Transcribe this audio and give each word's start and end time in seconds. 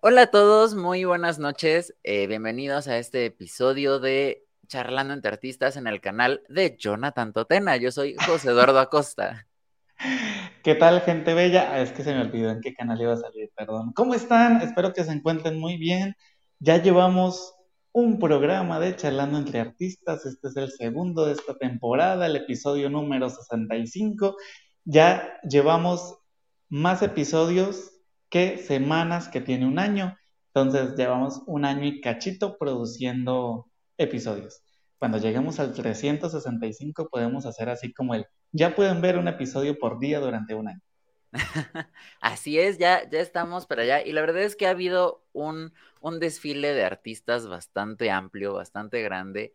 Hola 0.00 0.22
a 0.22 0.26
todos, 0.30 0.76
muy 0.76 1.02
buenas 1.02 1.40
noches. 1.40 1.92
Eh, 2.04 2.28
bienvenidos 2.28 2.86
a 2.86 2.98
este 2.98 3.26
episodio 3.26 3.98
de 3.98 4.46
Charlando 4.68 5.12
entre 5.12 5.32
Artistas 5.32 5.76
en 5.76 5.88
el 5.88 6.00
canal 6.00 6.40
de 6.48 6.76
Jonathan 6.78 7.32
Totena. 7.32 7.76
Yo 7.78 7.90
soy 7.90 8.14
José 8.14 8.50
Eduardo 8.50 8.78
Acosta. 8.78 9.48
¿Qué 10.62 10.76
tal, 10.76 11.00
gente 11.00 11.34
bella? 11.34 11.72
Ah, 11.72 11.80
es 11.80 11.90
que 11.90 12.04
se 12.04 12.14
me 12.14 12.20
olvidó 12.20 12.50
en 12.50 12.60
qué 12.60 12.74
canal 12.74 13.00
iba 13.00 13.14
a 13.14 13.16
salir, 13.16 13.50
perdón. 13.56 13.92
¿Cómo 13.92 14.14
están? 14.14 14.62
Espero 14.62 14.92
que 14.92 15.02
se 15.02 15.10
encuentren 15.10 15.58
muy 15.58 15.76
bien. 15.78 16.14
Ya 16.60 16.80
llevamos 16.80 17.56
un 17.90 18.20
programa 18.20 18.78
de 18.78 18.94
Charlando 18.94 19.36
entre 19.36 19.58
Artistas. 19.58 20.24
Este 20.26 20.46
es 20.46 20.56
el 20.56 20.70
segundo 20.70 21.26
de 21.26 21.32
esta 21.32 21.56
temporada, 21.56 22.26
el 22.26 22.36
episodio 22.36 22.88
número 22.88 23.28
65. 23.30 24.36
Ya 24.84 25.40
llevamos 25.42 26.18
más 26.68 27.02
episodios 27.02 27.97
que 28.28 28.58
semanas 28.58 29.28
que 29.28 29.40
tiene 29.40 29.66
un 29.66 29.78
año. 29.78 30.16
Entonces 30.54 30.96
llevamos 30.96 31.42
un 31.46 31.64
año 31.64 31.84
y 31.84 32.00
cachito 32.00 32.58
produciendo 32.58 33.66
episodios. 33.96 34.62
Cuando 34.98 35.18
lleguemos 35.18 35.60
al 35.60 35.72
365 35.72 37.08
podemos 37.08 37.46
hacer 37.46 37.68
así 37.68 37.92
como 37.92 38.14
el, 38.14 38.26
ya 38.52 38.74
pueden 38.74 39.00
ver 39.00 39.18
un 39.18 39.28
episodio 39.28 39.78
por 39.78 39.98
día 40.00 40.20
durante 40.20 40.54
un 40.54 40.68
año. 40.68 40.80
Así 42.20 42.58
es, 42.58 42.78
ya, 42.78 43.08
ya 43.08 43.20
estamos 43.20 43.66
para 43.66 43.82
allá. 43.82 44.02
Y 44.02 44.12
la 44.12 44.22
verdad 44.22 44.42
es 44.42 44.56
que 44.56 44.66
ha 44.66 44.70
habido 44.70 45.24
un, 45.32 45.72
un 46.00 46.20
desfile 46.20 46.72
de 46.72 46.84
artistas 46.84 47.46
bastante 47.46 48.10
amplio, 48.10 48.54
bastante 48.54 49.02
grande, 49.02 49.52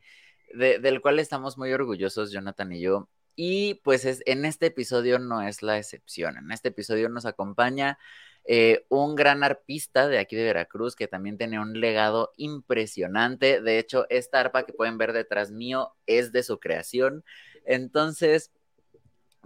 del 0.53 1.02
cual 1.02 1.20
estamos 1.20 1.58
muy 1.58 1.73
orgullosos, 1.73 2.31
Jonathan 2.31 2.72
y 2.72 2.81
yo. 2.81 3.09
Y 3.36 3.76
pues 3.84 4.05
es, 4.05 4.22
en 4.28 4.45
este 4.45 4.67
episodio 4.67 5.17
no 5.17 5.42
es 5.42 5.64
la 5.64 5.78
excepción. 5.78 6.38
En 6.38 6.52
este 6.52 6.69
episodio 6.69 7.09
nos 7.09 7.25
acompaña 7.25 7.97
eh, 8.45 8.86
un 8.89 9.16
gran 9.16 9.44
arpista 9.44 10.08
de 10.08 10.19
aquí 10.19 10.36
de 10.36 10.44
Veracruz 10.44 10.95
que 10.95 11.08
también 11.08 11.38
tiene 11.38 11.59
un 11.59 11.80
legado 11.80 12.31
impresionante. 12.38 13.61
De 13.61 13.80
hecho, 13.80 14.05
esta 14.09 14.39
arpa 14.39 14.66
que 14.66 14.73
pueden 14.73 14.97
ver 14.97 15.13
detrás 15.13 15.52
mío 15.52 15.94
es 16.05 16.31
de 16.31 16.44
su 16.44 16.59
creación. 16.59 17.23
Entonces, 17.66 18.52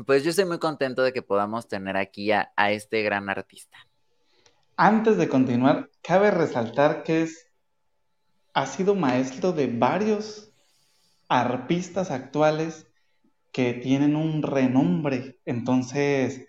pues 0.06 0.24
yo 0.24 0.32
estoy 0.32 0.46
muy 0.46 0.60
contento 0.60 1.04
de 1.04 1.14
que 1.14 1.22
podamos 1.22 1.68
tener 1.68 1.98
aquí 1.98 2.32
a, 2.32 2.52
a 2.56 2.72
este 2.72 3.04
gran 3.04 3.30
artista. 3.30 3.78
Antes 4.76 5.18
de 5.18 5.28
continuar, 5.28 5.90
cabe 6.02 6.32
resaltar 6.32 7.04
que 7.04 7.24
es, 7.24 7.52
ha 8.54 8.66
sido 8.66 8.96
maestro 8.96 9.52
de 9.52 9.68
varios 9.68 10.52
arpistas 11.28 12.12
actuales 12.12 12.88
que 13.52 13.74
tienen 13.74 14.16
un 14.16 14.44
renombre. 14.44 15.40
Entonces, 15.46 16.48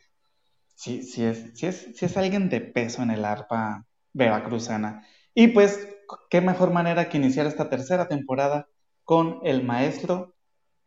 sí, 0.79 1.03
sí 1.03 1.25
es, 1.25 1.51
sí 1.55 1.67
es, 1.67 1.89
sí 1.95 2.05
es 2.05 2.17
alguien 2.17 2.49
de 2.49 2.61
peso 2.61 3.03
en 3.03 3.11
el 3.11 3.25
arpa 3.25 3.85
veracruzana. 4.13 5.05
Y 5.35 5.49
pues, 5.49 5.89
qué 6.31 6.41
mejor 6.41 6.73
manera 6.73 7.09
que 7.09 7.17
iniciar 7.17 7.47
esta 7.47 7.69
tercera 7.69 8.07
temporada 8.07 8.69
con 9.03 9.41
el 9.43 9.65
maestro 9.65 10.37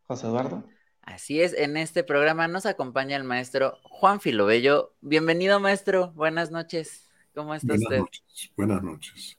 José 0.04 0.28
Eduardo. 0.28 0.64
Así 1.02 1.42
es, 1.42 1.54
en 1.54 1.76
este 1.76 2.06
programa 2.06 2.48
nos 2.48 2.66
acompaña 2.66 3.18
el 3.18 3.26
maestro 3.26 3.80
Juan 3.84 4.22
Filobello. 4.22 4.96
Bienvenido, 5.02 5.60
maestro. 5.60 6.14
Buenas 6.14 6.52
noches. 6.52 7.10
¿Cómo 7.36 7.54
está 7.54 7.68
Buenas 7.68 7.84
usted? 7.84 8.00
Noches. 8.00 8.52
Buenas 8.56 8.84
noches. 8.84 9.38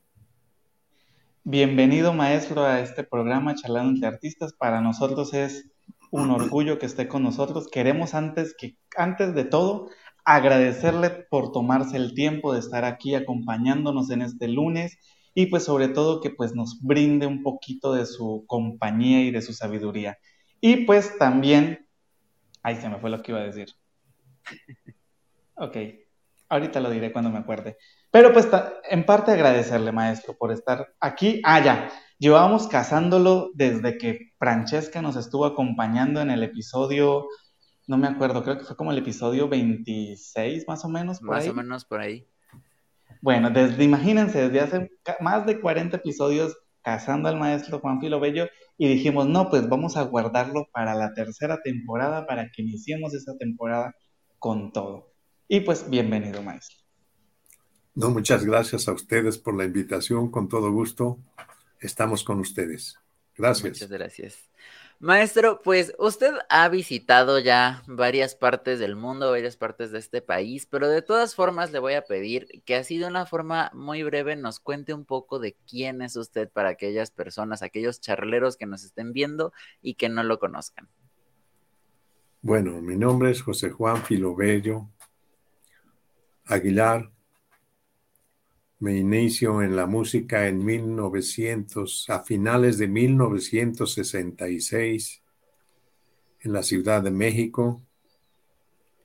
Bienvenido, 1.44 2.12
maestro, 2.12 2.64
a 2.64 2.80
este 2.80 3.04
programa 3.04 3.54
Charlando 3.54 3.92
entre 3.92 4.08
Artistas. 4.08 4.52
Para 4.52 4.82
nosotros 4.82 5.32
es 5.32 5.70
un 6.10 6.30
orgullo 6.30 6.78
que 6.78 6.86
esté 6.86 7.08
con 7.08 7.22
nosotros. 7.22 7.68
Queremos 7.68 8.12
antes 8.12 8.54
que 8.54 8.76
antes 8.96 9.34
de 9.34 9.44
todo 9.44 9.88
agradecerle 10.24 11.10
por 11.10 11.52
tomarse 11.52 11.96
el 11.96 12.14
tiempo 12.14 12.52
de 12.52 12.60
estar 12.60 12.84
aquí 12.84 13.14
acompañándonos 13.14 14.10
en 14.10 14.22
este 14.22 14.48
lunes 14.48 14.98
y 15.34 15.46
pues 15.46 15.64
sobre 15.64 15.88
todo 15.88 16.20
que 16.20 16.30
pues 16.30 16.54
nos 16.54 16.80
brinde 16.82 17.26
un 17.26 17.42
poquito 17.42 17.92
de 17.94 18.06
su 18.06 18.44
compañía 18.46 19.22
y 19.22 19.30
de 19.30 19.42
su 19.42 19.52
sabiduría. 19.52 20.18
Y 20.60 20.84
pues 20.84 21.18
también, 21.18 21.86
ahí 22.62 22.76
se 22.76 22.88
me 22.88 22.98
fue 22.98 23.10
lo 23.10 23.22
que 23.22 23.32
iba 23.32 23.40
a 23.40 23.44
decir. 23.44 23.68
Ok, 25.54 25.76
ahorita 26.48 26.80
lo 26.80 26.90
diré 26.90 27.12
cuando 27.12 27.30
me 27.30 27.38
acuerde. 27.38 27.76
Pero 28.10 28.32
pues 28.32 28.48
en 28.90 29.06
parte 29.06 29.32
agradecerle, 29.32 29.92
maestro, 29.92 30.36
por 30.36 30.52
estar 30.52 30.94
aquí. 31.00 31.40
Ah, 31.44 31.62
ya, 31.62 31.90
llevábamos 32.18 32.68
cazándolo 32.68 33.50
desde 33.54 33.96
que 33.96 34.32
Francesca 34.38 35.00
nos 35.02 35.16
estuvo 35.16 35.46
acompañando 35.46 36.20
en 36.20 36.30
el 36.30 36.42
episodio 36.42 37.26
no 37.92 37.98
me 37.98 38.08
acuerdo, 38.08 38.42
creo 38.42 38.56
que 38.56 38.64
fue 38.64 38.74
como 38.74 38.90
el 38.90 38.96
episodio 38.96 39.50
26 39.50 40.66
más 40.66 40.82
o 40.82 40.88
menos. 40.88 41.18
Por 41.18 41.28
más 41.28 41.44
ahí. 41.44 41.50
o 41.50 41.54
menos 41.54 41.84
por 41.84 42.00
ahí. 42.00 42.26
Bueno, 43.20 43.50
desde, 43.50 43.84
imagínense, 43.84 44.48
desde 44.48 44.60
hace 44.60 44.90
más 45.20 45.44
de 45.44 45.60
40 45.60 45.98
episodios 45.98 46.56
cazando 46.80 47.28
al 47.28 47.38
maestro 47.38 47.80
Juan 47.80 48.00
Filo 48.00 48.18
Bello 48.18 48.48
y 48.78 48.88
dijimos, 48.88 49.26
no, 49.26 49.50
pues 49.50 49.68
vamos 49.68 49.98
a 49.98 50.04
guardarlo 50.04 50.68
para 50.72 50.94
la 50.94 51.12
tercera 51.12 51.60
temporada, 51.60 52.26
para 52.26 52.50
que 52.50 52.62
iniciemos 52.62 53.12
esta 53.12 53.36
temporada 53.36 53.94
con 54.38 54.72
todo. 54.72 55.12
Y 55.46 55.60
pues 55.60 55.90
bienvenido, 55.90 56.42
maestro. 56.42 56.78
No, 57.94 58.08
muchas 58.08 58.42
gracias 58.42 58.88
a 58.88 58.92
ustedes 58.92 59.36
por 59.36 59.54
la 59.54 59.66
invitación, 59.66 60.30
con 60.30 60.48
todo 60.48 60.72
gusto. 60.72 61.18
Estamos 61.78 62.24
con 62.24 62.40
ustedes. 62.40 62.98
Gracias. 63.36 63.74
Muchas 63.74 63.90
gracias. 63.90 64.38
Maestro, 65.02 65.60
pues 65.64 65.92
usted 65.98 66.30
ha 66.48 66.68
visitado 66.68 67.40
ya 67.40 67.82
varias 67.88 68.36
partes 68.36 68.78
del 68.78 68.94
mundo, 68.94 69.32
varias 69.32 69.56
partes 69.56 69.90
de 69.90 69.98
este 69.98 70.22
país, 70.22 70.64
pero 70.66 70.88
de 70.88 71.02
todas 71.02 71.34
formas 71.34 71.72
le 71.72 71.80
voy 71.80 71.94
a 71.94 72.04
pedir 72.04 72.46
que 72.64 72.76
así 72.76 72.98
de 72.98 73.08
una 73.08 73.26
forma 73.26 73.72
muy 73.74 74.04
breve 74.04 74.36
nos 74.36 74.60
cuente 74.60 74.94
un 74.94 75.04
poco 75.04 75.40
de 75.40 75.56
quién 75.68 76.02
es 76.02 76.14
usted 76.14 76.48
para 76.48 76.68
aquellas 76.68 77.10
personas, 77.10 77.62
aquellos 77.64 78.00
charleros 78.00 78.56
que 78.56 78.66
nos 78.66 78.84
estén 78.84 79.12
viendo 79.12 79.52
y 79.80 79.94
que 79.94 80.08
no 80.08 80.22
lo 80.22 80.38
conozcan. 80.38 80.88
Bueno, 82.40 82.80
mi 82.80 82.96
nombre 82.96 83.32
es 83.32 83.42
José 83.42 83.70
Juan 83.70 84.04
Filobello 84.04 84.88
Aguilar. 86.44 87.10
Me 88.82 88.98
inicio 88.98 89.62
en 89.62 89.76
la 89.76 89.86
música 89.86 90.48
en 90.48 90.64
1900, 90.64 92.10
a 92.10 92.24
finales 92.24 92.78
de 92.78 92.88
1966, 92.88 95.22
en 96.40 96.52
la 96.52 96.64
Ciudad 96.64 97.00
de 97.00 97.12
México, 97.12 97.80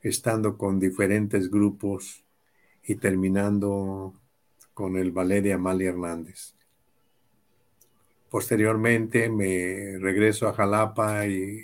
estando 0.01 0.57
con 0.57 0.79
diferentes 0.79 1.51
grupos 1.51 2.23
y 2.85 2.95
terminando 2.95 4.15
con 4.73 4.97
el 4.97 5.11
ballet 5.11 5.43
de 5.43 5.53
Amalia 5.53 5.89
Hernández. 5.89 6.55
Posteriormente 8.31 9.29
me 9.29 9.99
regreso 9.99 10.47
a 10.47 10.53
Jalapa 10.53 11.27
y 11.27 11.61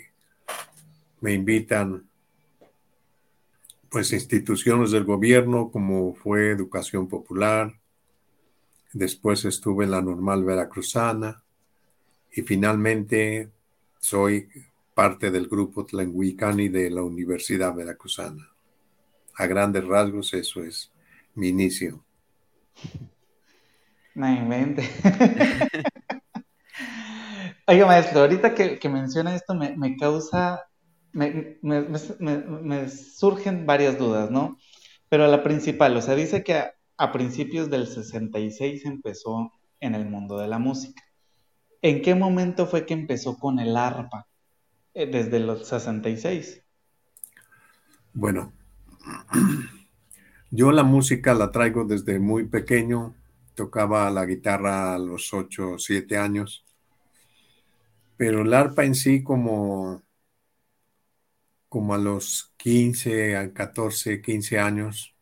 me 1.20 1.32
invitan 1.32 2.08
pues 3.88 4.12
instituciones 4.12 4.92
del 4.92 5.02
gobierno 5.02 5.72
como 5.72 6.14
fue 6.14 6.50
Educación 6.50 7.08
Popular, 7.08 7.74
después 8.94 9.44
estuve 9.44 9.84
en 9.84 9.90
la 9.90 10.00
normal 10.00 10.44
veracruzana 10.44 11.42
y 12.32 12.42
finalmente 12.42 13.50
soy 13.98 14.48
parte 14.94 15.30
del 15.30 15.48
grupo 15.48 15.84
Tlenguicani 15.84 16.68
de 16.68 16.88
la 16.90 17.02
Universidad 17.02 17.74
Veracruzana. 17.74 18.48
A 19.34 19.46
grandes 19.46 19.84
rasgos 19.84 20.32
eso 20.32 20.62
es 20.62 20.92
mi 21.34 21.48
inicio. 21.48 22.04
No 24.14 24.28
invente. 24.28 24.88
Oiga, 27.66 27.86
maestro, 27.86 28.20
ahorita 28.20 28.54
que, 28.54 28.78
que 28.78 28.88
menciona 28.88 29.34
esto 29.34 29.54
me, 29.54 29.76
me 29.76 29.96
causa, 29.96 30.68
me, 31.12 31.58
me, 31.62 31.80
me, 31.80 32.88
surgen 32.88 33.66
varias 33.66 33.98
dudas, 33.98 34.30
¿no? 34.30 34.58
Pero 35.08 35.26
la 35.26 35.42
principal, 35.42 35.96
o 35.96 36.02
sea, 36.02 36.14
dice 36.14 36.44
que 36.44 36.62
a 36.96 37.12
principios 37.12 37.70
del 37.70 37.86
66 37.86 38.84
empezó 38.84 39.52
en 39.80 39.94
el 39.94 40.08
mundo 40.08 40.38
de 40.38 40.48
la 40.48 40.58
música. 40.58 41.02
¿En 41.82 42.00
qué 42.02 42.14
momento 42.14 42.66
fue 42.66 42.86
que 42.86 42.94
empezó 42.94 43.36
con 43.38 43.58
el 43.58 43.76
arpa? 43.76 44.26
Eh, 44.94 45.06
desde 45.06 45.40
los 45.40 45.66
66. 45.66 46.62
Bueno, 48.12 48.52
yo 50.50 50.70
la 50.70 50.84
música 50.84 51.34
la 51.34 51.50
traigo 51.50 51.84
desde 51.84 52.20
muy 52.20 52.46
pequeño. 52.46 53.14
Tocaba 53.54 54.08
la 54.10 54.24
guitarra 54.24 54.94
a 54.94 54.98
los 54.98 55.34
8 55.34 55.72
o 55.72 55.78
7 55.78 56.16
años. 56.16 56.64
Pero 58.16 58.42
el 58.42 58.54
arpa 58.54 58.84
en 58.84 58.94
sí 58.94 59.24
como, 59.24 60.02
como 61.68 61.94
a 61.94 61.98
los 61.98 62.52
15, 62.56 63.36
a 63.36 63.52
14, 63.52 64.22
15 64.22 64.58
años, 64.60 65.13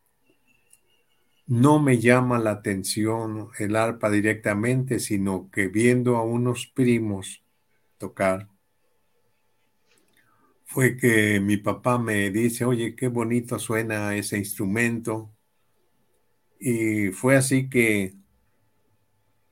no 1.45 1.79
me 1.79 1.99
llama 1.99 2.39
la 2.39 2.51
atención 2.51 3.49
el 3.59 3.75
arpa 3.75 4.09
directamente, 4.09 4.99
sino 4.99 5.49
que 5.51 5.67
viendo 5.67 6.17
a 6.17 6.23
unos 6.23 6.67
primos 6.67 7.43
tocar, 7.97 8.49
fue 10.65 10.97
que 10.97 11.39
mi 11.39 11.57
papá 11.57 11.99
me 11.99 12.31
dice, 12.31 12.65
oye, 12.65 12.95
qué 12.95 13.07
bonito 13.07 13.59
suena 13.59 14.15
ese 14.15 14.37
instrumento. 14.37 15.31
Y 16.59 17.09
fue 17.09 17.35
así 17.35 17.69
que 17.69 18.15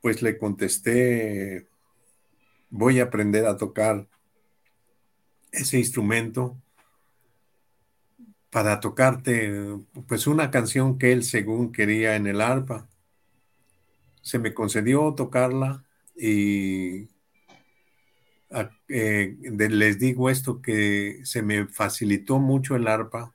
pues 0.01 0.23
le 0.23 0.37
contesté, 0.37 1.67
voy 2.71 2.99
a 2.99 3.03
aprender 3.03 3.45
a 3.45 3.57
tocar 3.57 4.07
ese 5.51 5.77
instrumento 5.77 6.59
para 8.51 8.81
tocarte 8.81 9.79
pues 10.07 10.27
una 10.27 10.51
canción 10.51 10.99
que 10.99 11.13
él 11.13 11.23
según 11.23 11.71
quería 11.71 12.15
en 12.15 12.27
el 12.27 12.41
arpa. 12.41 12.89
Se 14.21 14.37
me 14.37 14.53
concedió 14.53 15.15
tocarla 15.15 15.85
y 16.15 17.07
eh, 18.89 19.37
les 19.39 19.97
digo 19.97 20.29
esto 20.29 20.61
que 20.61 21.21
se 21.23 21.41
me 21.41 21.65
facilitó 21.67 22.39
mucho 22.39 22.75
el 22.75 22.87
arpa 22.87 23.33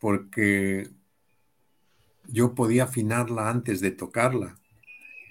porque 0.00 0.88
yo 2.26 2.54
podía 2.54 2.84
afinarla 2.84 3.50
antes 3.50 3.80
de 3.80 3.90
tocarla, 3.90 4.58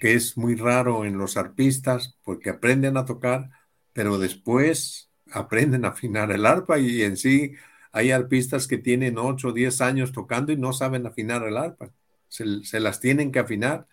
que 0.00 0.14
es 0.14 0.36
muy 0.36 0.54
raro 0.54 1.04
en 1.04 1.18
los 1.18 1.36
arpistas 1.36 2.16
porque 2.22 2.50
aprenden 2.50 2.96
a 2.96 3.04
tocar, 3.04 3.50
pero 3.92 4.18
después 4.18 5.10
aprenden 5.32 5.84
a 5.84 5.88
afinar 5.88 6.30
el 6.30 6.46
arpa 6.46 6.78
y 6.78 7.02
en 7.02 7.16
sí 7.16 7.54
hay 7.92 8.10
arpistas 8.10 8.66
que 8.66 8.78
tienen 8.78 9.18
8 9.18 9.48
o 9.48 9.52
10 9.52 9.80
años 9.80 10.12
tocando 10.12 10.52
y 10.52 10.56
no 10.56 10.72
saben 10.72 11.06
afinar 11.06 11.42
el 11.44 11.56
arpa, 11.56 11.90
se, 12.28 12.64
se 12.64 12.80
las 12.80 13.00
tienen 13.00 13.32
que 13.32 13.38
afinar. 13.38 13.86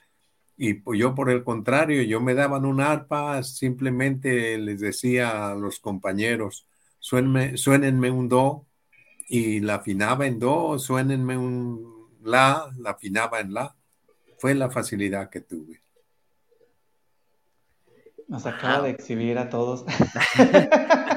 Y 0.57 0.81
yo 0.97 1.15
por 1.15 1.29
el 1.29 1.43
contrario, 1.43 2.01
yo 2.03 2.21
me 2.21 2.33
daban 2.33 2.65
un 2.65 2.81
arpa, 2.81 3.43
simplemente 3.43 4.57
les 4.57 4.79
decía 4.79 5.51
a 5.51 5.55
los 5.55 5.79
compañeros, 5.79 6.65
suénenme 6.99 8.11
un 8.11 8.29
do 8.29 8.65
y 9.27 9.59
la 9.59 9.75
afinaba 9.75 10.27
en 10.27 10.39
do, 10.39 10.79
suénenme 10.79 11.37
un 11.37 11.95
la, 12.25 12.71
la 12.77 12.91
afinaba 12.91 13.39
en 13.39 13.53
la. 13.53 13.75
Fue 14.37 14.53
la 14.53 14.69
facilidad 14.69 15.29
que 15.29 15.41
tuve. 15.41 15.81
Nos 18.27 18.45
acaba 18.45 18.83
de 18.83 18.89
exhibir 18.89 19.37
a 19.37 19.49
todos. 19.49 19.85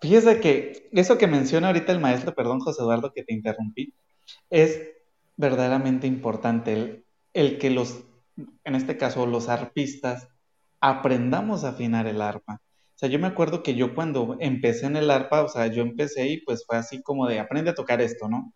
Fíjese 0.00 0.40
que 0.40 0.88
eso 0.92 1.18
que 1.18 1.26
menciona 1.26 1.68
ahorita 1.68 1.92
el 1.92 2.00
maestro, 2.00 2.34
perdón 2.34 2.60
José 2.60 2.82
Eduardo 2.82 3.12
que 3.12 3.24
te 3.24 3.34
interrumpí, 3.34 3.94
es 4.50 4.80
verdaderamente 5.36 6.06
importante 6.06 6.72
el, 6.72 7.04
el 7.32 7.58
que 7.58 7.70
los, 7.70 8.04
en 8.64 8.74
este 8.74 8.96
caso 8.96 9.26
los 9.26 9.48
arpistas, 9.48 10.28
aprendamos 10.80 11.64
a 11.64 11.70
afinar 11.70 12.06
el 12.06 12.20
arpa. 12.20 12.60
O 12.94 12.98
sea, 12.98 13.08
yo 13.08 13.18
me 13.18 13.28
acuerdo 13.28 13.62
que 13.62 13.74
yo 13.74 13.94
cuando 13.94 14.36
empecé 14.40 14.86
en 14.86 14.96
el 14.96 15.10
arpa, 15.10 15.42
o 15.42 15.48
sea, 15.48 15.68
yo 15.68 15.82
empecé 15.82 16.28
y 16.28 16.40
pues 16.42 16.64
fue 16.66 16.76
así 16.76 17.02
como 17.02 17.26
de 17.26 17.38
aprende 17.38 17.70
a 17.70 17.74
tocar 17.74 18.00
esto, 18.00 18.28
¿no? 18.28 18.52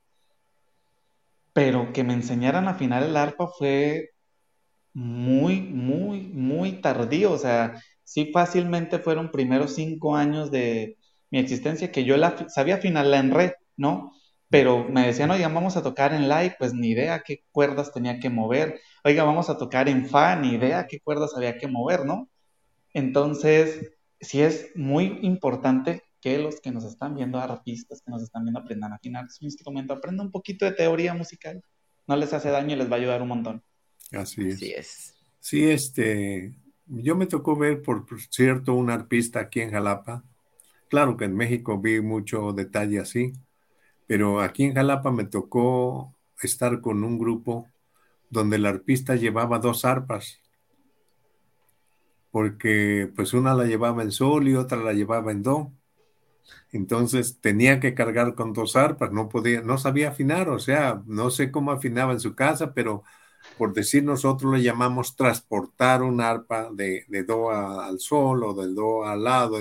Pero 1.52 1.92
que 1.92 2.02
me 2.04 2.14
enseñaran 2.14 2.66
a 2.66 2.72
afinar 2.72 3.02
el 3.02 3.16
arpa 3.16 3.48
fue 3.56 4.10
muy, 4.94 5.60
muy, 5.60 6.22
muy 6.22 6.80
tardío. 6.80 7.32
O 7.32 7.38
sea, 7.38 7.80
sí 8.04 8.30
fácilmente 8.32 8.98
fueron 8.98 9.30
primeros 9.30 9.74
cinco 9.74 10.16
años 10.16 10.50
de 10.50 10.96
mi 11.32 11.38
existencia 11.38 11.90
que 11.90 12.04
yo 12.04 12.16
la, 12.18 12.48
sabía 12.50 12.76
afinarla 12.76 13.18
en 13.18 13.30
re, 13.30 13.56
¿no? 13.76 14.12
Pero 14.50 14.86
me 14.86 15.06
decían, 15.06 15.30
oiga, 15.30 15.48
vamos 15.48 15.78
a 15.78 15.82
tocar 15.82 16.12
en 16.12 16.28
la 16.28 16.44
y 16.44 16.52
pues 16.58 16.74
ni 16.74 16.90
idea 16.90 17.22
qué 17.24 17.42
cuerdas 17.50 17.90
tenía 17.90 18.20
que 18.20 18.28
mover. 18.28 18.78
Oiga, 19.02 19.24
vamos 19.24 19.48
a 19.48 19.56
tocar 19.56 19.88
en 19.88 20.06
fa, 20.06 20.36
ni 20.36 20.50
idea 20.50 20.86
qué 20.86 21.00
cuerdas 21.00 21.32
había 21.34 21.56
que 21.56 21.68
mover, 21.68 22.04
¿no? 22.04 22.28
Entonces, 22.92 23.92
sí 24.20 24.42
es 24.42 24.72
muy 24.74 25.20
importante 25.22 26.02
que 26.20 26.36
los 26.36 26.60
que 26.60 26.70
nos 26.70 26.84
están 26.84 27.16
viendo, 27.16 27.38
artistas 27.38 28.02
que 28.04 28.10
nos 28.10 28.22
están 28.22 28.44
viendo, 28.44 28.60
aprendan 28.60 28.92
a 28.92 28.96
afinar 28.96 29.30
su 29.30 29.46
instrumento, 29.46 29.94
aprendan 29.94 30.26
un 30.26 30.32
poquito 30.32 30.66
de 30.66 30.72
teoría 30.72 31.14
musical. 31.14 31.62
No 32.06 32.14
les 32.16 32.34
hace 32.34 32.50
daño 32.50 32.74
y 32.74 32.78
les 32.78 32.90
va 32.90 32.96
a 32.96 32.98
ayudar 32.98 33.22
un 33.22 33.28
montón. 33.28 33.62
Así 34.12 34.46
es. 34.48 34.56
Así 34.56 34.72
es. 34.72 35.14
Sí, 35.40 35.64
este, 35.70 36.54
yo 36.84 37.16
me 37.16 37.26
tocó 37.26 37.56
ver, 37.56 37.80
por 37.80 38.04
cierto, 38.28 38.74
un 38.74 38.90
arpista 38.90 39.40
aquí 39.40 39.62
en 39.62 39.70
Jalapa. 39.70 40.26
Claro 40.92 41.16
que 41.16 41.24
en 41.24 41.34
México 41.34 41.80
vi 41.80 42.02
mucho 42.02 42.52
detalle 42.52 43.00
así, 43.00 43.32
pero 44.06 44.42
aquí 44.42 44.64
en 44.64 44.74
Jalapa 44.74 45.10
me 45.10 45.24
tocó 45.24 46.14
estar 46.42 46.82
con 46.82 47.02
un 47.02 47.18
grupo 47.18 47.66
donde 48.28 48.56
el 48.56 48.66
arpista 48.66 49.16
llevaba 49.16 49.58
dos 49.58 49.86
arpas 49.86 50.42
porque 52.30 53.10
pues 53.16 53.32
una 53.32 53.54
la 53.54 53.64
llevaba 53.64 54.02
en 54.02 54.10
sol 54.10 54.46
y 54.48 54.54
otra 54.54 54.76
la 54.84 54.92
llevaba 54.92 55.32
en 55.32 55.42
do. 55.42 55.72
Entonces 56.72 57.40
tenía 57.40 57.80
que 57.80 57.94
cargar 57.94 58.34
con 58.34 58.52
dos 58.52 58.76
arpas, 58.76 59.12
no 59.12 59.30
podía, 59.30 59.62
no 59.62 59.78
sabía 59.78 60.10
afinar, 60.10 60.50
o 60.50 60.58
sea, 60.58 61.02
no 61.06 61.30
sé 61.30 61.50
cómo 61.50 61.70
afinaba 61.72 62.12
en 62.12 62.20
su 62.20 62.34
casa, 62.34 62.74
pero 62.74 63.02
por 63.56 63.72
decir 63.72 64.04
nosotros 64.04 64.52
le 64.52 64.62
llamamos 64.62 65.16
transportar 65.16 66.02
un 66.02 66.20
arpa 66.20 66.68
de, 66.70 67.06
do 67.26 67.50
al 67.50 67.98
sol 67.98 68.44
o 68.44 68.52
del 68.52 68.74
do 68.74 69.06
al 69.06 69.24
lado, 69.24 69.56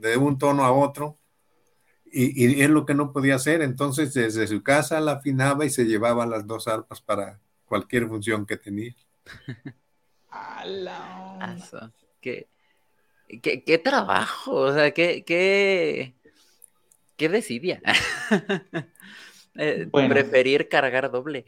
de, 0.00 0.16
un 0.16 0.38
tono 0.38 0.64
a 0.64 0.72
otro, 0.72 1.18
y, 2.04 2.44
y, 2.46 2.62
es 2.62 2.70
lo 2.70 2.86
que 2.86 2.94
no 2.94 3.12
podía 3.12 3.34
hacer. 3.36 3.62
Entonces 3.62 4.14
desde 4.14 4.46
su 4.46 4.62
casa 4.62 5.00
la 5.00 5.12
afinaba 5.12 5.64
y 5.64 5.70
se 5.70 5.84
llevaba 5.84 6.26
las 6.26 6.46
dos 6.46 6.68
arpas 6.68 7.00
para 7.00 7.40
cualquier 7.66 8.06
función 8.08 8.46
que 8.46 8.56
tenía. 8.56 8.94
¿Qué, 12.20 12.48
qué, 13.64 13.78
trabajo, 13.78 14.52
o 14.52 14.72
sea, 14.72 14.92
qué, 14.92 15.24
qué, 15.24 16.14
qué 17.16 17.28
decidia. 17.28 17.80
Eh, 19.58 19.88
preferir 19.90 20.68
cargar 20.68 21.10
doble. 21.10 21.46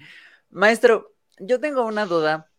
Maestro, 0.49 1.13
yo 1.39 1.61
tengo 1.61 1.85
una 1.85 2.07
duda. 2.07 2.51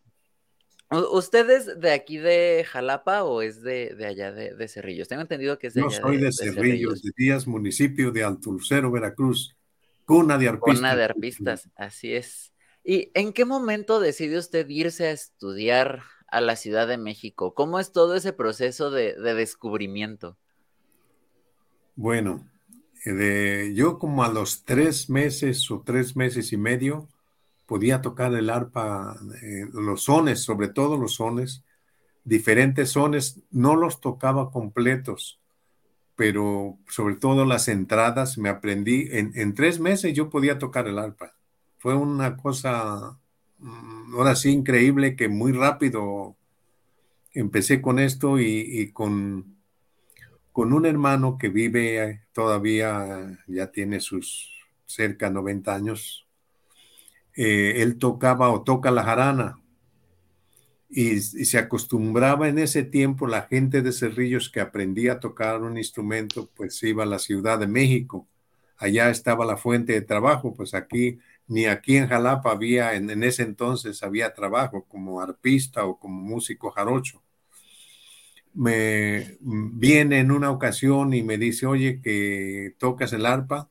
¿Usted 0.90 1.48
es 1.50 1.80
de 1.80 1.92
aquí 1.92 2.18
de 2.18 2.66
Jalapa 2.68 3.22
o 3.22 3.42
es 3.42 3.62
de, 3.62 3.94
allá 4.04 4.32
de, 4.32 4.68
Cerrillos? 4.68 5.06
Tengo 5.06 5.22
entendido 5.22 5.56
que 5.56 5.68
es 5.68 5.74
de 5.74 5.82
Yo 5.82 5.90
soy 5.90 6.16
de, 6.16 6.32
Cerrillos, 6.32 7.02
de 7.02 7.12
Díaz, 7.16 7.46
municipio 7.46 8.10
de 8.10 8.24
Altulcero, 8.24 8.90
Veracruz. 8.90 9.56
Cuna 10.04 10.36
de 10.36 10.48
arpistas. 10.48 10.76
Cuna 10.76 10.96
de 10.96 11.04
arpistas, 11.04 11.70
así 11.76 12.12
es. 12.12 12.52
¿Y 12.82 13.12
en 13.14 13.32
qué 13.32 13.44
momento 13.44 14.00
decide 14.00 14.36
usted 14.36 14.68
irse 14.68 15.06
a 15.06 15.12
estudiar 15.12 16.02
a 16.26 16.40
la 16.40 16.56
Ciudad 16.56 16.88
de 16.88 16.98
México? 16.98 17.54
¿Cómo 17.54 17.78
es 17.78 17.92
todo 17.92 18.16
ese 18.16 18.32
proceso 18.32 18.90
de, 18.90 19.14
descubrimiento? 19.14 20.36
Bueno, 21.94 22.50
eh, 23.06 23.72
yo 23.76 24.00
como 24.00 24.24
a 24.24 24.28
los 24.28 24.64
tres 24.64 25.08
meses 25.08 25.70
o 25.70 25.82
tres 25.86 26.16
meses 26.16 26.52
y 26.52 26.56
medio 26.56 27.08
podía 27.70 28.02
tocar 28.02 28.34
el 28.34 28.50
arpa, 28.50 29.16
eh, 29.42 29.64
los 29.72 30.02
sones, 30.02 30.42
sobre 30.42 30.68
todo 30.68 30.98
los 30.98 31.14
sones, 31.14 31.64
diferentes 32.24 32.90
sones, 32.90 33.40
no 33.50 33.76
los 33.76 34.02
tocaba 34.02 34.50
completos, 34.50 35.40
pero 36.16 36.76
sobre 36.88 37.14
todo 37.14 37.46
las 37.46 37.68
entradas 37.68 38.36
me 38.38 38.48
aprendí, 38.48 39.08
en, 39.12 39.30
en 39.36 39.54
tres 39.54 39.80
meses 39.80 40.12
yo 40.14 40.28
podía 40.28 40.58
tocar 40.58 40.88
el 40.88 40.98
arpa. 40.98 41.34
Fue 41.78 41.94
una 41.94 42.36
cosa 42.36 43.20
Mm, 43.60 44.14
ahora 44.14 44.34
sí 44.36 44.50
increíble 44.50 45.16
que 45.16 45.28
muy 45.28 45.52
rápido 45.52 46.36
empecé 47.32 47.82
con 47.82 47.98
esto 47.98 48.40
y, 48.40 48.90
con, 48.92 49.58
con, 50.52 50.72
un 50.72 50.86
hermano 50.86 51.38
que 51.38 51.48
vive 51.48 52.22
todavía, 52.32 53.38
ya 53.46 53.70
tiene 53.70 54.00
sus 54.00 54.50
cerca 54.86 55.28
de 55.28 55.34
90 55.34 55.74
años. 55.74 56.26
Eh, 57.36 57.82
él 57.82 57.98
tocaba 57.98 58.50
o 58.50 58.62
toca 58.62 58.90
la 58.90 59.04
jarana 59.04 59.60
y, 60.90 61.20
se 61.20 61.58
acostumbraba 61.58 62.48
en 62.48 62.58
ese 62.58 62.82
tiempo 62.82 63.26
la 63.26 63.42
gente 63.42 63.80
de 63.82 63.92
Cerrillos 63.92 64.50
que 64.50 64.60
aprendía 64.60 65.14
a 65.14 65.20
tocar 65.20 65.62
un 65.62 65.78
instrumento, 65.78 66.50
pues 66.54 66.82
iba 66.82 67.04
a 67.04 67.06
la 67.06 67.20
Ciudad 67.20 67.58
de 67.58 67.68
México. 67.68 68.28
Allá 68.76 69.10
estaba 69.10 69.44
la 69.46 69.56
fuente 69.56 69.92
de 69.92 70.02
trabajo, 70.02 70.54
pues 70.54 70.74
aquí 70.74 71.18
ni 71.46 71.66
aquí 71.66 71.96
en 71.96 72.08
Jalapa 72.08 72.50
había, 72.52 72.94
en, 72.94 73.22
ese 73.24 73.42
entonces 73.42 74.02
había 74.02 74.34
trabajo 74.34 74.84
como 74.88 75.20
arpista 75.20 75.84
o 75.84 75.98
como 75.98 76.20
músico 76.22 76.70
jarocho. 76.70 77.22
Me 78.52 79.36
viene 79.40 80.18
en 80.20 80.32
una 80.32 80.50
ocasión 80.50 81.14
y 81.14 81.22
me 81.22 81.38
dice, 81.38 81.66
oye, 81.66 82.00
que 82.02 82.74
tocas 82.78 83.12
el 83.12 83.26
arpa. 83.26 83.68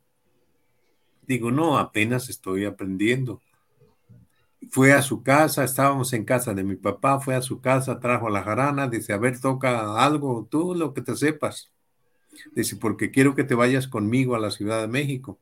Digo, 1.27 1.51
no, 1.51 1.77
apenas 1.77 2.29
estoy 2.29 2.65
aprendiendo. 2.65 3.41
Fue 4.71 4.93
a 4.93 5.01
su 5.01 5.23
casa, 5.23 5.63
estábamos 5.63 6.13
en 6.13 6.25
casa 6.25 6.53
de 6.53 6.63
mi 6.63 6.75
papá, 6.75 7.19
fue 7.19 7.35
a 7.35 7.41
su 7.41 7.61
casa, 7.61 7.99
trajo 7.99 8.29
la 8.29 8.43
jarana, 8.43 8.87
dice, 8.87 9.13
a 9.13 9.17
ver, 9.17 9.39
toca 9.39 10.03
algo, 10.03 10.47
tú 10.49 10.75
lo 10.75 10.93
que 10.93 11.01
te 11.01 11.15
sepas. 11.15 11.71
Dice, 12.53 12.75
porque 12.75 13.11
quiero 13.11 13.35
que 13.35 13.43
te 13.43 13.55
vayas 13.55 13.87
conmigo 13.87 14.35
a 14.35 14.39
la 14.39 14.51
Ciudad 14.51 14.81
de 14.81 14.87
México. 14.87 15.39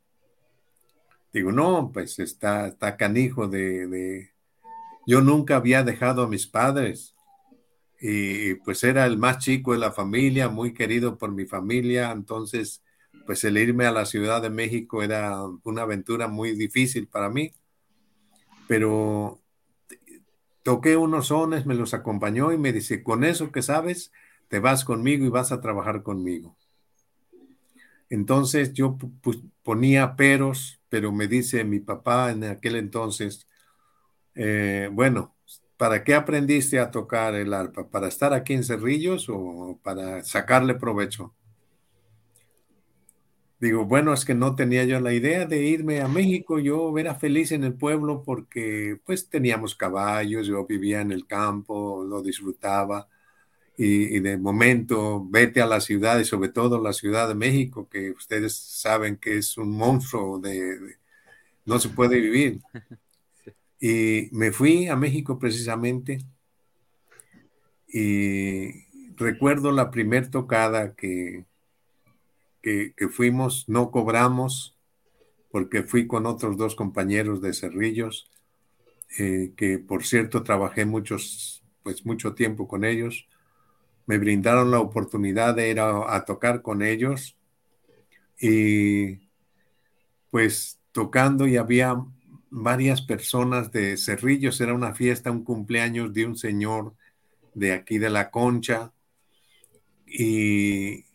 Digo, 1.34 1.52
no, 1.52 1.92
pues 1.94 2.20
está, 2.20 2.68
está 2.68 2.98
canijo 2.98 3.48
de, 3.48 4.32
Yo 5.06 5.22
nunca 5.22 5.58
había 5.58 5.84
dejado 5.84 6.24
a 6.24 6.28
mis 6.28 6.48
padres 6.48 7.16
y 8.00 8.56
pues 8.56 8.84
era 8.84 9.06
el 9.06 9.18
más 9.18 9.40
chico 9.40 9.74
de 9.74 9.80
la 9.80 9.92
familia, 9.92 10.50
muy 10.50 10.74
querido 10.74 11.18
por 11.18 11.32
mi 11.32 11.46
familia, 11.46 12.12
entonces 12.12 12.84
pues 13.26 13.44
el 13.44 13.58
irme 13.58 13.86
a 13.86 13.92
la 13.92 14.06
Ciudad 14.06 14.42
de 14.42 14.50
México 14.50 15.04
era 15.04 15.44
una 15.64 15.82
aventura 15.82 16.28
muy 16.28 16.54
difícil 16.56 17.08
para 17.08 17.30
mí. 17.30 17.52
Pero 18.68 19.42
toqué 20.64 20.98
unos 20.98 21.28
sones, 21.28 21.66
me 21.66 21.76
los 21.76 21.94
acompañó 21.94 22.52
y 22.52 22.58
me 22.58 22.74
dice, 22.74 23.02
con 23.02 23.24
eso 23.24 23.52
que 23.52 23.62
sabes, 23.62 24.12
te 24.50 24.60
vas 24.60 24.84
conmigo 24.84 25.26
y 25.26 25.30
vas 25.30 25.52
a 25.52 25.62
trabajar 25.62 26.04
conmigo. 26.04 26.58
Entonces 28.10 28.74
yo 28.74 28.98
ponía 29.64 30.16
peros, 30.16 30.82
pero 30.90 31.12
me 31.12 31.28
dice 31.28 31.64
mi 31.64 31.80
papá 31.80 32.32
en 32.32 32.44
aquel 32.44 32.76
entonces, 32.76 33.48
eh, 34.36 34.90
bueno, 34.92 35.36
¿para 35.78 36.04
qué 36.04 36.14
aprendiste 36.16 36.80
a 36.80 36.92
tocar 36.92 37.36
el 37.36 37.54
arpa? 37.54 37.90
¿Para 37.90 38.08
estar 38.08 38.34
aquí 38.34 38.54
en 38.54 38.64
Cerrillos 38.64 39.28
o 39.30 39.80
para 39.84 40.24
sacarle 40.24 40.76
provecho? 40.76 41.34
Digo, 43.60 43.86
bueno, 43.86 44.14
es 44.14 44.24
que 44.24 44.36
no 44.36 44.56
tenía 44.56 44.84
yo 44.86 45.00
la 45.00 45.14
idea 45.14 45.46
de 45.46 45.64
irme 45.64 46.02
a 46.02 46.08
México, 46.08 46.60
yo 46.60 46.96
era 47.00 47.16
feliz 47.16 47.52
en 47.52 47.64
el 47.64 47.74
pueblo 47.74 48.22
porque 48.24 49.00
pues 49.04 49.30
teníamos 49.30 49.76
caballos, 49.76 50.46
yo 50.46 50.66
vivía 50.68 51.02
en 51.02 51.12
el 51.12 51.26
campo, 51.26 52.04
lo 52.04 52.22
disfrutaba 52.22 53.08
y, 53.78 54.20
de 54.20 54.38
momento 54.38 55.26
vete 55.30 55.62
a 55.62 55.68
la 55.68 55.80
ciudad 55.82 56.20
y 56.20 56.26
sobre 56.26 56.50
todo 56.50 56.82
la 56.82 56.94
Ciudad 56.94 57.28
de 57.28 57.36
México, 57.36 57.88
que 57.90 58.12
ustedes 58.12 58.56
saben 58.56 59.18
que 59.18 59.38
es 59.38 59.58
un 59.58 59.72
monstruo 59.72 60.40
de, 60.40 60.98
no 61.66 61.80
se 61.80 61.90
puede 61.90 62.20
vivir. 62.20 62.62
Y 63.80 64.30
me 64.32 64.52
fui 64.52 64.88
a 64.88 64.96
México 64.96 65.38
precisamente 65.38 66.18
y 67.88 68.72
recuerdo 69.16 69.72
la 69.72 69.92
primer 69.92 70.32
tocada 70.32 70.96
que, 70.96 71.46
que, 72.62 72.94
fuimos, 73.10 73.68
no 73.68 73.92
cobramos, 73.92 74.76
porque 75.52 75.84
fui 75.84 76.08
con 76.08 76.26
otros 76.26 76.58
dos 76.58 76.76
compañeros 76.76 77.42
de 77.42 77.54
Cerrillos, 77.54 78.30
eh, 79.18 79.54
que 79.56 79.80
por 79.80 80.06
cierto 80.06 80.44
trabajé 80.44 80.86
muchos, 80.86 81.64
pues 81.84 82.06
mucho 82.06 82.34
tiempo 82.34 82.68
con 82.68 82.84
ellos. 82.84 83.28
Me 84.06 84.18
brindaron 84.18 84.72
la 84.72 84.80
oportunidad 84.80 85.56
de 85.56 85.70
ir 85.70 85.80
a, 85.80 86.24
tocar 86.26 86.62
con 86.62 86.82
ellos 86.82 87.36
y 88.40 89.20
pues 90.30 90.80
tocando 90.92 91.48
y 91.48 91.58
había 91.58 91.96
varias 92.50 93.02
personas 93.02 93.72
de 93.72 93.98
Cerrillos, 93.98 94.62
era 94.62 94.74
una 94.74 94.94
fiesta, 94.94 95.32
un 95.32 95.44
cumpleaños 95.44 96.14
de 96.14 96.26
un 96.26 96.38
señor 96.38 96.94
de 97.54 97.74
aquí 97.74 97.98
de 97.98 98.10
la 98.10 98.30
Concha 98.30 98.94
y 100.06 101.07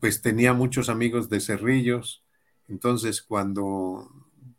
pues 0.00 0.22
tenía 0.22 0.52
muchos 0.52 0.88
amigos 0.88 1.28
de 1.28 1.40
Cerrillos, 1.40 2.24
entonces 2.68 3.22
cuando 3.22 4.10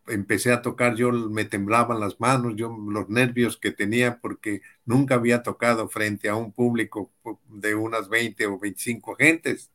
empecé 0.08 0.52
a 0.52 0.62
tocar 0.62 0.96
yo 0.96 1.12
me 1.12 1.46
temblaban 1.46 2.00
las 2.00 2.20
manos, 2.20 2.54
yo 2.56 2.76
los 2.90 3.10
nervios 3.10 3.58
que 3.58 3.72
tenía 3.72 4.20
porque 4.20 4.62
nunca 4.86 5.16
había 5.16 5.44
tocado 5.44 5.90
frente 5.90 6.30
a 6.30 6.36
un 6.36 6.52
público 6.52 7.12
de 7.50 7.76
unas 7.76 8.10
20 8.10 8.46
o 8.48 8.60
25 8.60 9.16
gentes. 9.16 9.72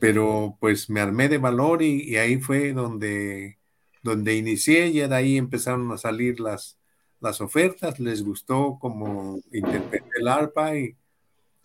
Pero 0.00 0.56
pues 0.60 0.90
me 0.90 1.00
armé 1.00 1.28
de 1.28 1.38
valor 1.38 1.82
y, 1.82 2.16
ahí 2.16 2.40
fue 2.40 2.72
donde, 2.72 3.58
donde 4.02 4.34
inicié 4.36 4.88
y 4.88 4.98
de 4.98 5.14
ahí 5.14 5.36
empezaron 5.38 5.90
a 5.92 5.98
salir 5.98 6.40
las, 6.40 6.76
las 7.20 7.40
ofertas, 7.40 8.00
les 8.00 8.24
gustó 8.24 8.78
como 8.80 9.38
interpreté 9.52 10.10
el 10.18 10.26
arpa 10.26 10.76
y, 10.76 10.96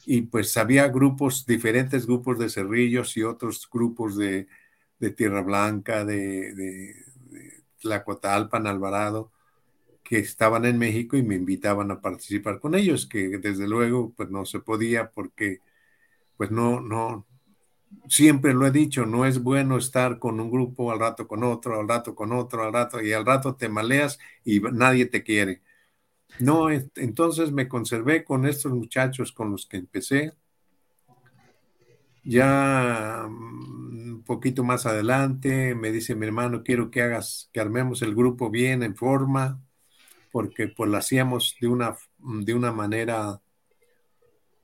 y 0.08 0.22
pues 0.24 0.56
había 0.58 0.88
grupos, 0.88 1.46
diferentes 1.46 2.08
grupos 2.08 2.40
de 2.40 2.50
Cerrillos 2.50 3.18
y 3.18 3.24
otros 3.24 3.70
grupos 3.72 4.16
de, 4.18 4.48
Tierra 5.18 5.42
Blanca, 5.42 6.06
de, 6.06 6.54
de, 6.56 6.96
Tlacotalpan, 7.82 8.68
Alvarado, 8.68 9.32
que 10.04 10.20
estaban 10.20 10.66
en 10.66 10.78
México 10.80 11.18
y 11.18 11.24
me 11.24 11.36
invitaban 11.36 11.92
a 11.92 12.02
participar 12.02 12.60
con 12.60 12.76
ellos, 12.76 13.06
que 13.06 13.38
desde 13.40 13.68
luego 13.68 14.14
pues 14.16 14.30
no 14.30 14.46
se 14.46 14.62
podía 14.62 15.12
porque 15.12 15.60
pues 16.38 16.52
no, 16.52 16.82
no, 16.82 17.28
siempre 18.10 18.54
lo 18.54 18.66
he 18.68 18.72
dicho, 18.72 19.06
no 19.06 19.26
es 19.26 19.44
bueno 19.44 19.78
estar 19.78 20.20
con 20.20 20.40
un 20.40 20.52
grupo 20.52 20.92
al 20.92 21.00
rato 21.00 21.28
con 21.28 21.44
otro, 21.44 21.80
al 21.80 21.88
rato 21.88 22.16
con 22.16 22.32
otro, 22.34 22.64
al 22.64 22.74
rato 22.74 23.02
y 23.02 23.14
al 23.14 23.26
rato 23.26 23.56
te 23.56 23.70
maleas 23.70 24.20
y 24.46 24.62
nadie 24.62 25.06
te 25.08 25.24
quiere. 25.24 25.62
No, 26.40 26.70
entonces 26.70 27.52
me 27.52 27.68
conservé 27.68 28.24
con 28.24 28.46
estos 28.46 28.72
muchachos 28.72 29.32
con 29.32 29.52
los 29.52 29.66
que 29.66 29.78
empecé. 29.78 30.34
Ya 32.24 33.26
mm, 33.30 34.16
un 34.16 34.24
poquito 34.24 34.64
más 34.64 34.86
adelante 34.86 35.76
me 35.76 35.92
dice 35.92 36.16
mi 36.16 36.26
hermano, 36.26 36.64
quiero 36.64 36.92
que 36.92 37.02
hagas, 37.02 37.50
que 37.54 37.60
armemos 37.60 38.02
el 38.02 38.14
grupo 38.16 38.50
bien 38.50 38.84
en 38.84 38.96
forma, 38.96 39.62
porque 40.32 40.68
pues 40.68 40.90
lo 40.90 40.98
hacíamos 40.98 41.56
de 41.62 41.68
una, 41.68 41.96
de 42.20 42.54
una 42.54 42.72
manera 42.72 43.42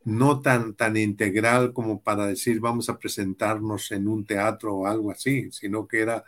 no 0.05 0.41
tan, 0.41 0.75
tan 0.75 0.97
integral 0.97 1.73
como 1.73 2.01
para 2.03 2.27
decir 2.27 2.59
vamos 2.59 2.89
a 2.89 2.99
presentarnos 2.99 3.91
en 3.91 4.07
un 4.07 4.25
teatro 4.25 4.75
o 4.75 4.87
algo 4.87 5.11
así, 5.11 5.51
sino 5.51 5.87
que 5.87 6.01
era, 6.01 6.23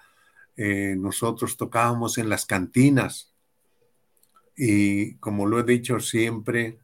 eh, 0.58 0.96
nosotros 0.98 1.58
tocábamos 1.58 2.18
en 2.18 2.30
las 2.30 2.46
cantinas, 2.46 3.35
y 4.56 5.16
como 5.16 5.46
lo 5.46 5.60
he 5.60 5.64
dicho 5.64 6.00
siempre, 6.00 6.80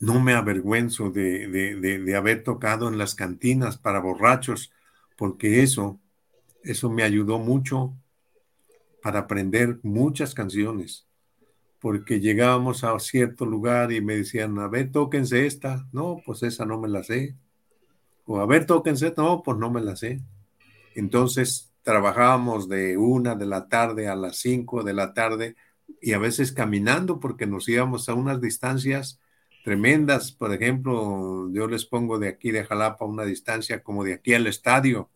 no 0.00 0.20
me 0.20 0.34
avergüenzo 0.34 1.10
de, 1.10 2.14
haber 2.16 2.42
tocado 2.42 2.88
en 2.88 2.98
las 2.98 3.14
cantinas 3.14 3.78
para 3.78 4.00
borrachos, 4.00 4.72
porque 5.16 5.62
eso, 5.62 5.98
eso 6.62 6.90
me 6.90 7.02
ayudó 7.02 7.38
mucho 7.38 7.94
para 9.02 9.20
aprender 9.20 9.78
muchas 9.82 10.34
canciones, 10.34 11.06
porque 11.80 12.20
llegábamos 12.20 12.84
a 12.84 12.98
cierto 12.98 13.46
lugar 13.46 13.92
y 13.92 14.00
me 14.00 14.16
decían, 14.16 14.58
a 14.58 14.68
ver, 14.68 14.90
tóquense 14.90 15.46
esta, 15.46 15.86
no, 15.92 16.20
pues 16.24 16.42
esa 16.42 16.64
no 16.64 16.80
me 16.80 16.88
la 16.88 17.02
sé, 17.02 17.36
o 18.26 18.40
a 18.40 18.46
ver, 18.46 18.66
tóquense, 18.66 19.12
no, 19.16 19.42
pues 19.42 19.58
no 19.58 19.70
me 19.70 19.82
la 19.82 19.96
sé. 19.96 20.20
Entonces 20.94 21.72
trabajábamos 21.82 22.68
de 22.68 22.96
una 22.96 23.34
de 23.34 23.46
la 23.46 23.68
tarde 23.68 24.08
a 24.08 24.16
las 24.16 24.36
cinco 24.36 24.82
de 24.82 24.94
la 24.94 25.12
tarde 25.12 25.56
y 26.00 26.12
a 26.12 26.18
veces 26.18 26.52
caminando 26.52 27.20
porque 27.20 27.46
nos 27.46 27.68
íbamos 27.68 28.08
a 28.08 28.14
unas 28.14 28.40
distancias 28.40 29.20
tremendas. 29.64 30.32
Por 30.32 30.52
ejemplo, 30.52 31.50
yo 31.50 31.66
les 31.66 31.86
pongo 31.86 32.18
de 32.18 32.28
aquí 32.28 32.50
de 32.50 32.64
Jalapa 32.64 33.04
una 33.06 33.24
distancia 33.24 33.82
como 33.82 34.04
de 34.04 34.14
aquí 34.14 34.34
al 34.34 34.46
estadio, 34.46 35.10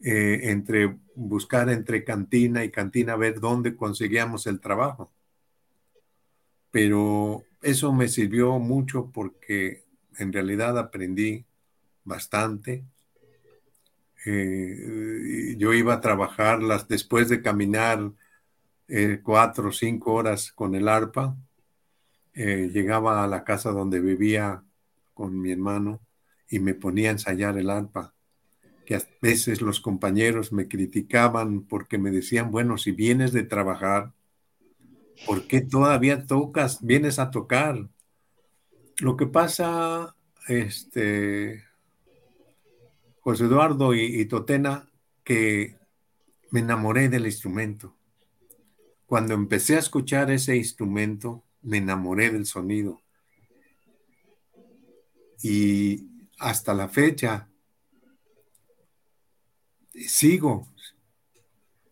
eh, 0.00 0.40
entre 0.50 0.96
buscar 1.14 1.70
entre 1.70 2.04
cantina 2.04 2.64
y 2.64 2.70
cantina, 2.70 3.16
ver 3.16 3.40
dónde 3.40 3.76
conseguíamos 3.76 4.46
el 4.46 4.60
trabajo. 4.60 5.12
Pero 6.70 7.44
eso 7.62 7.92
me 7.92 8.08
sirvió 8.08 8.58
mucho 8.58 9.10
porque 9.12 9.84
en 10.18 10.32
realidad 10.32 10.78
aprendí 10.78 11.46
bastante. 12.04 12.84
Eh, 14.24 15.54
yo 15.56 15.72
iba 15.72 15.94
a 15.94 16.00
trabajarlas 16.00 16.88
después 16.88 17.28
de 17.28 17.42
caminar 17.42 18.10
eh, 18.88 19.20
cuatro 19.22 19.68
o 19.68 19.72
cinco 19.72 20.14
horas 20.14 20.52
con 20.52 20.74
el 20.74 20.88
arpa. 20.88 21.36
Eh, 22.34 22.70
llegaba 22.72 23.24
a 23.24 23.26
la 23.26 23.44
casa 23.44 23.70
donde 23.70 24.00
vivía 24.00 24.62
con 25.14 25.40
mi 25.40 25.50
hermano 25.52 26.00
y 26.48 26.60
me 26.60 26.74
ponía 26.74 27.08
a 27.08 27.12
ensayar 27.12 27.58
el 27.58 27.70
arpa. 27.70 28.14
Que 28.84 28.96
a 28.96 29.02
veces 29.20 29.60
los 29.62 29.80
compañeros 29.80 30.52
me 30.52 30.68
criticaban 30.68 31.62
porque 31.62 31.98
me 31.98 32.10
decían, 32.10 32.50
bueno, 32.50 32.78
si 32.78 32.92
vienes 32.92 33.32
de 33.32 33.42
trabajar, 33.42 34.12
¿por 35.26 35.48
qué 35.48 35.60
todavía 35.60 36.26
tocas, 36.26 36.84
vienes 36.84 37.18
a 37.18 37.30
tocar? 37.30 37.88
Lo 38.98 39.16
que 39.16 39.26
pasa, 39.26 40.14
este, 40.46 41.64
José 43.20 43.44
Eduardo 43.44 43.94
y 43.94 44.24
Totena, 44.26 44.88
que 45.24 45.76
me 46.50 46.60
enamoré 46.60 47.08
del 47.08 47.26
instrumento. 47.26 47.95
Cuando 49.06 49.34
empecé 49.34 49.76
a 49.76 49.80
escuchar 49.80 50.30
ese 50.30 50.56
instrumento, 50.56 51.44
me 51.62 51.78
enamoré 51.78 52.30
del 52.30 52.44
sonido. 52.44 53.00
Y 55.42 56.08
hasta 56.38 56.74
la 56.74 56.88
fecha 56.88 57.48
sigo, 59.94 60.66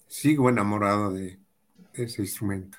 sigo 0.06 0.48
enamorado 0.48 1.12
de 1.12 1.38
ese 1.92 2.22
instrumento. 2.22 2.78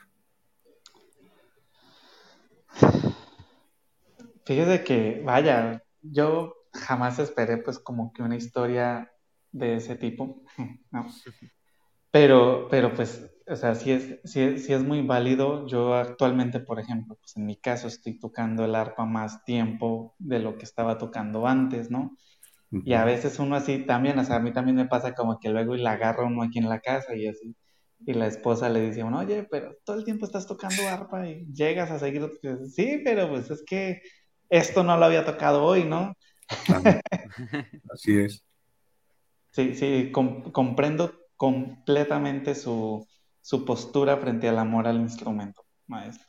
Fíjese 4.45 4.83
que, 4.83 5.21
vaya, 5.25 5.81
yo 6.01 6.55
jamás 6.73 7.19
esperé 7.19 7.57
pues 7.57 7.79
como 7.79 8.11
que 8.13 8.21
una 8.21 8.35
historia 8.35 9.11
de 9.51 9.75
ese 9.75 9.95
tipo, 9.95 10.43
¿no? 10.91 11.07
Pero, 12.11 12.69
pero 12.69 12.93
pues 12.93 13.29
o 13.47 13.55
sea, 13.55 13.75
sí 13.75 13.91
es, 13.91 14.19
sí, 14.23 14.41
es 14.41 14.83
muy 14.83 15.01
válido. 15.01 15.67
Yo 15.67 15.93
actualmente, 15.93 16.59
por 16.59 16.79
ejemplo, 16.79 17.15
pues 17.19 17.37
en 17.37 17.45
mi 17.45 17.57
caso 17.57 17.87
estoy 17.87 18.19
tocando 18.19 18.65
el 18.65 18.75
arpa 18.75 19.05
más 19.05 19.43
tiempo 19.45 20.15
de 20.17 20.39
lo 20.39 20.57
que 20.57 20.63
estaba 20.63 20.97
tocando 20.97 21.47
antes, 21.47 21.91
¿no? 21.91 22.15
Y 22.71 22.93
a 22.93 23.05
veces 23.05 23.39
uno 23.39 23.55
así 23.55 23.85
también, 23.85 24.19
o 24.19 24.25
sea, 24.25 24.37
a 24.37 24.39
mí 24.39 24.51
también 24.51 24.75
me 24.75 24.87
pasa 24.87 25.13
como 25.13 25.39
que 25.39 25.49
luego 25.49 25.75
y 25.75 25.81
la 25.81 25.93
agarra 25.93 26.25
uno 26.25 26.43
aquí 26.43 26.59
en 26.59 26.67
la 26.67 26.79
casa 26.79 27.15
y 27.15 27.27
así. 27.27 27.55
Y 28.05 28.13
la 28.13 28.27
esposa 28.27 28.69
le 28.69 28.81
dice, 28.81 29.03
bueno, 29.03 29.19
oye, 29.19 29.47
pero 29.49 29.77
todo 29.85 29.97
el 29.97 30.03
tiempo 30.03 30.25
estás 30.25 30.45
tocando 30.45 30.87
arpa 30.87 31.25
y 31.27 31.45
llegas 31.53 31.89
a 31.91 31.99
seguir. 31.99 32.29
Sí, 32.69 33.01
pero 33.03 33.29
pues 33.29 33.49
es 33.49 33.63
que 33.65 34.01
esto 34.49 34.83
no 34.83 34.97
lo 34.97 35.05
había 35.05 35.23
tocado 35.23 35.63
hoy, 35.63 35.85
¿no? 35.85 36.13
Así 37.93 38.19
es. 38.19 38.43
Sí, 39.51 39.73
sí, 39.73 40.11
comprendo 40.11 41.13
completamente 41.37 42.55
su, 42.55 43.07
su 43.45 43.63
postura 43.63 44.17
frente 44.17 44.49
al 44.49 44.57
amor 44.57 44.87
al 44.87 44.99
instrumento, 44.99 45.63
maestro. 45.85 46.25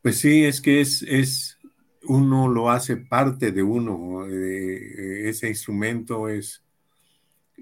Pues 0.00 0.16
sí, 0.16 0.42
es 0.46 0.58
que 0.58 0.80
es, 0.80 1.02
es 1.02 1.58
uno 2.04 2.48
lo 2.48 2.70
hace 2.70 2.96
parte 2.96 3.52
de 3.52 3.62
uno. 3.62 4.26
Eh, 4.26 5.28
ese 5.28 5.48
instrumento 5.48 6.30
es, 6.30 6.64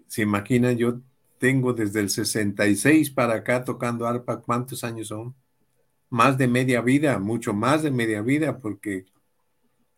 se 0.06 0.22
imagina, 0.22 0.70
yo 0.70 1.00
tengo 1.38 1.72
desde 1.72 1.98
el 1.98 2.08
66 2.08 3.10
para 3.10 3.34
acá 3.34 3.64
tocando 3.64 4.06
arpa, 4.06 4.42
¿cuántos 4.42 4.84
años 4.84 5.08
son? 5.08 5.34
Más 6.08 6.38
de 6.38 6.46
media 6.46 6.80
vida, 6.82 7.18
mucho 7.18 7.52
más 7.52 7.82
de 7.82 7.90
media 7.90 8.22
vida, 8.22 8.58
porque 8.60 9.06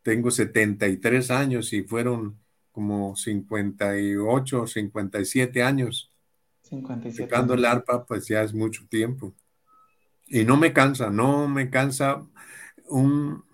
tengo 0.02 0.30
73 0.30 1.30
años 1.30 1.70
y 1.74 1.82
fueron 1.82 2.38
como 2.72 3.14
58, 3.14 4.66
57 4.66 5.62
años. 5.62 6.10
57 6.70 7.28
tocando 7.28 7.54
el 7.54 7.64
arpa, 7.64 8.06
pues 8.06 8.28
ya 8.28 8.42
es 8.42 8.54
mucho 8.54 8.86
tiempo. 8.88 9.34
Y 10.26 10.44
no 10.44 10.56
me 10.56 10.72
cansa, 10.72 11.10
no 11.10 11.48
me 11.48 11.68
cansa 11.68 12.24
un, 12.88 13.44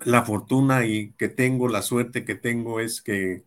la 0.00 0.24
fortuna 0.24 0.84
y 0.84 1.12
que 1.12 1.28
tengo, 1.28 1.68
la 1.68 1.82
suerte 1.82 2.24
que 2.24 2.34
tengo 2.34 2.80
es 2.80 3.00
que 3.00 3.44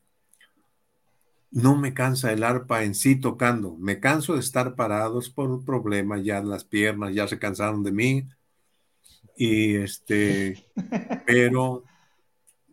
no 1.51 1.75
me 1.75 1.93
cansa 1.93 2.31
el 2.31 2.43
arpa 2.43 2.83
en 2.83 2.95
sí 2.95 3.17
tocando. 3.17 3.75
Me 3.77 3.99
canso 3.99 4.33
de 4.35 4.39
estar 4.39 4.75
parados 4.75 5.29
por 5.29 5.51
un 5.51 5.65
problema, 5.65 6.17
ya 6.19 6.41
las 6.41 6.63
piernas 6.63 7.13
ya 7.13 7.27
se 7.27 7.39
cansaron 7.39 7.83
de 7.83 7.91
mí. 7.91 8.27
Y 9.35 9.75
este, 9.75 10.65
pero 11.25 11.83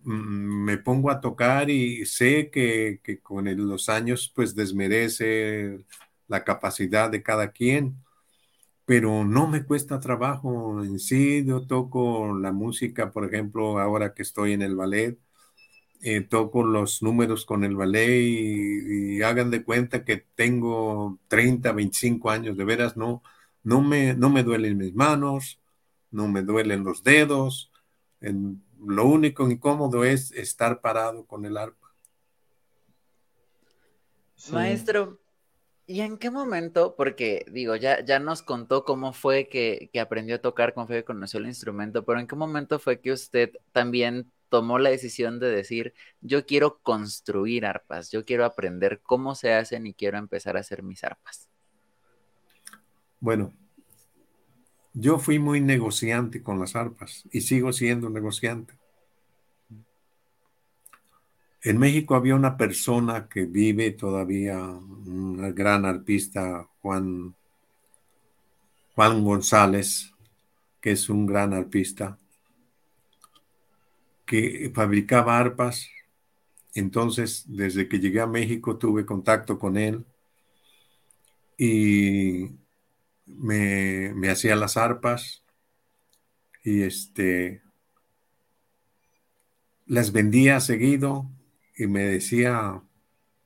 me 0.04 0.78
pongo 0.78 1.10
a 1.10 1.20
tocar 1.20 1.70
y 1.70 2.06
sé 2.06 2.50
que, 2.50 3.00
que 3.02 3.20
con 3.20 3.44
los 3.68 3.88
años 3.88 4.32
pues 4.34 4.54
desmerece 4.54 5.84
la 6.28 6.44
capacidad 6.44 7.10
de 7.10 7.22
cada 7.22 7.52
quien 7.52 8.04
pero 8.84 9.24
no 9.24 9.46
me 9.46 9.64
cuesta 9.64 10.00
trabajo 10.00 10.82
en 10.82 10.98
sí. 10.98 11.44
Yo 11.44 11.66
toco 11.66 12.36
la 12.38 12.52
música, 12.52 13.10
por 13.12 13.24
ejemplo, 13.26 13.78
ahora 13.78 14.14
que 14.14 14.22
estoy 14.22 14.52
en 14.52 14.62
el 14.62 14.76
ballet, 14.76 15.18
eh, 16.02 16.22
toco 16.22 16.64
los 16.64 17.02
números 17.02 17.46
con 17.46 17.64
el 17.64 17.76
ballet 17.76 18.22
y, 18.22 19.22
hagan 19.22 19.50
de 19.50 19.64
cuenta 19.64 20.04
que 20.04 20.18
tengo 20.34 21.20
30, 21.28 21.72
25 21.72 22.30
años, 22.30 22.56
de 22.56 22.64
veras 22.64 22.96
no, 22.96 23.22
no, 23.62 23.80
me, 23.82 24.14
no 24.14 24.30
me 24.30 24.42
duelen 24.42 24.78
mis 24.78 24.94
manos, 24.94 25.60
no 26.10 26.28
me 26.28 26.42
duelen 26.42 26.84
los 26.84 27.02
dedos. 27.04 27.72
Lo 28.86 29.06
único 29.06 29.48
incómodo 29.50 30.04
es 30.04 30.32
estar 30.32 30.80
parado 30.80 31.26
con 31.26 31.44
el 31.44 31.56
arpa. 31.56 31.94
Maestro, 34.52 35.18
¿Y 35.86 36.00
en 36.00 36.16
qué 36.16 36.30
momento? 36.30 36.94
Porque 36.96 37.44
digo, 37.50 37.76
ya, 37.76 38.02
ya 38.02 38.18
nos 38.18 38.42
contó 38.42 38.84
cómo 38.84 39.12
fue 39.12 39.48
que, 39.48 39.90
aprendió 40.00 40.36
a 40.36 40.38
tocar, 40.38 40.72
cómo 40.72 40.86
fue 40.86 40.96
que 40.96 41.04
conoció 41.04 41.40
el 41.40 41.46
instrumento, 41.46 42.04
pero 42.06 42.20
¿en 42.20 42.26
qué 42.26 42.36
momento 42.36 42.78
fue 42.78 43.00
que 43.00 43.12
usted 43.12 43.50
también 43.72 44.32
tomó 44.48 44.78
la 44.78 44.88
decisión 44.88 45.38
de 45.40 45.50
decir, 45.50 45.92
yo 46.22 46.46
quiero 46.46 46.78
construir 46.78 47.66
arpas, 47.66 48.10
yo 48.10 48.24
quiero 48.24 48.46
aprender 48.46 49.00
cómo 49.02 49.34
se 49.34 49.52
hacen 49.52 49.86
y 49.86 49.92
quiero 49.92 50.16
empezar 50.16 50.56
a 50.56 50.60
hacer 50.60 50.82
mis 50.82 51.04
arpas? 51.04 51.50
Bueno, 53.20 53.52
yo 54.94 55.18
fui 55.18 55.40
muy 55.40 55.60
negociante 55.60 56.40
con 56.42 56.60
las 56.60 56.76
arpas 56.76 57.24
y 57.32 57.40
sigo 57.40 57.72
siendo 57.72 58.08
negociante. 58.08 58.74
En 61.62 61.78
México 61.78 62.14
había 62.14 62.36
una 62.36 62.56
persona 62.56 63.28
que 63.28 63.46
vive 63.46 63.90
todavía, 63.90 64.58
un 64.58 65.54
gran 65.54 65.84
arpista, 65.84 66.68
Juan, 66.80 67.34
Juan 68.94 69.24
González, 69.24 70.12
que 70.80 70.92
es 70.92 71.08
un 71.08 71.26
gran 71.26 71.54
arpista, 71.54 72.18
que 74.26 74.70
fabricaba 74.74 75.38
arpas. 75.38 75.88
Entonces, 76.74 77.44
desde 77.48 77.88
que 77.88 77.98
llegué 77.98 78.20
a 78.20 78.26
México 78.26 78.76
tuve 78.76 79.06
contacto 79.06 79.58
con 79.58 79.76
él 79.76 80.04
y 81.56 82.63
me, 83.26 84.12
me 84.14 84.30
hacía 84.30 84.56
las 84.56 84.76
arpas 84.76 85.44
y 86.62 86.82
este 86.82 87.62
las 89.86 90.12
vendía 90.12 90.60
seguido 90.60 91.30
y 91.76 91.86
me 91.86 92.04
decía, 92.04 92.82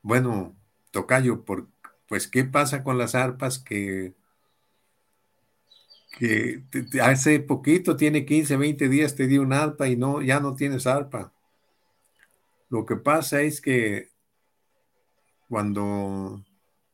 bueno, 0.03 0.57
Tocayo, 0.91 1.45
por, 1.45 1.69
pues, 2.09 2.29
¿qué 2.29 2.45
pasa 2.45 2.85
con 2.85 2.99
las 2.99 3.15
arpas 3.15 3.59
que, 3.59 4.15
que 6.19 6.63
hace 7.03 7.41
poquito, 7.41 7.97
tiene 7.97 8.25
15, 8.25 8.57
20 8.57 8.89
días, 8.89 9.15
te 9.17 9.27
di 9.27 9.39
un 9.39 9.53
arpa 9.53 9.89
y 9.89 9.97
no, 9.97 10.23
ya 10.23 10.41
no 10.41 10.55
tienes 10.55 10.87
arpa? 10.87 11.33
Lo 12.69 12.85
que 12.87 12.97
pasa 12.97 13.41
es 13.43 13.61
que 13.61 14.11
cuando 15.49 16.45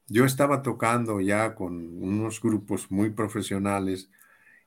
yo 0.07 0.25
estaba 0.25 0.63
tocando 0.63 1.21
ya 1.21 1.55
con 1.55 2.03
unos 2.03 2.41
grupos 2.41 2.91
muy 2.91 3.11
profesionales 3.11 4.11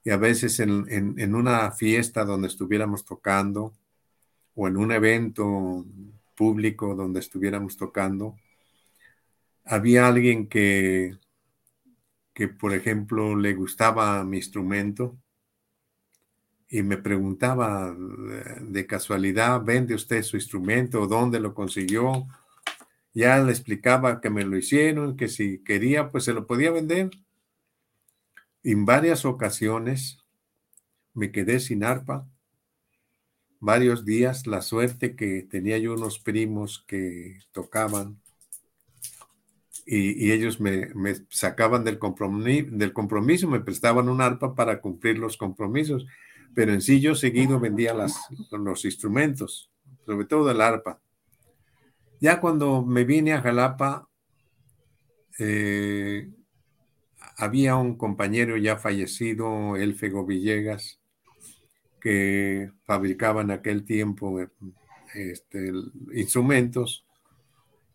y 0.04 0.10
a 0.10 0.18
veces 0.18 0.60
en, 0.60 1.36
una 1.36 1.72
fiesta 1.72 2.24
donde 2.26 2.48
estuviéramos 2.48 3.06
tocando 3.06 3.74
o 4.56 4.68
en 4.68 4.78
un 4.78 4.92
evento 4.92 5.86
público 6.36 6.96
donde 6.96 7.20
estuviéramos 7.20 7.78
tocando, 7.78 8.38
había 9.66 10.08
alguien 10.08 10.48
que, 10.48 11.18
que, 12.34 12.48
por 12.48 12.74
ejemplo, 12.74 13.36
le 13.36 13.54
gustaba 13.54 14.24
mi 14.24 14.38
instrumento 14.38 15.18
y 16.70 16.84
me 16.84 16.98
preguntaba 16.98 17.96
de 18.62 18.88
casualidad, 18.88 19.62
¿vende 19.64 19.96
usted 19.96 20.24
su 20.24 20.38
instrumento? 20.38 21.08
¿Dónde 21.08 21.40
lo 21.40 21.54
consiguió? 21.54 22.28
Ya 23.14 23.40
le 23.40 23.52
explicaba 23.52 24.22
que 24.22 24.30
me 24.30 24.44
lo 24.44 24.58
hicieron, 24.58 25.18
que 25.18 25.28
si 25.28 25.64
quería, 25.64 26.12
pues 26.12 26.24
se 26.24 26.34
lo 26.34 26.46
podía 26.46 26.72
vender. 26.72 27.10
En 28.64 28.86
varias 28.86 29.26
ocasiones 29.26 30.20
me 31.14 31.32
quedé 31.32 31.60
sin 31.60 31.84
arpa 31.84 32.28
varios 33.60 34.06
días 34.06 34.48
la 34.48 34.62
suerte 34.62 35.16
que 35.16 35.44
tenía 35.44 35.78
yo 35.78 35.94
unos 35.94 36.20
primos 36.20 36.84
que 36.88 37.40
tocaban 37.52 38.22
y, 39.90 40.32
ellos 40.34 40.60
me, 40.60 40.90
sacaban 41.30 41.86
del, 41.86 41.98
compromiso, 41.98 42.68
del 42.72 42.92
compromiso, 42.92 43.48
me 43.48 43.62
prestaban 43.62 44.10
un 44.10 44.20
arpa 44.20 44.54
para 44.54 44.82
cumplir 44.82 45.18
los 45.18 45.38
compromisos, 45.38 46.06
pero 46.54 46.74
en 46.74 46.82
sí 46.82 47.00
yo 47.00 47.16
seguido 47.16 47.58
vendía 47.58 47.94
las, 47.94 48.20
los 48.52 48.84
instrumentos, 48.84 49.72
sobre 50.06 50.26
todo 50.26 50.52
el 50.52 50.60
arpa. 50.60 51.00
Ya 52.20 52.40
cuando 52.40 52.84
me 52.84 53.04
vine 53.04 53.34
a 53.34 53.42
Jalapa, 53.42 54.10
eh, 55.40 56.30
había 57.38 57.76
un 57.76 57.96
compañero 57.96 58.58
ya 58.58 58.78
fallecido, 58.78 59.76
Elfego 59.76 60.26
Villegas, 60.26 61.00
que 62.02 62.72
fabricaba 62.86 63.42
en 63.42 63.52
aquel 63.52 63.86
tiempo 63.86 64.40
este, 65.14 65.72
instrumentos 66.14 67.06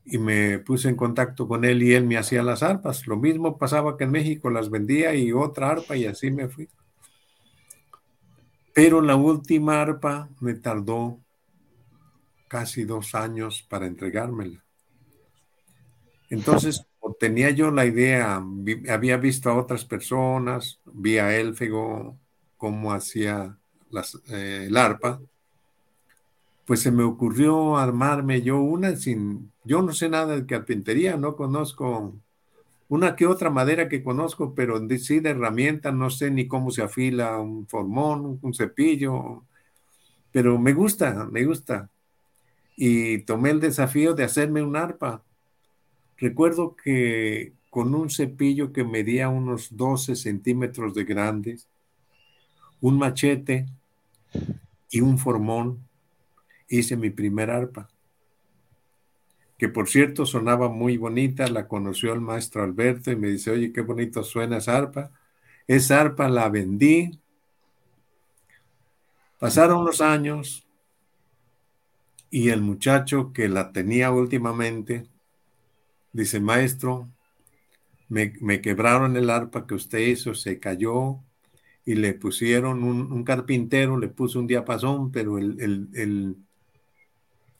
y 0.04 0.18
me 0.18 0.58
puse 0.60 0.88
en 0.88 0.96
contacto 0.96 1.48
con 1.48 1.64
él 1.64 1.82
y 1.82 1.94
él 1.94 2.06
me 2.06 2.16
hacía 2.16 2.42
las 2.42 2.62
arpas. 2.62 3.06
Lo 3.06 3.16
mismo 3.16 3.58
pasaba 3.58 3.96
que 3.96 4.04
en 4.04 4.12
México 4.12 4.50
las 4.50 4.70
vendía 4.70 5.14
y 5.14 5.32
otra 5.32 5.70
arpa 5.70 5.96
y 5.96 6.06
así 6.06 6.30
me 6.30 6.48
fui. 6.48 6.68
Pero 8.74 9.00
la 9.00 9.16
última 9.16 9.82
arpa 9.82 10.28
me 10.40 10.54
tardó 10.54 11.21
casi 12.52 12.84
dos 12.84 13.14
años 13.14 13.64
para 13.66 13.86
entregármela. 13.86 14.62
Entonces, 16.28 16.86
tenía 17.18 17.48
yo 17.48 17.70
la 17.70 17.86
idea, 17.86 18.44
había 18.90 19.16
visto 19.16 19.48
a 19.48 19.56
otras 19.56 19.86
personas, 19.86 20.78
vi 20.84 21.16
a 21.16 21.34
Élfego 21.34 22.18
cómo 22.58 22.92
hacía 22.92 23.56
las, 23.90 24.20
eh, 24.28 24.66
el 24.66 24.76
arpa, 24.76 25.18
pues 26.66 26.80
se 26.80 26.92
me 26.92 27.04
ocurrió 27.04 27.78
armarme 27.78 28.42
yo 28.42 28.58
una 28.60 28.96
sin, 28.96 29.50
yo 29.64 29.80
no 29.80 29.94
sé 29.94 30.10
nada 30.10 30.36
de 30.36 30.44
carpintería, 30.44 31.16
no 31.16 31.36
conozco 31.36 32.12
una 32.90 33.16
que 33.16 33.26
otra 33.26 33.48
madera 33.48 33.88
que 33.88 34.02
conozco, 34.02 34.54
pero 34.54 34.78
sí 34.98 35.20
de 35.20 35.30
herramienta, 35.30 35.90
no 35.90 36.10
sé 36.10 36.30
ni 36.30 36.46
cómo 36.46 36.70
se 36.70 36.82
afila 36.82 37.38
un 37.40 37.66
formón, 37.66 38.38
un 38.42 38.52
cepillo, 38.52 39.44
pero 40.30 40.58
me 40.58 40.74
gusta, 40.74 41.26
me 41.30 41.42
gusta. 41.46 41.88
Y 42.76 43.18
tomé 43.18 43.50
el 43.50 43.60
desafío 43.60 44.14
de 44.14 44.24
hacerme 44.24 44.62
un 44.62 44.76
arpa. 44.76 45.22
Recuerdo 46.16 46.76
que 46.76 47.52
con 47.70 47.94
un 47.94 48.10
cepillo 48.10 48.72
que 48.72 48.84
medía 48.84 49.28
unos 49.28 49.76
12 49.76 50.16
centímetros 50.16 50.94
de 50.94 51.04
grandes, 51.04 51.68
un 52.80 52.98
machete 52.98 53.66
y 54.90 55.00
un 55.00 55.18
formón, 55.18 55.78
hice 56.68 56.96
mi 56.96 57.10
primer 57.10 57.50
arpa, 57.50 57.88
que 59.62 59.68
por 59.68 59.88
cierto 59.88 60.26
sonaba 60.26 60.68
muy 60.68 60.96
bonita, 60.96 61.46
la 61.46 61.68
conoció 61.68 62.12
el 62.12 62.20
maestro 62.20 62.64
Alberto 62.64 63.12
y 63.12 63.16
me 63.16 63.28
dice, 63.28 63.52
oye, 63.52 63.72
qué 63.72 63.80
bonito 63.80 64.24
suena 64.24 64.56
esa 64.56 64.76
arpa. 64.76 65.12
Esa 65.68 66.00
arpa 66.00 66.28
la 66.28 66.48
vendí. 66.48 67.16
Pasaron 69.38 69.84
los 69.84 70.00
años 70.00 70.66
y 72.32 72.48
el 72.48 72.62
muchacho 72.62 73.32
que 73.34 73.46
la 73.48 73.72
tenía 73.72 74.10
últimamente 74.10 75.06
dice, 76.12 76.40
maestro, 76.40 77.10
me, 78.08 78.32
quebraron 78.62 79.16
el 79.18 79.28
arpa 79.28 79.66
que 79.66 79.74
usted 79.74 79.98
hizo, 79.98 80.34
se 80.34 80.58
cayó 80.58 81.18
y 81.84 81.94
le 81.94 82.14
pusieron 82.14 82.84
un, 82.84 83.24
carpintero, 83.24 83.98
le 83.98 84.08
puso 84.08 84.38
un 84.40 84.46
diapasón, 84.46 85.12
pero 85.12 85.36
el, 85.36 86.38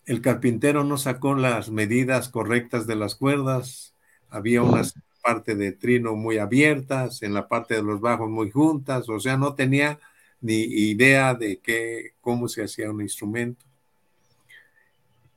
el, 0.07 0.21
carpintero 0.23 0.85
no 0.85 0.97
sacó 0.97 1.35
las 1.35 1.71
medidas 1.71 2.31
correctas 2.31 2.87
de 2.87 2.97
las 2.97 3.15
cuerdas, 3.15 3.95
había 4.31 4.63
una 4.63 4.83
parte 5.23 5.55
de 5.55 5.73
trino 5.73 6.15
muy 6.17 6.39
abiertas, 6.39 7.23
en 7.23 7.35
la 7.35 7.47
parte 7.47 7.75
de 7.75 7.83
los 7.83 8.01
bajos 8.01 8.31
muy 8.31 8.51
juntas, 8.51 9.07
o 9.11 9.21
sea, 9.21 9.37
no 9.37 9.55
tenía 9.55 9.99
ni 10.41 10.63
idea 10.63 11.35
de 11.35 11.59
qué, 11.59 12.15
cómo 12.23 12.49
se 12.49 12.65
hacía 12.65 12.91
un 12.91 13.03
instrumento. 13.03 13.67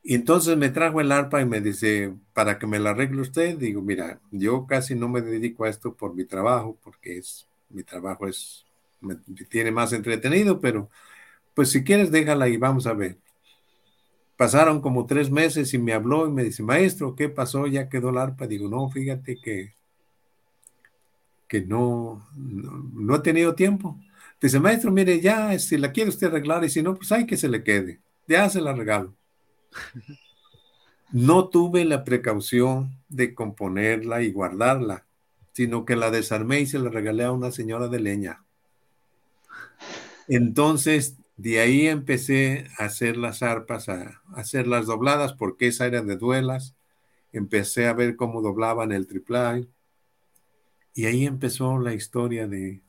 Y 0.08 0.14
entonces 0.14 0.56
me 0.56 0.70
trajo 0.70 1.02
el 1.02 1.12
arpa 1.12 1.42
y 1.42 1.46
me 1.46 1.62
dice, 1.62 2.14
para 2.32 2.60
que 2.60 2.68
me 2.68 2.78
la 2.78 2.92
arregle 2.92 3.22
usted, 3.22 3.58
digo, 3.58 3.82
mira, 3.82 4.20
yo 4.30 4.68
casi 4.68 4.94
no 4.94 5.10
me 5.10 5.20
dedico 5.20 5.64
a 5.64 5.70
esto 5.70 5.96
por 5.96 6.14
mi 6.14 6.26
trabajo, 6.26 6.78
porque 6.84 7.18
es, 7.18 7.48
mi 7.70 7.82
trabajo 7.82 8.28
es, 8.28 8.68
me 9.02 9.16
tiene 9.50 9.72
más 9.72 9.94
entretenido, 9.94 10.60
pero 10.60 10.92
pues 11.56 11.72
si 11.72 11.84
quieres 11.84 12.12
déjala 12.12 12.48
y 12.50 12.58
vamos 12.58 12.86
a 12.86 12.94
ver. 12.94 13.18
Pasaron 14.38 14.80
como 14.80 15.08
tres 15.08 15.32
meses 15.32 15.74
y 15.74 15.80
me 15.80 15.94
habló 15.94 16.28
y 16.28 16.32
me 16.32 16.44
dice, 16.44 16.62
maestro, 16.62 17.16
¿qué 17.16 17.28
pasó? 17.28 17.66
Ya 17.66 17.90
quedó 17.90 18.10
el 18.12 18.20
arpa. 18.20 18.46
Digo, 18.46 18.70
no, 18.70 18.88
fíjate 18.90 19.38
que, 19.42 19.74
que 21.48 21.62
no, 21.62 22.28
no, 22.36 22.92
no 22.94 23.16
he 23.16 23.20
tenido 23.22 23.56
tiempo. 23.56 24.00
Dice, 24.40 24.60
maestro, 24.60 24.92
mire, 24.92 25.20
ya, 25.20 25.58
si 25.58 25.80
la 25.80 25.92
quiere 25.92 26.12
usted 26.12 26.28
arreglar 26.28 26.64
y 26.64 26.70
si 26.70 26.84
no, 26.84 26.94
pues 26.94 27.12
hay 27.12 27.26
que 27.26 27.38
se 27.38 27.50
le 27.50 27.64
quede. 27.64 28.02
Ya 28.28 28.48
se 28.50 28.62
la 28.62 28.74
regalo. 28.74 29.16
No 31.12 31.50
tuve 31.50 31.86
la 31.86 32.04
precaución 32.04 32.98
de 33.10 33.34
componerla 33.34 34.22
y 34.22 34.32
guardarla, 34.32 35.06
sino 35.54 35.86
que 35.86 35.96
la 35.96 36.12
desarmé 36.12 36.62
y 36.62 36.66
se 36.66 36.80
la 36.80 36.90
regalé 36.90 37.24
a 37.24 37.32
una 37.32 37.52
señora 37.52 37.88
de 37.88 38.00
leña. 38.00 38.44
Entonces, 40.28 41.18
de 41.38 41.60
ahí 41.60 41.88
empecé 41.88 42.68
a 42.80 42.86
hacer 42.86 43.18
las 43.18 43.44
arpas, 43.44 43.90
a, 43.90 44.22
hacer 44.34 44.68
las 44.68 44.88
dobladas, 44.88 45.34
porque 45.34 45.68
esa 45.68 45.86
era 45.86 46.02
de 46.02 46.18
duelas. 46.18 46.76
Empecé 47.32 47.88
a 47.88 47.94
ver 47.94 48.16
cómo 48.16 48.42
doblaban 48.42 48.92
el 48.92 49.08
triple 49.08 49.68
Y 50.94 51.06
ahí 51.06 51.26
empezó 51.26 51.80
la 51.80 51.94
historia 51.94 52.48
de... 52.48 52.82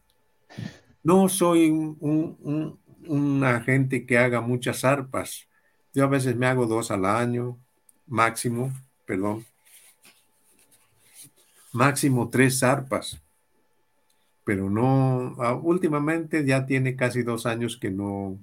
No 1.03 1.29
soy 1.29 1.70
un, 1.70 1.96
un, 2.01 2.81
un 3.07 3.44
agente 3.44 4.07
que 4.07 4.18
haga 4.18 4.40
muchas 4.40 4.85
arpas, 4.85 5.49
yo 5.96 6.04
a 6.04 6.09
veces 6.09 6.37
me 6.37 6.46
hago 6.46 6.66
dos 6.66 6.90
al 6.90 7.06
año, 7.06 7.59
máximo, 8.06 8.70
perdón, 9.06 9.46
máximo 11.72 12.28
tres 12.28 12.59
zarpas, 12.61 13.20
pero 14.44 14.68
no, 14.68 15.35
ah, 15.38 15.54
últimamente 15.54 16.44
ya 16.44 16.66
tiene 16.66 16.96
casi 16.96 17.22
dos 17.22 17.46
años 17.46 17.78
que 17.78 17.90
no, 17.90 18.38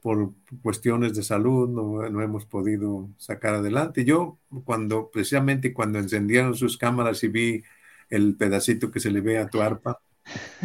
por 0.00 0.32
cuestiones 0.62 1.14
de 1.14 1.22
salud, 1.22 1.68
no, 1.68 2.08
no, 2.08 2.22
hemos 2.22 2.46
podido 2.46 3.10
sacar 3.18 3.54
adelante. 3.54 4.06
Yo, 4.06 4.38
cuando, 4.64 5.10
precisamente 5.10 5.74
cuando 5.74 5.98
encendieron 5.98 6.54
sus 6.54 6.78
cámaras 6.78 7.22
y 7.24 7.28
vi 7.28 7.62
el 8.08 8.36
pedacito 8.36 8.90
que 8.90 9.00
se 9.00 9.10
le 9.10 9.20
ve 9.20 9.38
a 9.38 9.50
tu 9.50 9.60
arpa, 9.60 10.00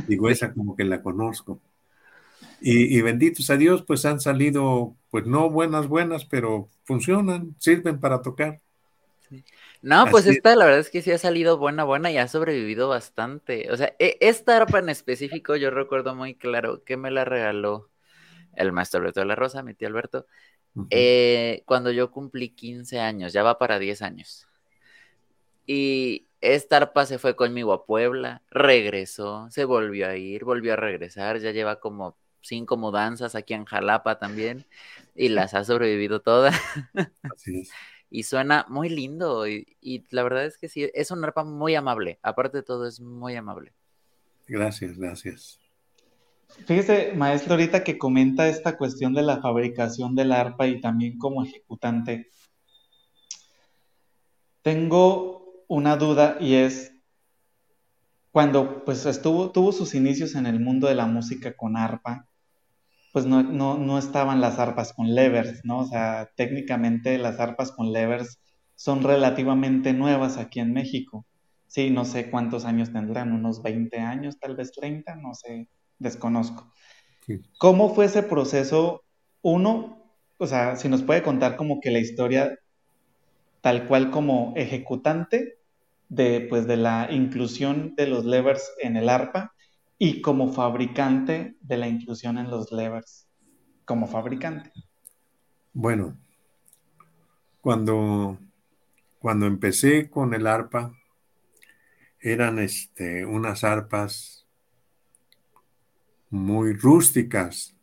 digo, 0.08 0.30
esa 0.30 0.54
como 0.54 0.78
que 0.78 0.86
la 0.86 1.02
conozco. 1.02 1.62
Y, 2.66 3.02
benditos 3.02 3.50
a 3.50 3.58
Dios, 3.58 3.84
pues 3.84 4.06
han 4.06 4.22
salido, 4.22 4.96
pues 5.14 5.28
no 5.28 5.48
buenas, 5.52 5.88
buenas, 5.88 6.26
pero 6.26 6.70
funcionan, 6.86 7.56
sirven 7.60 8.00
para 8.00 8.24
tocar. 8.24 8.60
No, 9.84 10.08
pues 10.08 10.26
esta 10.26 10.56
la 10.56 10.66
verdad 10.66 10.80
es 10.80 10.90
que 10.90 11.04
sí 11.04 11.12
ha 11.12 11.20
salido 11.20 11.60
buena, 11.60 11.84
buena 11.84 12.10
y 12.10 12.18
ha 12.18 12.28
sobrevivido 12.28 12.90
bastante. 12.90 13.72
O 13.72 13.78
sea, 13.78 13.94
e, 14.00 14.18
esta 14.22 14.58
arpa 14.58 14.80
en 14.80 14.90
específico 14.90 15.56
yo 15.56 15.70
recuerdo 15.70 16.16
muy 16.16 16.34
claro 16.34 16.84
que 16.84 16.98
me 16.98 17.12
la 17.12 17.26
regaló 17.26 17.92
el 18.56 18.72
maestro 18.72 19.02
Alberto 19.02 19.20
de 19.20 19.28
la 19.28 19.36
Rosa, 19.36 19.62
mi 19.62 19.76
tío 19.76 19.88
Alberto, 19.88 20.26
eh, 20.90 21.62
cuando 21.68 21.92
yo 21.92 22.10
cumplí 22.10 22.50
15 22.50 23.00
años, 23.00 23.34
ya 23.34 23.44
va 23.44 23.60
para 23.60 23.78
10 23.78 24.02
años. 24.02 24.48
Y 25.68 26.26
esta 26.42 26.78
arpa 26.78 27.06
se 27.06 27.20
fue 27.20 27.36
conmigo 27.36 27.72
a 27.72 27.86
Puebla, 27.86 28.42
regresó, 28.50 29.48
se 29.52 29.66
volvió 29.66 30.08
a 30.08 30.16
ir, 30.16 30.44
volvió 30.44 30.74
a 30.74 30.76
regresar, 30.76 31.38
ya 31.38 31.52
lleva 31.52 31.80
como 31.80 32.18
cinco 32.44 32.78
mudanzas 32.78 33.36
aquí 33.36 33.54
en 33.54 33.66
Jalapa 33.66 34.20
también 34.20 34.66
y 35.16 35.30
las 35.30 35.54
ha 35.54 35.64
sobrevivido 35.64 36.22
todas. 36.22 36.56
Y 38.16 38.22
suena 38.22 38.68
muy 38.70 38.90
lindo 38.90 39.48
y, 39.48 39.66
la 40.12 40.22
verdad 40.22 40.46
es 40.46 40.60
que 40.60 40.70
sí, 40.70 40.88
es 40.94 41.10
un 41.10 41.24
arpa 41.24 41.44
muy 41.44 41.74
amable. 41.74 42.20
Aparte 42.22 42.58
de 42.58 42.64
todo, 42.64 42.88
es 42.88 43.00
muy 43.00 43.36
amable. 43.36 43.74
Gracias, 44.48 45.00
gracias. 45.00 45.60
Fíjese, 46.68 47.14
maestro, 47.16 47.54
ahorita 47.54 47.84
que 47.84 47.98
comenta 47.98 48.48
esta 48.48 48.78
cuestión 48.78 49.16
de 49.16 49.24
la 49.24 49.42
fabricación 49.42 50.14
del 50.14 50.32
arpa 50.32 50.68
y 50.68 50.80
también 50.80 51.18
como 51.18 51.44
ejecutante, 51.44 52.30
tengo 54.62 55.66
una 55.68 55.98
duda 55.98 56.38
y 56.40 56.54
es 56.54 56.94
cuando 58.32 58.86
pues 58.86 59.06
estuvo, 59.08 59.52
tuvo 59.52 59.72
sus 59.72 59.96
inicios 59.96 60.36
en 60.36 60.46
el 60.46 60.60
mundo 60.60 60.88
de 60.88 60.96
la 60.96 61.08
música 61.08 61.56
con 61.56 61.78
arpa, 61.78 62.28
pues 63.14 63.28
no, 63.28 63.44
no, 63.44 64.00
estaban 64.00 64.42
las 64.42 64.58
arpas 64.58 64.92
con 64.92 65.14
levers, 65.14 65.64
¿no? 65.64 65.82
O 65.82 65.86
sea, 65.86 66.32
técnicamente 66.36 67.20
las 67.20 67.40
arpas 67.40 67.72
con 67.72 67.94
levers 67.94 68.40
son 68.74 69.04
relativamente 69.04 69.94
nuevas 69.94 70.38
aquí 70.38 70.60
en 70.60 70.74
México. 70.74 71.24
Sí, 71.68 71.92
no 71.92 72.06
sé 72.06 72.32
cuántos 72.32 72.66
años 72.66 72.92
tendrán, 72.92 73.32
unos 73.32 73.62
20 73.62 74.00
años, 74.00 74.40
tal 74.40 74.56
vez 74.56 74.72
30, 74.72 75.16
no 75.16 75.36
sé, 75.36 75.68
desconozco. 76.00 76.72
¿Cómo 77.60 77.94
fue 77.94 78.06
ese 78.06 78.24
proceso? 78.24 79.04
Uno, 79.44 80.04
o 80.40 80.48
sea, 80.48 80.76
si 80.76 80.90
nos 80.90 81.04
puede 81.04 81.22
contar 81.22 81.56
como 81.56 81.82
que 81.82 81.92
la 81.92 82.00
historia 82.00 82.58
tal 83.62 83.88
cual 83.88 84.10
como 84.10 84.54
ejecutante 84.56 85.60
de, 86.10 86.48
pues, 86.50 86.66
de 86.66 86.78
la 86.78 87.10
inclusión 87.12 87.94
de 87.96 88.08
los 88.08 88.26
levers 88.26 88.72
en 88.82 88.98
el 88.98 89.08
arpa 89.08 89.54
y 90.06 90.20
como 90.20 90.52
fabricante 90.52 91.56
de 91.62 91.78
la 91.78 91.88
inclusión 91.88 92.38
en 92.38 92.52
los 92.52 92.74
levers, 92.74 93.26
como 93.86 94.06
fabricante. 94.06 94.70
Bueno, 95.72 96.18
cuando, 97.62 98.38
cuando 99.18 99.46
empecé 99.46 100.10
con 100.10 100.34
el 100.34 100.46
arpa, 100.46 100.94
eran 102.20 102.60
este, 102.60 103.26
unas 103.26 103.64
arpas 103.64 104.46
muy 106.30 106.74
rústicas. 106.74 107.74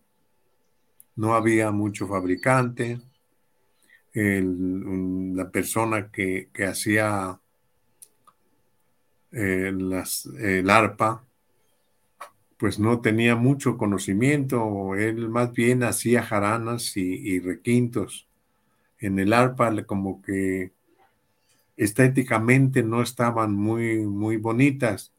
No 1.17 1.33
había 1.33 1.71
mucho 1.71 2.07
fabricante. 2.07 3.01
la 4.13 5.51
persona 5.51 6.11
que, 6.11 6.51
hacía 6.69 7.41
eh, 9.33 9.73
las, 9.75 10.27
el 10.27 10.69
arpa 10.69 11.25
pues 12.61 12.79
no 12.79 13.01
tenía 13.01 13.37
mucho 13.37 13.79
conocimiento, 13.79 14.95
él 14.95 15.31
más 15.31 15.51
bien 15.53 15.83
hacía 15.83 16.23
jaranas 16.23 16.95
y, 16.95 17.41
requintos. 17.41 18.29
En 18.99 19.19
el 19.19 19.33
arpa 19.33 19.73
como 19.87 20.21
que 20.21 20.75
estéticamente 21.79 22.83
no 22.83 23.01
estaban 23.03 23.55
muy, 23.55 24.01
muy 24.07 24.37
bonitas. 24.37 25.15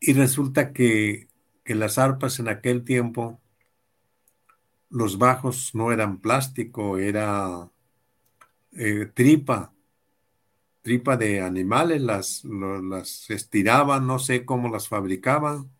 Y 0.00 0.14
resulta 0.14 0.72
que, 0.72 1.28
las 1.66 1.98
arpas 1.98 2.38
en 2.40 2.48
aquel 2.48 2.82
tiempo, 2.82 3.38
los 4.88 5.18
bajos 5.18 5.74
no 5.74 5.92
eran 5.92 6.18
plástico, 6.18 6.96
era 6.96 7.70
eh, 8.72 9.10
tripa 9.12 9.73
tripa 10.84 11.16
de 11.16 11.40
animales, 11.40 12.02
las, 12.02 12.44
las 12.44 13.30
estiraban, 13.30 14.06
no 14.06 14.18
sé 14.18 14.44
cómo 14.44 14.68
las 14.68 14.86
fabricaban. 14.86 15.70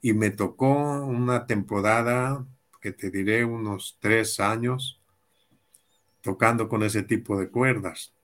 Y 0.00 0.14
me 0.14 0.30
tocó 0.30 0.72
una 1.04 1.46
temporada, 1.46 2.46
que 2.80 2.92
te 2.92 3.10
diré 3.10 3.44
unos 3.44 3.98
tres 4.00 4.40
años, 4.40 4.98
tocando 6.22 6.70
con 6.70 6.82
ese 6.82 7.02
tipo 7.02 7.38
de 7.38 7.50
cuerdas. 7.50 8.14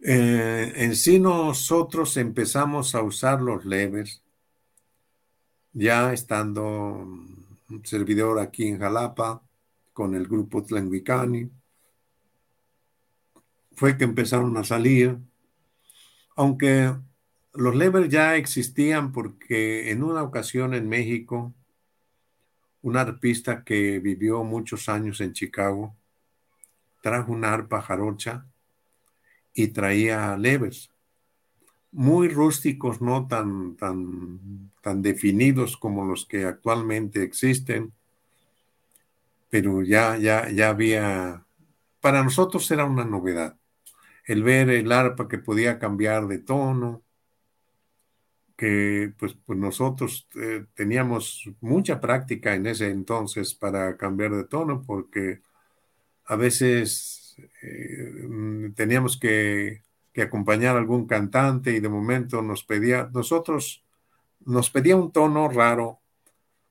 Eh, 0.00 0.72
en 0.76 0.94
sí 0.94 1.18
nosotros 1.18 2.18
empezamos 2.18 2.94
a 2.94 3.02
usar 3.02 3.40
los 3.40 3.64
levers 3.64 4.22
ya 5.72 6.12
estando 6.12 6.62
un 6.66 7.82
servidor 7.84 8.38
aquí 8.40 8.68
en 8.68 8.78
Jalapa 8.78 9.42
con 9.94 10.14
el 10.14 10.26
grupo 10.28 10.62
Tlenguicani. 10.62 11.50
Fue 13.76 13.96
que 13.96 14.04
empezaron 14.04 14.56
a 14.56 14.64
salir, 14.64 15.18
aunque 16.36 16.94
los 17.52 17.74
levers 17.74 18.08
ya 18.08 18.36
existían 18.36 19.12
porque 19.12 19.90
en 19.90 20.02
una 20.02 20.22
ocasión 20.22 20.74
en 20.74 20.88
México, 20.88 21.54
un 22.82 22.96
arpista 22.96 23.64
que 23.64 23.98
vivió 23.98 24.44
muchos 24.44 24.88
años 24.88 25.20
en 25.20 25.32
Chicago 25.32 25.94
trajo 27.02 27.32
una 27.32 27.52
arpa 27.52 27.82
jarocha 27.82 28.46
y 29.52 29.68
traía 29.68 30.36
levers, 30.36 30.90
muy 31.92 32.28
rústicos, 32.28 33.00
no 33.00 33.28
tan, 33.28 33.76
tan, 33.76 34.70
tan 34.80 35.00
definidos 35.00 35.76
como 35.76 36.04
los 36.04 36.26
que 36.26 36.44
actualmente 36.44 37.22
existen, 37.22 37.92
pero 39.48 39.82
ya, 39.82 40.16
ya, 40.16 40.50
ya 40.50 40.70
había, 40.70 41.44
para 42.00 42.24
nosotros 42.24 42.68
era 42.70 42.84
una 42.84 43.04
novedad, 43.04 43.56
el 44.24 44.42
ver 44.42 44.70
el 44.70 44.92
arpa 44.92 45.28
que 45.28 45.38
podía 45.38 45.78
cambiar 45.78 46.26
de 46.26 46.38
tono, 46.38 47.02
que 48.56 49.12
pues, 49.18 49.36
pues 49.44 49.58
nosotros 49.58 50.28
eh, 50.36 50.66
teníamos 50.74 51.50
mucha 51.60 52.00
práctica 52.00 52.54
en 52.54 52.66
ese 52.66 52.90
entonces 52.90 53.54
para 53.54 53.96
cambiar 53.96 54.32
de 54.32 54.44
tono, 54.44 54.82
porque 54.86 55.40
a 56.26 56.36
veces 56.36 57.36
eh, 57.62 58.26
mm, 58.28 58.72
teníamos 58.74 59.18
que, 59.18 59.82
acompañar 60.16 60.76
a 60.76 60.78
algún 60.78 61.06
cantante 61.08 61.72
y 61.72 61.80
de 61.80 61.88
momento 61.88 62.40
nos 62.40 62.62
pedía, 62.62 63.10
nosotros, 63.12 63.84
nos 64.46 64.70
pedía 64.70 64.96
un 64.96 65.10
tono 65.10 65.48
raro, 65.48 66.00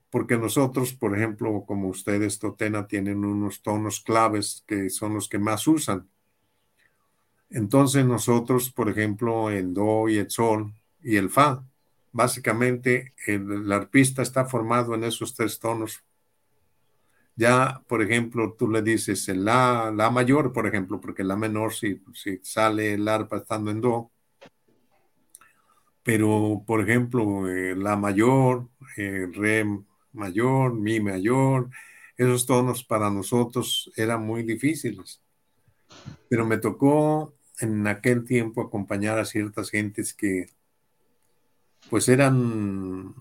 porque 0.08 0.38
nosotros, 0.38 0.94
por 0.94 1.14
ejemplo, 1.16 1.64
como 1.66 1.88
ustedes, 1.88 2.38
Totena, 2.38 2.86
tienen 2.86 3.24
unos 3.24 3.62
tonos 3.62 4.00
claves 4.00 4.64
que 4.66 4.88
son 4.88 5.14
los 5.14 5.28
que 5.28 5.38
más 5.38 5.66
usan. 5.66 6.08
Entonces 7.54 8.04
nosotros, 8.04 8.70
por 8.70 8.90
ejemplo, 8.90 9.48
el 9.48 9.72
Do 9.72 10.08
y 10.10 10.18
el 10.18 10.30
Sol 10.30 10.74
y 11.02 11.16
el 11.16 11.30
Fa, 11.30 11.64
básicamente 12.12 13.14
el 13.26 13.72
arpista 13.72 14.20
está 14.20 14.44
formado 14.44 14.94
en 14.94 15.04
esos 15.04 15.34
tres 15.34 15.58
tonos 15.58 16.04
ya, 17.36 17.82
por 17.88 18.00
ejemplo, 18.02 18.54
tú 18.56 18.68
le 18.70 18.82
dices 18.82 19.28
el 19.28 19.44
la, 19.44 19.92
la 19.94 20.10
mayor, 20.10 20.52
por 20.52 20.66
ejemplo, 20.66 21.00
porque 21.00 21.24
la 21.24 21.36
menor 21.36 21.72
si, 21.72 22.00
si 22.14 22.38
sale 22.42 22.94
el 22.94 23.08
arpa 23.08 23.38
estando 23.38 23.70
en 23.70 23.80
do. 23.80 24.10
Pero, 26.04 26.62
por 26.66 26.80
ejemplo, 26.80 27.48
eh, 27.48 27.74
la 27.76 27.96
mayor, 27.96 28.68
eh, 28.96 29.26
re 29.32 29.64
mayor, 30.12 30.74
mi 30.74 31.00
mayor, 31.00 31.70
esos 32.16 32.46
tonos 32.46 32.84
para 32.84 33.10
nosotros 33.10 33.90
eran 33.96 34.24
muy 34.24 34.44
difíciles. 34.44 35.20
Pero 36.28 36.46
me 36.46 36.58
tocó 36.58 37.34
en 37.60 37.86
aquel 37.86 38.24
tiempo 38.24 38.62
acompañar 38.62 39.18
a 39.18 39.24
ciertas 39.24 39.70
gentes 39.70 40.14
que 40.14 40.46
pues 41.90 42.08
eran 42.08 43.14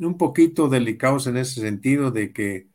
un 0.00 0.18
poquito 0.18 0.68
delicados 0.68 1.26
en 1.26 1.36
ese 1.36 1.60
sentido 1.60 2.10
de 2.10 2.32
que 2.32 2.68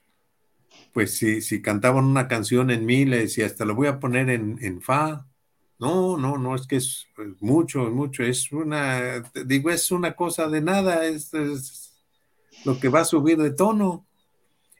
pues 0.93 1.17
si, 1.17 1.41
si 1.41 1.61
cantaban 1.61 2.05
una 2.05 2.27
canción 2.27 2.69
en 2.69 2.85
mi, 2.85 3.05
le 3.05 3.19
decía, 3.19 3.47
hasta 3.47 3.65
lo 3.65 3.75
voy 3.75 3.87
a 3.87 3.99
poner 3.99 4.29
en, 4.29 4.81
fa. 4.81 5.27
No, 5.79 6.17
no, 6.17 6.37
no, 6.37 6.55
es 6.55 6.67
que 6.67 6.77
es, 6.77 7.07
mucho, 7.39 7.89
mucho, 7.89 8.23
es 8.23 8.51
una, 8.51 9.21
digo, 9.45 9.71
es 9.71 9.91
una 9.91 10.15
cosa 10.15 10.47
de 10.47 10.61
nada, 10.61 11.05
es, 11.05 11.31
lo 12.63 12.79
que 12.79 12.89
va 12.89 13.01
a 13.01 13.05
subir 13.05 13.37
de 13.39 13.51
tono. 13.51 14.05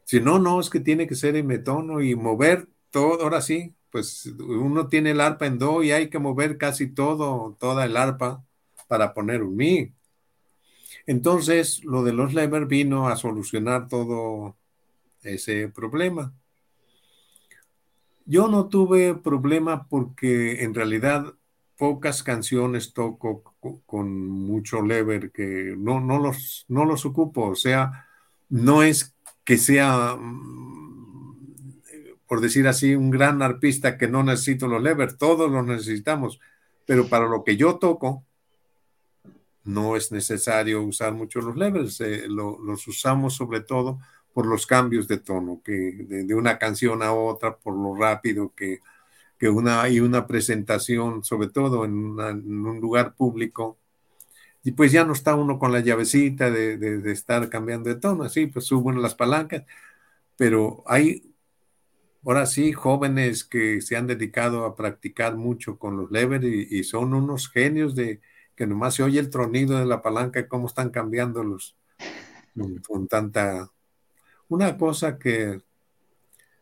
Si 0.05 0.21
no, 0.21 0.37
no, 0.37 0.59
es 0.59 0.69
que 0.69 0.79
tiene 0.79 1.07
que 1.07 1.15
ser 1.15 1.35
en 1.35 1.63
tono 1.63 2.01
y 2.01 2.15
mover 2.15 2.67
todo, 2.91 3.23
ahora 3.23 3.41
sí, 3.41 3.73
pues 3.93 4.25
uno 4.25 4.87
tiene 4.87 5.11
el 5.11 5.21
arpa 5.21 5.45
en 5.45 5.59
do 5.59 5.83
y 5.83 5.91
hay 5.91 6.09
que 6.09 6.17
mover 6.17 6.57
casi 6.57 6.87
todo, 6.87 7.55
toda 7.59 7.85
el 7.85 7.95
arpa 7.95 8.43
para 8.87 9.13
poner 9.13 9.43
un 9.43 9.55
mi. 9.55 9.93
Entonces, 11.05 11.83
lo 11.85 12.03
de 12.03 12.11
los 12.11 12.33
lever 12.33 12.65
vino 12.65 13.07
a 13.07 13.15
solucionar 13.17 13.87
todo, 13.87 14.57
ese 15.21 15.67
problema. 15.69 16.33
Yo 18.25 18.47
no 18.47 18.67
tuve 18.67 19.13
problema 19.13 19.87
porque 19.87 20.63
en 20.63 20.73
realidad 20.73 21.35
pocas 21.77 22.23
canciones 22.23 22.93
toco 22.93 23.43
con 23.85 24.27
mucho 24.27 24.81
lever 24.81 25.31
que 25.31 25.75
no, 25.77 25.99
no, 25.99 26.17
los, 26.17 26.65
no 26.67 26.83
los 26.85 27.05
ocupo. 27.05 27.49
O 27.49 27.55
sea, 27.55 28.07
no 28.49 28.81
es 28.81 29.15
que 29.43 29.57
sea, 29.59 30.17
por 32.27 32.41
decir 32.41 32.67
así, 32.67 32.95
un 32.95 33.09
gran 33.09 33.41
arpista 33.41 33.97
que 33.97 34.07
no 34.07 34.23
necesito 34.23 34.67
los 34.67 34.81
lever, 34.81 35.17
todos 35.17 35.51
los 35.51 35.65
necesitamos, 35.65 36.39
pero 36.85 37.07
para 37.07 37.27
lo 37.27 37.43
que 37.43 37.57
yo 37.57 37.75
toco, 37.75 38.25
no 39.63 39.95
es 39.95 40.11
necesario 40.11 40.81
usar 40.83 41.13
mucho 41.13 41.39
los 41.41 41.55
levers, 41.55 42.01
eh, 42.01 42.25
los 42.27 42.87
usamos 42.87 43.35
sobre 43.35 43.61
todo 43.61 43.99
por 44.33 44.45
los 44.47 44.65
cambios 44.65 45.07
de 45.07 45.19
tono, 45.19 45.61
que 45.63 45.73
de, 45.73 46.33
una 46.33 46.57
canción 46.57 47.03
a 47.03 47.13
otra, 47.13 47.55
por 47.55 47.75
lo 47.75 47.95
rápido 47.95 48.51
que, 48.55 48.79
que 49.37 49.47
una, 49.49 49.81
hay 49.81 49.99
una 49.99 50.25
presentación, 50.27 51.23
sobre 51.23 51.49
todo 51.49 51.85
en, 51.85 51.93
un 51.93 52.79
lugar 52.81 53.15
público, 53.15 53.77
y 54.63 54.71
pues 54.71 54.91
ya 54.91 55.05
no 55.05 55.13
está 55.13 55.35
uno 55.35 55.59
con 55.59 55.71
la 55.71 55.81
llavecita 55.81 56.49
de, 56.49 56.77
de, 56.77 57.11
estar 57.11 57.49
cambiando 57.49 57.89
de 57.89 57.95
tono, 57.99 58.23
así 58.23 58.47
pues 58.47 58.65
suben 58.65 59.01
las 59.01 59.13
palancas, 59.13 59.63
pero 60.35 60.83
hay, 60.87 61.32
ahora 62.25 62.45
sí, 62.45 62.73
jóvenes 62.73 63.43
que 63.43 63.81
se 63.81 63.95
han 63.95 64.07
dedicado 64.07 64.65
a 64.65 64.75
practicar 64.75 65.35
mucho 65.35 65.77
con 65.77 65.97
los 65.97 66.11
levers 66.11 66.45
y, 66.45 66.83
son 66.83 67.13
unos 67.13 67.49
genios 67.49 67.95
de 67.95 68.21
que 68.55 68.67
nomás 68.67 68.95
se 68.95 69.03
oye 69.03 69.19
el 69.19 69.29
tronido 69.29 69.77
de 69.79 69.85
la 69.85 70.01
palanca 70.01 70.39
y 70.39 70.47
cómo 70.47 70.67
están 70.67 70.89
cambiando 70.89 71.43
los 71.43 71.75
con 72.87 73.07
tanta 73.07 73.71
una 74.47 74.77
cosa 74.77 75.17
que, 75.17 75.61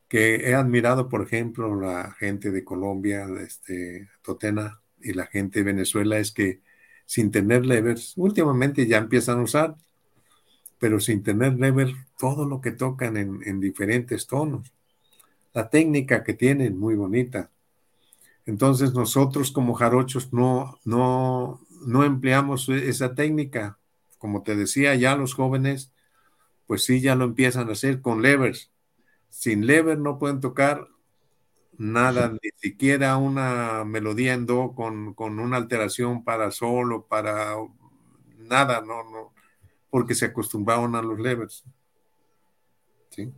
que 0.08 0.50
he 0.50 0.56
admirado, 0.56 1.10
por 1.10 1.24
ejemplo, 1.24 1.80
la 1.80 2.12
gente 2.12 2.52
de 2.52 2.64
Colombia, 2.64 3.28
este, 3.42 4.10
Totena 4.22 4.82
y 5.02 5.14
la 5.14 5.26
gente 5.26 5.60
de 5.60 5.66
Venezuela 5.66 6.18
es 6.18 6.32
que 6.32 6.62
sin 7.06 7.32
tener 7.32 7.66
levers, 7.66 8.14
últimamente 8.16 8.88
ya 8.88 8.98
empiezan 8.98 9.40
a 9.40 9.44
usar, 9.44 9.76
pero 10.80 11.00
sin 11.02 11.24
tener 11.24 11.60
lever, 11.60 11.94
todo 12.18 12.46
lo 12.46 12.62
que 12.62 12.72
tocan 12.72 13.18
en 13.18 13.60
diferentes 13.60 14.28
tonos. 14.28 14.72
La 15.54 15.70
técnica 15.70 16.24
que 16.24 16.34
tienen, 16.34 16.78
muy 16.78 16.96
bonita. 16.96 17.52
Entonces 18.46 18.94
nosotros 18.94 19.52
como 19.52 19.74
jarochos 19.74 20.34
no, 20.34 20.80
no, 20.86 21.62
no 21.86 22.04
empleamos 22.04 22.70
esa 22.70 23.16
técnica. 23.16 23.78
Como 24.18 24.44
te 24.44 24.56
decía, 24.56 24.96
ya 24.96 25.16
los 25.16 25.34
jóvenes 25.34 25.92
pues 26.72 26.86
sí, 26.86 27.02
ya 27.02 27.16
lo 27.16 27.26
empiezan 27.26 27.68
a 27.68 27.74
hacer 27.74 28.00
con 28.00 28.22
levers. 28.22 28.72
Sin 29.28 29.68
lever 29.68 29.98
no 29.98 30.18
pueden 30.18 30.40
tocar 30.40 30.88
nada, 31.78 32.30
ni 32.30 32.50
siquiera 32.56 33.18
una 33.18 33.84
melodía 33.84 34.34
en 34.34 34.46
do 34.46 34.74
con, 34.74 35.14
una 35.20 35.58
alteración 35.58 36.24
para 36.24 36.50
solo, 36.50 37.08
para 37.08 37.58
nada, 38.38 38.80
no, 38.80 39.04
no, 39.04 39.34
porque 39.90 40.16
se 40.16 40.28
acostumbraron 40.28 40.96
a 40.96 41.02
los 41.02 41.20
levers. 41.20 41.66
¿Sí? 43.10 43.34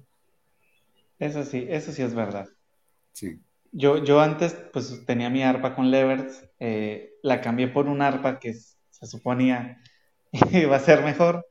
Eso 1.19 1.43
sí, 1.43 1.65
eso 1.69 1.91
sí 1.91 2.01
es 2.01 2.13
verdad. 2.13 2.47
Sí. 3.11 3.39
Yo, 3.71 4.03
yo 4.03 4.21
antes, 4.21 4.55
pues 4.71 5.05
tenía 5.05 5.29
mi 5.29 5.43
arpa 5.43 5.75
con 5.75 5.89
levers, 5.89 6.47
eh, 6.59 7.13
la 7.23 7.41
cambié 7.41 7.67
por 7.67 7.87
un 7.87 8.01
arpa 8.01 8.39
que 8.39 8.53
se 8.53 9.07
suponía 9.07 9.79
iba 10.51 10.75
a 10.75 10.79
ser 10.79 11.03
mejor, 11.03 11.45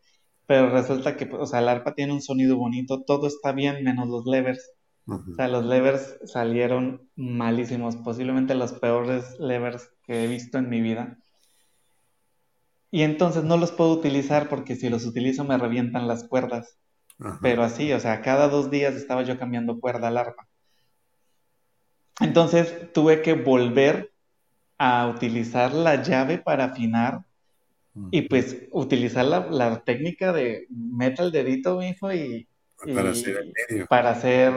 pero 0.47 0.71
resulta 0.71 1.17
que, 1.17 1.29
o 1.33 1.47
sea, 1.47 1.61
el 1.61 1.69
arpa 1.69 1.95
tiene 1.95 2.13
un 2.13 2.23
sonido 2.23 2.57
bonito, 2.57 3.03
todo 3.03 3.27
está 3.27 3.53
bien 3.53 3.85
menos 3.85 4.09
los 4.09 4.27
levers. 4.27 4.73
O 5.05 5.35
sea, 5.35 5.49
los 5.49 5.65
levers 5.65 6.17
salieron 6.27 7.11
malísimos, 7.17 7.97
posiblemente 7.97 8.55
los 8.55 8.73
peores 8.73 9.37
levers 9.41 9.91
que 10.05 10.25
he 10.25 10.29
visto 10.29 10.59
en 10.59 10.69
mi 10.69 10.81
vida. 10.81 11.19
Y 12.93 13.03
entonces 13.03 13.43
no 13.43 13.57
los 13.57 13.73
puedo 13.73 13.91
utilizar 13.93 14.49
porque 14.49 14.77
si 14.77 14.89
los 14.91 15.05
utilizo 15.05 15.43
me 15.45 15.59
revientan 15.59 16.07
las 16.07 16.29
cuerdas. 16.29 16.79
Pero 17.41 17.63
así, 17.63 17.93
o 17.93 18.01
sea, 18.01 18.21
cada 18.21 18.49
dos 18.49 18.71
días 18.71 18.95
estaba 18.95 19.23
yo 19.23 19.39
cambiando 19.39 19.79
cuerda 19.81 20.09
al 20.09 20.19
arpa. 20.19 20.47
Entonces 22.21 22.93
tuve 22.93 23.23
que 23.23 23.35
volver 23.35 24.13
a 24.79 25.09
utilizar 25.09 25.73
la 25.73 26.03
llave 26.03 26.39
para 26.39 26.65
afinar 26.65 27.25
y 28.11 28.23
pues 28.23 28.63
utilizar 28.73 29.25
la, 29.25 29.83
técnica 29.85 30.33
de 30.33 30.67
meta 30.71 31.23
el 31.23 31.33
dedito, 31.33 31.83
hijo, 31.83 32.13
y, 32.13 32.49
para 32.95 33.11
hacer. 33.11 33.53
Para 33.89 34.11
hacer, 34.11 34.53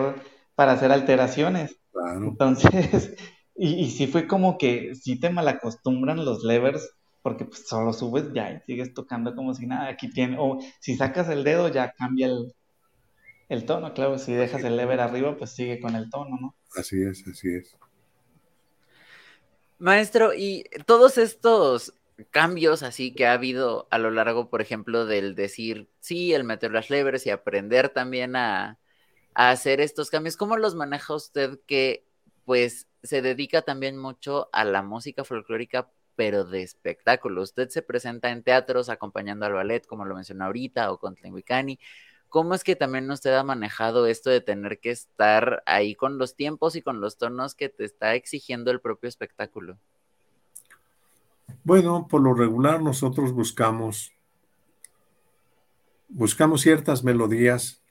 para 0.55 0.71
hacer 0.73 0.91
alteraciones. 0.91 1.77
Entonces, 2.21 3.13
Y, 3.55 3.73
y 3.75 3.89
sí 3.89 4.07
fue 4.07 4.27
como 4.27 4.57
que 4.57 4.95
sí 4.95 5.17
te 5.17 5.29
malacostumbran 5.29 6.25
los 6.25 6.43
levers 6.43 6.93
porque 7.25 7.45
pues 7.45 7.67
solo 7.67 7.91
subes 7.91 8.31
ya 8.33 8.51
y 8.51 8.59
sigues 8.67 8.93
tocando 8.93 9.33
como 9.33 9.55
si 9.55 9.65
nada. 9.65 9.87
Aquí 9.87 10.11
tiene, 10.11 10.37
o 10.39 10.59
si 10.79 10.95
sacas 10.95 11.27
el 11.29 11.43
dedo 11.43 11.69
ya 11.69 11.91
cambia 11.91 12.27
el, 12.27 12.53
el 13.49 13.65
tono, 13.65 13.95
claro, 13.95 14.19
si 14.19 14.31
dejas 14.31 14.63
el 14.63 14.77
lever 14.77 14.99
arriba 14.99 15.35
pues 15.35 15.49
sigue 15.49 15.79
con 15.79 15.95
el 15.95 16.11
tono, 16.11 16.37
¿no? 16.39 16.55
Así 16.77 17.01
es, 17.01 17.27
así 17.27 17.47
es. 17.55 17.75
Maestro, 19.79 20.35
y 20.35 20.65
todos 20.85 21.17
estos 21.17 21.95
cambios 22.29 22.83
así 22.83 23.11
que 23.15 23.25
ha 23.25 23.33
habido 23.33 23.87
a 23.89 23.97
lo 23.97 24.11
largo, 24.11 24.51
por 24.51 24.61
ejemplo, 24.61 25.07
del 25.07 25.33
decir 25.33 25.89
sí, 26.01 26.31
el 26.31 26.43
meter 26.43 26.73
las 26.73 26.91
levers 26.91 27.25
y 27.25 27.31
aprender 27.31 27.89
también 27.89 28.35
a, 28.35 28.77
a 29.33 29.49
hacer 29.49 29.81
estos 29.81 30.11
cambios, 30.11 30.37
¿cómo 30.37 30.57
los 30.57 30.75
maneja 30.75 31.15
usted 31.15 31.59
que 31.65 32.05
pues 32.45 32.87
se 33.01 33.23
dedica 33.23 33.63
también 33.63 33.97
mucho 33.97 34.47
a 34.53 34.63
la 34.63 34.83
música 34.83 35.23
folclórica, 35.23 35.89
pero 36.15 36.45
de 36.45 36.63
espectáculo? 36.63 37.41
Usted 37.41 37.69
se 37.69 37.81
presenta 37.81 38.31
en 38.31 38.43
teatros 38.43 38.89
acompañando 38.89 39.45
al 39.45 39.53
ballet, 39.53 39.85
como 39.85 40.05
lo 40.05 40.15
mencionó 40.15 40.45
ahorita, 40.45 40.91
o 40.91 40.99
con 40.99 41.15
Tlenguicani. 41.15 41.79
¿Cómo 42.29 42.53
es 42.53 42.63
que 42.63 42.75
también 42.75 43.09
usted 43.09 43.33
ha 43.33 43.43
manejado 43.43 44.07
esto 44.07 44.29
de 44.29 44.41
tener 44.41 44.79
que 44.79 44.91
estar 44.91 45.63
ahí 45.65 45.95
con 45.95 46.17
los 46.17 46.35
tiempos 46.35 46.75
y 46.75 46.81
con 46.81 46.99
los 46.99 47.17
tonos 47.17 47.55
que 47.55 47.69
te 47.69 47.85
está 47.85 48.15
exigiendo 48.15 48.71
el 48.71 48.81
propio 48.81 49.07
espectáculo? 49.07 49.77
Bueno, 51.63 52.07
por 52.09 52.21
lo 52.21 52.33
regular 52.33 52.81
nosotros 52.81 53.31
buscamos 53.31 54.15
buscamos 56.07 56.61
ciertas 56.61 57.03
melodías 57.03 57.81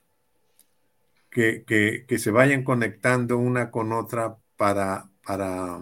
que, 1.29 2.05
se 2.17 2.31
vayan 2.31 2.63
conectando 2.63 3.37
una 3.37 3.69
con 3.69 3.91
otra 3.91 4.37
para, 4.55 5.09
para 5.25 5.79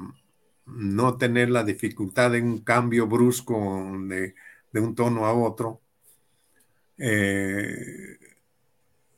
no 0.65 1.17
tener 1.17 1.49
la 1.49 1.63
dificultad 1.63 2.31
de 2.31 2.41
un 2.41 2.59
cambio 2.59 3.07
brusco 3.07 3.55
de, 4.07 4.33
un 4.73 4.95
tono 4.95 5.25
a 5.25 5.33
otro. 5.33 5.81
Eh, 6.97 8.17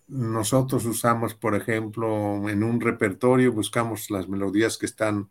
nosotros 0.07 0.85
usamos, 0.85 1.33
por 1.33 1.55
ejemplo, 1.55 2.49
en 2.49 2.63
un 2.63 2.79
repertorio, 2.79 3.51
buscamos 3.51 4.09
las 4.11 4.27
melodías 4.27 4.77
que 4.77 4.85
están 4.85 5.29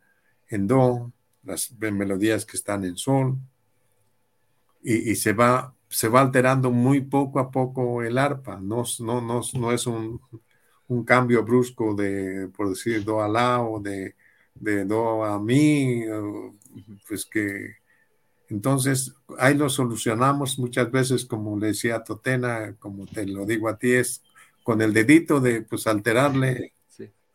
en 0.48 0.66
do, 0.66 1.12
las 1.42 1.72
melodías 1.78 2.44
que 2.44 2.56
están 2.56 2.84
en 2.84 2.96
sol, 2.96 3.38
y, 4.82 5.14
se, 5.16 5.32
va, 5.32 5.74
se 5.88 6.08
va 6.08 6.20
alterando 6.20 6.70
muy 6.70 7.00
poco 7.00 7.38
a 7.38 7.50
poco 7.50 8.02
el 8.02 8.18
arpa, 8.18 8.60
no, 8.60 8.84
no, 9.00 9.20
no, 9.22 9.40
no 9.54 9.72
es 9.72 9.86
un, 9.86 10.20
un 10.88 11.04
cambio 11.04 11.42
brusco 11.44 11.94
de, 11.94 12.48
por 12.54 12.68
decir, 12.68 13.04
do 13.04 13.22
a 13.22 13.28
la 13.28 13.62
o 13.62 13.80
de, 13.80 14.14
de 14.54 14.84
do 14.84 15.24
a 15.24 15.40
mi, 15.40 16.04
pues 17.08 17.26
que 17.26 17.76
entonces 18.48 19.14
ahí 19.38 19.54
lo 19.54 19.68
solucionamos 19.68 20.58
muchas 20.58 20.90
veces, 20.90 21.24
como 21.24 21.58
le 21.58 21.68
decía 21.68 21.96
a 21.96 22.04
Totena, 22.04 22.76
como 22.78 23.06
te 23.06 23.26
lo 23.26 23.46
digo 23.46 23.68
a 23.68 23.78
ti, 23.78 23.92
es 23.92 24.22
con 24.62 24.80
el 24.80 24.92
dedito 24.92 25.40
de 25.40 25.62
pues 25.62 25.86
alterarle, 25.86 26.72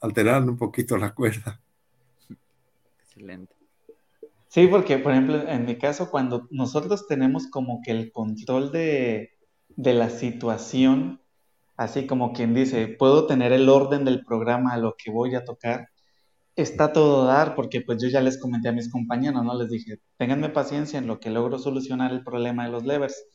alterarle 0.01 0.49
un 0.49 0.57
poquito 0.57 0.97
la 0.97 1.13
cuerda. 1.13 1.59
Excelente. 3.03 3.53
Sí, 4.47 4.67
porque 4.67 4.97
por 4.97 5.11
ejemplo, 5.11 5.47
en 5.47 5.65
mi 5.65 5.77
caso, 5.77 6.09
cuando 6.09 6.47
nosotros 6.49 7.07
tenemos 7.07 7.47
como 7.47 7.81
que 7.83 7.91
el 7.91 8.11
control 8.11 8.71
de, 8.71 9.31
de 9.75 9.93
la 9.93 10.09
situación, 10.09 11.21
así 11.77 12.07
como 12.07 12.33
quien 12.33 12.53
dice, 12.53 12.87
puedo 12.87 13.27
tener 13.27 13.51
el 13.51 13.69
orden 13.69 14.05
del 14.05 14.25
programa 14.25 14.73
a 14.73 14.77
lo 14.77 14.95
que 14.97 15.11
voy 15.11 15.35
a 15.35 15.43
tocar, 15.43 15.89
está 16.61 16.93
todo 16.93 17.25
dar, 17.25 17.55
porque 17.55 17.81
pues 17.81 18.01
yo 18.01 18.09
ya 18.09 18.21
les 18.21 18.39
comenté 18.39 18.69
a 18.69 18.71
mis 18.73 18.91
compañeros, 18.91 19.43
¿no? 19.43 19.57
Les 19.57 19.69
dije, 19.69 19.99
ténganme 20.17 20.49
paciencia 20.49 20.99
en 20.99 21.07
lo 21.07 21.19
que 21.19 21.29
logro 21.29 21.59
solucionar 21.59 22.11
el 22.11 22.23
problema 22.23 22.65
de 22.65 22.71
los 22.71 22.85
levers, 22.85 23.25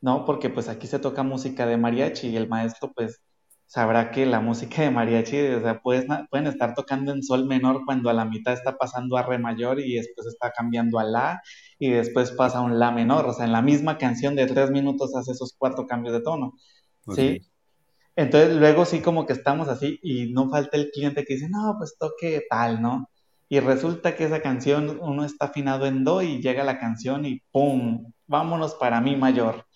¿no? 0.00 0.24
Porque 0.24 0.50
pues 0.50 0.68
aquí 0.68 0.86
se 0.86 0.98
toca 0.98 1.22
música 1.22 1.66
de 1.66 1.76
mariachi 1.76 2.28
y 2.28 2.36
el 2.36 2.48
maestro 2.48 2.92
pues 2.94 3.22
sabrá 3.66 4.10
que 4.10 4.26
la 4.26 4.40
música 4.40 4.82
de 4.82 4.90
mariachi, 4.90 5.38
o 5.48 5.60
sea, 5.62 5.80
pueden 5.82 6.46
estar 6.46 6.74
tocando 6.74 7.12
en 7.12 7.22
sol 7.22 7.46
menor 7.46 7.82
cuando 7.86 8.10
a 8.10 8.12
la 8.12 8.24
mitad 8.24 8.54
está 8.54 8.76
pasando 8.76 9.16
a 9.16 9.22
re 9.22 9.38
mayor 9.38 9.80
y 9.80 9.94
después 9.96 10.26
está 10.26 10.52
cambiando 10.52 10.98
a 10.98 11.04
la 11.04 11.40
y 11.78 11.90
después 11.90 12.32
pasa 12.32 12.58
a 12.58 12.62
un 12.62 12.78
la 12.78 12.90
menor, 12.92 13.26
o 13.26 13.32
sea, 13.32 13.46
en 13.46 13.52
la 13.52 13.62
misma 13.62 13.98
canción 13.98 14.36
de 14.36 14.46
tres 14.46 14.70
minutos 14.70 15.14
hace 15.16 15.32
esos 15.32 15.54
cuatro 15.58 15.86
cambios 15.86 16.14
de 16.14 16.22
tono, 16.22 16.54
¿sí? 17.08 17.40
Entonces 18.16 18.56
luego 18.56 18.84
sí 18.84 19.00
como 19.00 19.26
que 19.26 19.32
estamos 19.32 19.68
así 19.68 19.98
y 20.02 20.32
no 20.32 20.50
falta 20.50 20.76
el 20.76 20.90
cliente 20.90 21.24
que 21.24 21.34
dice, 21.34 21.48
no, 21.50 21.74
pues 21.78 21.96
toque 21.98 22.44
tal, 22.48 22.80
¿no? 22.82 23.10
Y 23.48 23.60
resulta 23.60 24.16
que 24.16 24.24
esa 24.24 24.40
canción 24.42 24.98
uno 25.00 25.24
está 25.24 25.46
afinado 25.46 25.86
en 25.86 26.04
do 26.04 26.22
y 26.22 26.40
llega 26.40 26.64
la 26.64 26.78
canción 26.78 27.26
y 27.26 27.40
¡pum! 27.52 28.12
Vámonos 28.26 28.74
para 28.74 29.00
mi 29.00 29.16
mayor. 29.16 29.66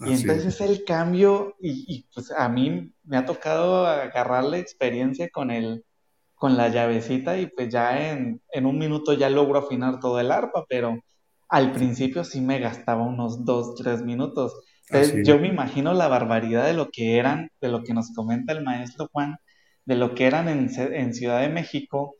y 0.00 0.12
entonces 0.12 0.60
es. 0.60 0.60
el 0.60 0.84
cambio 0.84 1.56
y, 1.60 2.06
pues 2.14 2.30
a 2.30 2.48
mí 2.48 2.92
me 3.04 3.16
ha 3.16 3.24
tocado 3.26 3.86
agarrar 3.86 4.44
la 4.44 4.58
experiencia 4.58 5.28
con 5.30 5.50
el 5.50 5.84
con 6.34 6.56
la 6.56 6.68
llavecita 6.68 7.38
y 7.38 7.46
pues 7.48 7.70
ya 7.70 8.10
en, 8.12 8.42
en 8.52 8.66
un 8.66 8.78
minuto 8.78 9.14
ya 9.14 9.30
logro 9.30 9.58
afinar 9.58 10.00
todo 10.00 10.20
el 10.20 10.30
arpa, 10.30 10.66
pero 10.68 10.98
al 11.48 11.72
principio 11.72 12.24
sí 12.24 12.40
me 12.40 12.58
gastaba 12.60 13.04
unos 13.04 13.44
dos, 13.44 13.74
tres 13.76 14.02
minutos 14.02 14.54
yo 15.24 15.38
me 15.38 15.48
imagino 15.48 15.94
la 15.94 16.08
barbaridad 16.08 16.66
de 16.66 16.74
lo 16.74 16.90
que 16.90 17.18
eran, 17.18 17.50
de 17.60 17.68
lo 17.68 17.82
que 17.82 17.94
nos 17.94 18.12
comenta 18.12 18.52
el 18.52 18.64
maestro 18.64 19.08
Juan, 19.12 19.36
de 19.84 19.96
lo 19.96 20.14
que 20.14 20.26
eran 20.26 20.48
en, 20.48 20.70
en 20.76 21.14
Ciudad 21.14 21.40
de 21.40 21.48
México 21.48 22.14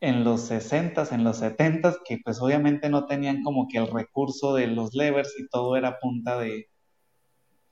en 0.00 0.24
los 0.24 0.42
60 0.42 1.08
en 1.10 1.24
los 1.24 1.38
70 1.38 1.96
que 2.04 2.18
pues 2.24 2.40
obviamente 2.40 2.88
no 2.88 3.06
tenían 3.06 3.42
como 3.42 3.66
que 3.68 3.78
el 3.78 3.90
recurso 3.90 4.54
de 4.54 4.68
los 4.68 4.94
levers 4.94 5.34
y 5.38 5.48
todo 5.48 5.76
era 5.76 5.98
punta 5.98 6.38
de, 6.38 6.68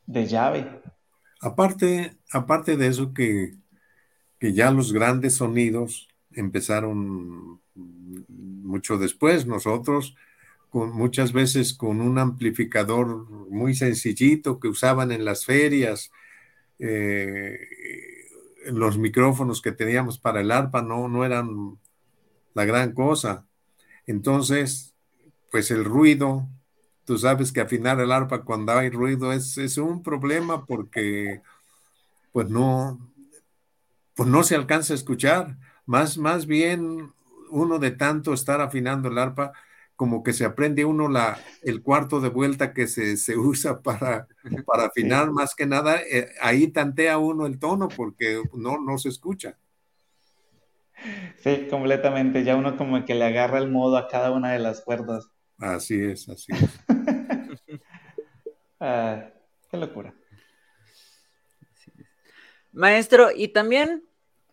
de 0.07 0.27
llave. 0.27 0.83
Aparte, 1.41 2.17
aparte 2.33 2.77
de 2.77 2.89
eso 2.89 3.13
que, 3.13 3.55
que 4.41 4.53
ya 4.53 4.71
los 4.71 4.93
grandes 4.93 5.35
sonidos 5.35 6.09
empezaron 6.33 7.61
mucho 7.75 8.99
después, 8.99 9.47
nosotros 9.47 10.17
muchas 10.85 11.33
veces 11.33 11.75
con 11.75 12.01
un 12.01 12.19
amplificador 12.19 13.29
muy 13.51 13.75
sencillito 13.75 14.61
que 14.61 14.69
usaban 14.69 15.13
en 15.13 15.25
las 15.25 15.47
ferias. 15.47 16.11
Eh, 16.79 17.59
los 18.67 18.99
micrófonos 18.99 19.63
que 19.63 19.73
teníamos 19.73 20.19
para 20.19 20.41
el 20.41 20.51
arpa 20.51 20.83
no, 20.83 21.09
no 21.09 21.25
eran 21.25 21.79
la 22.55 22.65
gran 22.65 22.93
cosa. 22.93 23.47
Entonces, 24.07 24.95
pues 25.51 25.71
el 25.71 25.85
ruido, 25.85 26.49
tú 27.05 27.17
sabes 27.19 27.53
que 27.53 27.61
afinar 27.61 28.01
el 28.01 28.13
arpa 28.13 28.45
cuando 28.45 28.73
hay 28.73 28.91
ruido 28.91 29.33
es, 29.33 29.57
es 29.59 29.79
un 29.79 30.03
problema 30.03 30.67
porque 30.67 31.41
pues 32.33 32.51
no, 32.51 32.99
pues 34.15 34.29
no 34.29 34.43
se 34.43 34.57
alcanza 34.57 34.93
a 34.93 34.97
escuchar. 34.97 35.57
Más, 35.87 36.19
más 36.19 36.47
bien 36.47 37.13
uno 37.51 37.79
de 37.79 37.93
tanto 37.93 38.35
estar 38.35 38.61
afinando 38.61 39.09
el 39.09 39.19
arpa, 39.19 39.53
como 39.97 40.23
que 40.23 40.33
se 40.33 40.45
aprende 40.45 40.85
uno 40.85 41.09
la, 41.09 41.39
el 41.63 41.83
cuarto 41.83 42.21
de 42.21 42.29
vuelta 42.29 42.73
que 42.73 42.87
se, 42.87 43.37
usa 43.37 43.81
para, 43.83 44.29
para 44.67 44.85
afinar, 44.85 45.31
más 45.33 45.55
que 45.55 45.67
nada, 45.67 46.01
eh, 46.03 46.29
ahí 46.41 46.69
tantea 46.69 47.19
uno 47.19 47.47
el 47.47 47.59
tono 47.59 47.89
porque 47.89 48.43
no, 48.53 48.79
no 48.79 48.99
se 48.99 49.09
escucha. 49.09 49.59
Sí, 51.39 51.67
completamente. 51.71 52.45
Ya 52.45 52.57
uno 52.57 52.77
como 52.77 53.05
que 53.05 53.15
le 53.15 53.25
agarra 53.25 53.59
el 53.59 53.71
modo 53.71 53.97
a 53.97 54.09
cada 54.09 54.31
una 54.31 54.53
de 54.53 54.59
las 54.59 54.81
cuerdas. 54.83 55.29
Así 55.59 56.01
es, 56.01 56.29
así 56.29 56.53
es. 56.53 56.81
Ah, 58.79 59.31
qué 59.71 59.79
locura. 59.79 60.15
Maestro, 62.73 63.31
y 63.35 63.49
también 63.49 64.05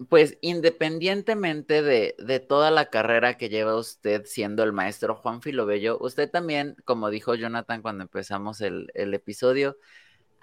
pues 0.10 0.38
independientemente 0.42 1.82
de, 1.82 2.40
toda 2.40 2.72
la 2.72 2.90
carrera 2.90 3.38
que 3.38 3.50
lleva 3.50 3.76
usted 3.76 4.26
siendo 4.26 4.64
el 4.64 4.74
maestro 4.74 5.16
Juan 5.16 5.42
Filobello, 5.42 5.98
usted 6.00 6.30
también, 6.30 6.76
como 6.86 7.10
dijo 7.10 7.36
Jonathan 7.36 7.82
cuando 7.82 8.04
empezamos 8.04 8.62
el, 8.62 8.90
episodio, 8.96 9.78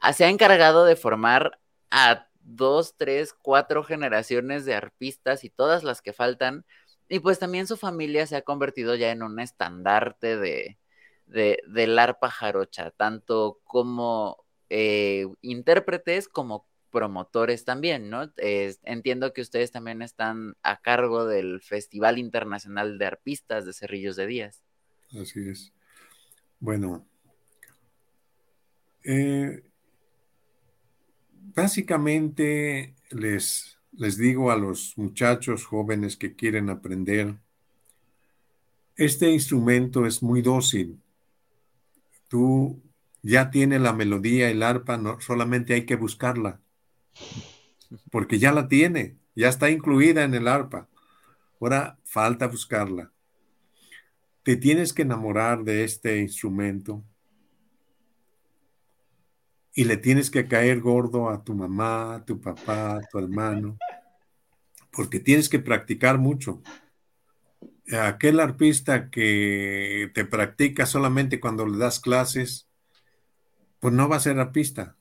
ah, 0.01 0.13
se 0.13 0.25
ha 0.25 0.29
encargado 0.29 0.85
de 0.85 0.97
formar 0.97 1.61
a 1.91 2.29
dos, 2.43 2.97
tres, 2.97 3.35
cuatro 3.35 3.85
generaciones 3.85 4.65
de 4.65 4.75
arpistas 4.75 5.45
y 5.45 5.51
todas 5.51 5.85
las 5.85 6.03
que 6.03 6.13
faltan. 6.13 6.65
Y 7.09 7.21
pues 7.21 7.39
también 7.39 7.67
su 7.67 7.77
familia 7.77 8.27
se 8.27 8.37
ha 8.37 8.43
convertido 8.43 8.95
ya 8.95 9.11
en 9.11 9.23
un 9.23 9.41
estandarte 9.41 10.37
de, 10.37 10.79
de 11.27 11.61
del 11.69 11.99
arpa 11.99 12.31
jarocha, 12.31 12.93
tanto 12.93 13.61
como 13.65 14.45
eh, 14.71 15.27
intérpretes 15.43 16.29
como 16.29 16.70
promotores 16.91 17.65
también, 17.65 18.11
¿no? 18.11 18.33
entiendo 18.37 19.33
que 19.33 19.41
ustedes 19.41 19.73
también 19.73 20.03
están 20.03 20.57
a 20.63 20.81
cargo 20.81 21.25
del 21.25 21.61
Festival 21.61 22.19
Internacional 22.19 22.99
de 22.99 23.07
Arpistas 23.07 23.65
de 23.65 23.73
Cerrillos 23.73 24.17
de 24.17 24.27
Díaz. 24.27 24.63
Así 25.21 25.49
es. 25.49 25.73
Bueno, 26.59 27.07
eh, 29.05 29.63
básicamente 31.55 32.95
les, 33.11 33.79
les 33.93 34.17
digo 34.19 34.51
a 34.51 34.57
los 34.57 34.97
muchachos 34.97 35.65
jóvenes 35.65 36.17
que 36.17 36.35
quieren 36.35 36.71
aprender 36.71 37.37
Este 38.97 39.31
instrumento 39.31 40.07
es 40.07 40.23
muy 40.23 40.43
dócil. 40.43 41.01
Tú 42.29 42.83
ya 43.23 43.51
tienes 43.51 43.81
la 43.81 43.93
melodía, 43.93 44.51
el 44.51 44.63
arpa, 44.63 44.97
no, 44.99 45.21
solamente 45.21 45.75
hay 45.75 45.87
que 45.87 45.97
buscarla. 45.97 46.61
Porque 48.11 48.39
ya 48.39 48.53
la 48.53 48.69
tiene, 48.69 49.17
ya 49.35 49.49
está 49.49 49.71
incluida 49.71 50.25
en 50.25 50.35
el 50.35 50.49
arpa. 50.49 50.89
Ahora 51.61 51.99
falta 52.05 52.47
buscarla. 52.47 53.13
Te 54.43 54.57
tienes 54.57 54.93
que 54.93 55.03
enamorar 55.03 55.65
de 55.65 55.85
este 55.85 56.19
instrumento 56.19 57.05
y 59.75 59.85
le 59.85 59.97
tienes 59.97 60.31
que 60.31 60.49
caer 60.49 60.81
gordo 60.81 61.31
a 61.31 61.45
tu 61.45 61.55
mamá, 61.55 62.25
tu 62.27 62.41
papá, 62.41 63.01
tu 63.11 63.19
hermano, 63.19 63.79
porque 64.91 65.21
tienes 65.21 65.49
que 65.49 65.59
practicar 65.59 66.19
mucho. 66.19 66.63
Aquel 67.93 68.41
arpista 68.41 69.11
que 69.11 70.11
te 70.15 70.25
practica 70.25 70.87
solamente 70.87 71.41
cuando 71.41 71.67
le 71.67 71.79
das 71.79 72.01
clases, 72.01 72.69
pues 73.79 73.95
no 73.95 74.09
va 74.09 74.17
a 74.17 74.21
ser 74.21 74.39
arpista, 74.39 74.97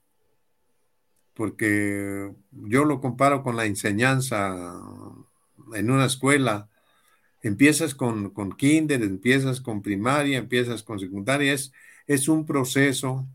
porque 1.40 2.34
yo 2.52 2.84
lo 2.84 3.00
comparo 3.00 3.44
con 3.44 3.56
la 3.56 3.66
enseñanza 3.66 4.82
en 5.74 5.90
una 5.90 6.06
escuela. 6.06 6.68
Empiezas 7.42 7.96
con, 7.96 8.32
con 8.32 8.52
kinder, 8.52 9.02
empiezas 9.04 9.62
con 9.62 9.82
primaria, 9.82 10.38
empiezas 10.38 10.84
con 10.84 11.00
secundaria, 11.00 11.54
es, 11.54 11.72
es 12.08 12.28
un 12.28 12.46
proceso 12.46 13.26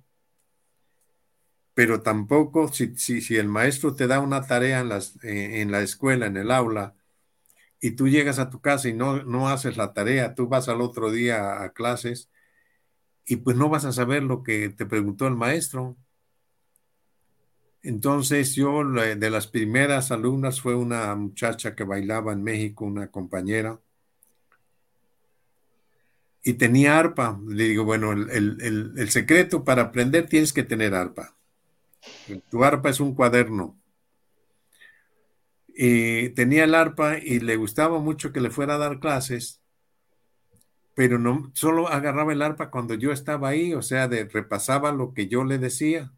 pero 1.74 2.02
tampoco 2.02 2.68
si, 2.72 2.96
si, 2.96 3.36
el 3.36 3.48
maestro 3.48 3.94
te 3.96 4.06
da 4.06 4.20
una 4.20 4.46
tarea 4.46 4.80
en, 4.80 4.88
las, 4.88 5.16
eh, 5.24 5.60
en 5.60 5.72
la 5.72 5.80
escuela, 5.82 6.26
en 6.26 6.36
el 6.36 6.50
aula, 6.50 6.94
y 7.80 7.92
tú 7.92 8.08
llegas 8.08 8.38
a 8.38 8.50
tu 8.50 8.60
casa 8.60 8.88
y 8.88 8.94
no, 8.94 9.24
no 9.24 9.48
haces 9.48 9.76
la 9.76 9.92
tarea, 9.94 10.34
tú 10.34 10.48
vas 10.48 10.68
al 10.68 10.80
otro 10.80 11.10
día 11.12 11.62
a, 11.62 11.72
clases 11.72 12.30
y 13.26 13.36
pues 13.36 13.56
no 13.56 13.68
vas 13.68 13.84
a 13.84 13.92
saber 13.92 14.22
lo 14.22 14.42
que 14.42 14.70
te 14.70 14.86
preguntó 14.86 15.26
el 15.26 15.36
maestro. 15.36 15.96
Entonces 17.84 18.54
yo 18.54 18.82
de 18.82 19.30
las 19.30 19.46
primeras 19.46 20.10
alumnas 20.10 20.58
fue 20.58 20.74
una 20.74 21.14
muchacha 21.14 21.74
que 21.74 21.84
bailaba 21.84 22.32
en 22.32 22.42
México, 22.42 22.86
una 22.86 23.08
compañera, 23.10 23.78
y 26.42 26.54
tenía 26.54 26.98
arpa. 26.98 27.38
Le 27.46 27.64
digo, 27.64 27.84
bueno, 27.84 28.12
el, 28.12 29.10
secreto 29.10 29.64
para 29.64 29.82
aprender 29.82 30.26
tienes 30.26 30.54
que 30.54 30.62
tener 30.62 30.94
arpa. 30.94 31.36
Tu 32.50 32.64
arpa 32.64 32.88
es 32.88 33.00
un 33.00 33.14
cuaderno. 33.14 33.78
Y 35.74 36.30
tenía 36.30 36.64
el 36.64 36.74
arpa 36.74 37.18
y 37.18 37.40
le 37.40 37.56
gustaba 37.56 37.98
mucho 37.98 38.32
que 38.32 38.40
le 38.40 38.50
fuera 38.50 38.76
a 38.76 38.78
dar 38.78 38.98
clases, 38.98 39.60
pero 40.94 41.18
no 41.18 41.50
solo 41.52 41.88
agarraba 41.88 42.32
el 42.32 42.40
arpa 42.40 42.70
cuando 42.70 42.94
yo 42.94 43.12
estaba 43.12 43.50
ahí, 43.50 43.74
o 43.74 43.82
sea, 43.82 44.08
de, 44.08 44.24
repasaba 44.24 44.90
lo 44.92 45.12
que 45.12 45.28
yo 45.28 45.44
le 45.44 45.58
decía. 45.58 46.12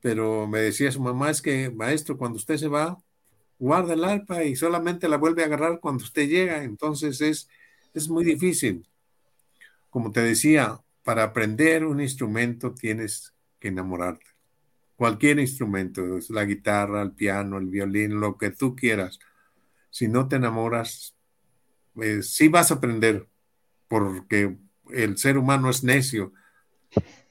Pero 0.00 0.46
me 0.46 0.60
decía 0.60 0.92
su 0.92 1.00
mamá, 1.00 1.30
es 1.30 1.42
que 1.42 1.70
maestro, 1.70 2.16
cuando 2.16 2.36
usted 2.36 2.56
se 2.56 2.68
va, 2.68 2.98
guarda 3.58 3.94
el 3.94 4.04
arpa 4.04 4.44
y 4.44 4.56
solamente 4.56 5.08
la 5.08 5.16
vuelve 5.16 5.42
a 5.42 5.46
agarrar 5.46 5.80
cuando 5.80 6.04
usted 6.04 6.28
llega. 6.28 6.62
Entonces 6.64 7.20
es, 7.20 7.48
es 7.94 8.08
muy 8.08 8.24
difícil. 8.24 8.86
Como 9.90 10.12
te 10.12 10.20
decía, 10.20 10.80
para 11.02 11.24
aprender 11.24 11.84
un 11.84 12.00
instrumento 12.00 12.74
tienes 12.74 13.34
que 13.58 13.68
enamorarte 13.68 14.36
cualquier 14.96 15.38
instrumento, 15.38 16.02
la 16.30 16.44
guitarra, 16.44 17.02
el 17.02 17.12
piano, 17.12 17.58
el 17.58 17.66
violín, 17.66 18.18
lo 18.18 18.36
que 18.36 18.50
tú 18.50 18.74
quieras. 18.74 19.18
Si 19.90 20.08
no 20.08 20.26
te 20.26 20.36
enamoras, 20.36 21.14
eh, 22.00 22.22
sí 22.22 22.48
vas 22.48 22.70
a 22.70 22.74
aprender, 22.74 23.28
porque 23.88 24.56
el 24.90 25.18
ser 25.18 25.38
humano 25.38 25.70
es 25.70 25.84
necio, 25.84 26.32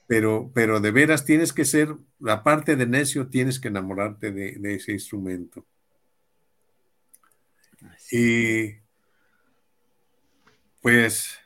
pero, 0.06 0.50
pero 0.54 0.80
de 0.80 0.90
veras 0.90 1.24
tienes 1.24 1.52
que 1.52 1.64
ser, 1.64 1.96
aparte 2.26 2.76
de 2.76 2.86
necio, 2.86 3.28
tienes 3.28 3.58
que 3.58 3.68
enamorarte 3.68 4.32
de, 4.32 4.74
ese 4.74 4.92
instrumento. 4.92 5.66
Y 8.10 8.74
pues 10.80 11.38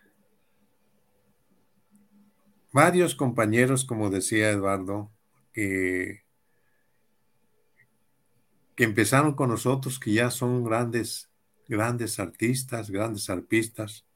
varios 2.72 3.14
compañeros, 3.14 3.84
como 3.84 4.10
decía 4.10 4.50
Eduardo, 4.50 5.10
que, 5.52 6.22
empezaron 8.76 9.34
con 9.34 9.50
nosotros, 9.50 9.98
que 9.98 10.12
ya 10.12 10.30
son 10.30 10.64
grandes, 10.64 11.30
grandes 11.68 12.18
artistas, 12.18 12.90
grandes 12.90 13.28
arpistas, 13.28 14.06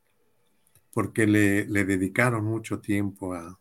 porque 0.92 1.26
le, 1.26 1.64
dedicaron 1.66 2.44
mucho 2.44 2.80
tiempo 2.80 3.34
a, 3.34 3.58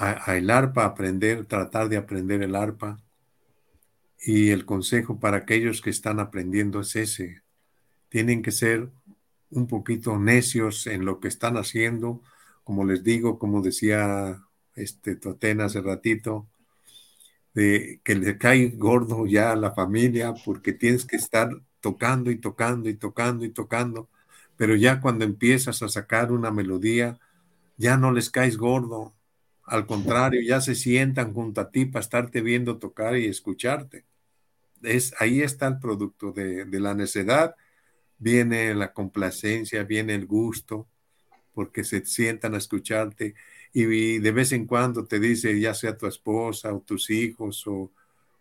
a, 0.00 0.36
el 0.36 0.48
arpa, 0.50 0.86
aprender, 0.86 1.44
tratar 1.44 1.90
de 1.90 1.98
aprender 1.98 2.42
el 2.42 2.56
arpa. 2.56 2.98
Y 4.18 4.50
el 4.50 4.64
consejo 4.64 5.20
para 5.20 5.38
aquellos 5.38 5.82
que 5.82 5.90
están 5.90 6.20
aprendiendo 6.20 6.80
es 6.80 6.96
ese. 6.96 7.42
Tienen 8.08 8.42
que 8.42 8.50
ser 8.50 8.90
un 9.50 9.66
poquito 9.66 10.18
necios 10.18 10.86
en 10.86 11.04
lo 11.04 11.20
que 11.20 11.28
están 11.28 11.56
haciendo. 11.58 12.22
Como 12.64 12.84
les 12.84 13.04
digo, 13.04 13.38
como 13.38 13.62
decía 13.62 14.42
este 14.74 15.16
Totena 15.16 15.66
hace 15.66 15.82
ratito, 15.82 16.48
de 17.52 18.00
que 18.04 18.14
le 18.14 18.38
cae 18.38 18.68
gordo 18.70 19.26
ya 19.26 19.52
a 19.52 19.56
la 19.56 19.72
familia 19.72 20.34
porque 20.44 20.72
tienes 20.72 21.04
que 21.04 21.16
estar 21.16 21.50
tocando 21.80 22.30
y 22.30 22.36
tocando 22.36 22.88
y 22.88 22.94
tocando 22.94 23.44
y 23.44 23.50
tocando, 23.50 24.08
pero 24.56 24.76
ya 24.76 25.00
cuando 25.00 25.24
empiezas 25.24 25.82
a 25.82 25.88
sacar 25.88 26.32
una 26.32 26.50
melodía, 26.50 27.18
ya 27.76 27.96
no 27.96 28.12
les 28.12 28.30
caes 28.30 28.56
gordo, 28.56 29.14
al 29.70 29.86
contrario, 29.86 30.40
ya 30.42 30.60
se 30.60 30.74
sientan 30.74 31.32
junto 31.32 31.60
a 31.60 31.70
ti 31.70 31.86
para 31.86 32.02
estarte 32.02 32.40
viendo 32.40 32.78
tocar 32.78 33.16
y 33.16 33.26
escucharte. 33.26 34.04
Es, 34.82 35.14
ahí 35.18 35.42
está 35.42 35.68
el 35.68 35.78
producto 35.78 36.32
de, 36.32 36.64
de 36.64 36.80
la 36.80 36.94
necedad, 36.94 37.54
viene 38.18 38.74
la 38.74 38.92
complacencia, 38.92 39.84
viene 39.84 40.14
el 40.14 40.26
gusto, 40.26 40.88
porque 41.54 41.84
se 41.84 42.04
sientan 42.04 42.54
a 42.54 42.58
escucharte 42.58 43.34
y 43.72 44.18
de 44.18 44.32
vez 44.32 44.52
en 44.52 44.66
cuando 44.66 45.04
te 45.04 45.20
dice, 45.20 45.58
ya 45.60 45.74
sea 45.74 45.96
tu 45.96 46.06
esposa 46.06 46.72
o 46.74 46.80
tus 46.80 47.10
hijos 47.10 47.66
o, 47.66 47.92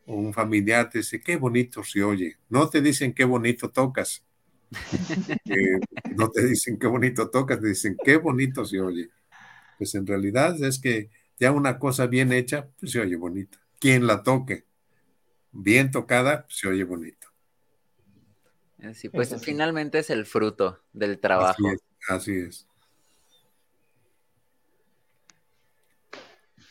un 0.07 0.33
familiar, 0.33 0.89
te 0.89 0.99
dice, 0.99 1.21
qué 1.21 1.35
bonito 1.35 1.83
se 1.83 2.01
oye. 2.01 2.37
No 2.49 2.67
te 2.67 2.81
dicen 2.81 3.13
qué 3.13 3.25
bonito 3.25 3.69
tocas. 3.69 4.23
Eh, 5.45 5.79
no 6.15 6.29
te 6.29 6.45
dicen 6.45 6.77
qué 6.77 6.85
bonito 6.85 7.29
tocas, 7.29 7.59
te 7.59 7.69
dicen 7.69 7.97
qué 8.03 8.17
bonito 8.17 8.65
se 8.65 8.79
oye. 8.79 9.09
Pues 9.77 9.95
en 9.95 10.05
realidad 10.05 10.61
es 10.63 10.79
que 10.79 11.09
ya 11.39 11.51
una 11.51 11.79
cosa 11.79 12.07
bien 12.07 12.33
hecha, 12.33 12.67
pues 12.79 12.91
se 12.91 12.99
oye 12.99 13.15
bonita. 13.15 13.57
Quien 13.79 14.05
la 14.05 14.23
toque, 14.23 14.65
bien 15.51 15.91
tocada, 15.91 16.45
pues 16.45 16.57
se 16.57 16.67
oye 16.67 16.83
bonito. 16.83 17.27
Sí, 18.93 19.09
pues 19.09 19.35
finalmente 19.41 19.99
es 19.99 20.09
el 20.09 20.25
fruto 20.25 20.79
del 20.93 21.19
trabajo. 21.19 21.63
así 22.07 22.33
es. 22.33 22.65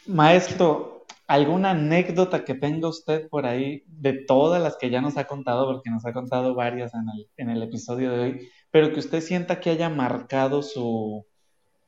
Maestro, 0.07 1.05
¿alguna 1.27 1.73
anécdota 1.73 2.45
que 2.45 2.55
tenga 2.55 2.89
usted 2.89 3.29
por 3.29 3.45
ahí 3.45 3.85
de 3.87 4.14
todas 4.14 4.62
las 4.62 4.79
que 4.79 4.89
ya 4.89 5.03
nos 5.03 5.19
ha 5.19 5.27
contado, 5.27 5.66
porque 5.66 5.91
nos 5.91 6.07
ha 6.07 6.14
contado 6.14 6.55
varias 6.55 6.93
en 7.37 7.51
el, 7.51 7.62
episodio 7.62 8.12
de 8.12 8.19
hoy, 8.21 8.49
pero 8.71 8.91
que 8.91 9.01
usted 9.01 9.21
sienta 9.21 9.61
que 9.61 9.69
haya 9.69 9.91
marcado 9.91 10.62
su, 10.62 11.27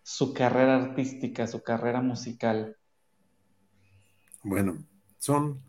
su 0.03 0.35
carrera 0.35 0.77
artística, 0.77 1.47
su 1.47 1.63
carrera 1.63 2.01
musical? 2.01 2.77
Bueno, 4.43 4.85
son, 5.19 5.63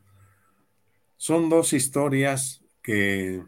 son 1.17 1.49
dos 1.49 1.73
historias 1.73 2.63
que, 2.81 3.43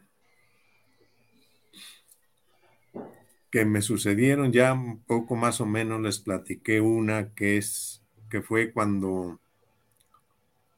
que 3.51 3.65
me 3.65 3.81
sucedieron 3.81 4.51
ya 4.51 4.73
un 4.73 5.03
poco 5.03 5.35
más 5.35 5.61
o 5.61 5.65
menos, 5.65 6.01
les 6.01 6.19
platiqué 6.19 6.81
una 6.81 7.33
que 7.33 7.57
es 7.57 8.03
que 8.29 8.41
fue 8.41 8.73
cuando, 8.73 9.39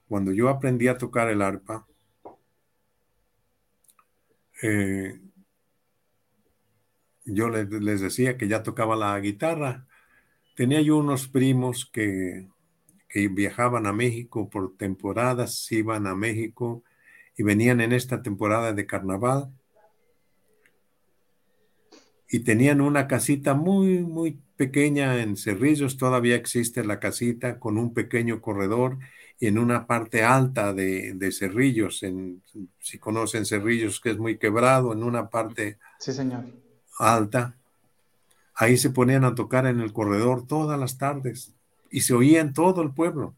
cuando 0.10 0.34
yo 0.34 0.50
aprendí 0.50 0.90
a 0.90 0.98
tocar 0.98 1.30
el 1.30 1.42
arpa. 1.42 1.88
Eh, 4.62 5.20
yo 7.26 7.50
les, 7.50 8.02
decía 8.02 8.38
que 8.38 8.48
ya 8.48 8.62
tocaba 8.62 8.96
la 8.96 9.20
guitarra. 9.20 9.88
Tenía 10.56 10.82
yo 10.82 10.98
unos 10.98 11.28
primos 11.28 11.90
que, 11.92 12.48
que 13.10 13.28
viajaban 13.28 13.86
a 13.86 13.94
México 13.94 14.50
por 14.50 14.76
temporadas, 14.78 15.72
iban 15.72 16.08
a 16.08 16.16
México 16.16 16.84
y 17.38 17.44
venían 17.44 17.82
en 17.82 17.92
esta 17.92 18.22
temporada 18.22 18.74
de 18.74 18.86
carnaval 18.86 19.52
y 22.30 22.40
tenían 22.40 22.82
una 22.82 23.08
casita 23.08 23.54
muy, 23.54 24.00
muy 24.00 24.40
pequeña 24.56 25.22
en 25.22 25.38
Cerrillos, 25.38 25.98
todavía 25.98 26.36
existe 26.36 26.84
la 26.84 27.00
casita 27.00 27.60
con 27.60 27.78
un 27.78 27.94
pequeño 27.94 28.42
corredor 28.42 28.98
y 29.40 29.48
en 29.48 29.58
una 29.58 29.86
parte 29.86 30.24
alta 30.24 30.74
de, 30.74 31.14
de 31.14 31.32
Cerrillos, 31.32 32.04
en, 32.04 32.42
si 32.80 32.98
conocen 32.98 33.46
Cerrillos, 33.46 34.00
que 34.00 34.12
es 34.12 34.18
muy 34.18 34.38
quebrado, 34.38 34.94
en 34.94 35.04
una 35.04 35.30
parte 35.30 35.78
sí, 36.00 36.14
señor. 36.14 36.46
alta. 37.00 37.58
Ahí 38.56 38.78
se 38.78 38.90
ponían 38.90 39.26
a 39.26 39.36
tocar 39.36 39.66
en 39.66 39.82
el 39.82 39.94
corredor 39.94 40.48
todas 40.48 40.80
las 40.80 40.98
tardes 40.98 41.54
y 41.92 42.02
se 42.02 42.14
oía 42.14 42.42
en 42.42 42.54
todo 42.54 42.82
el 42.82 42.94
pueblo. 42.94 43.36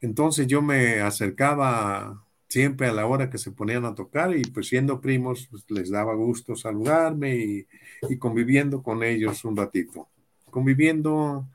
Entonces 0.00 0.46
yo 0.46 0.62
me 0.62 1.00
acercaba 1.00 2.24
siempre 2.48 2.88
a 2.88 2.92
la 2.92 3.06
hora 3.06 3.30
que 3.30 3.38
se 3.38 3.50
ponían 3.50 3.84
a 3.84 3.94
tocar 3.94 4.34
y 4.36 4.42
pues 4.42 4.68
siendo 4.68 5.00
primos 5.00 5.48
pues, 5.50 5.64
les 5.68 5.90
daba 5.90 6.14
gusto 6.14 6.56
saludarme 6.56 7.66
y, 8.08 8.16
conviviendo 8.18 8.82
con 8.82 9.02
ellos 9.02 9.44
un 9.44 9.56
ratito. 9.56 10.08
Conviviendo 10.50 11.46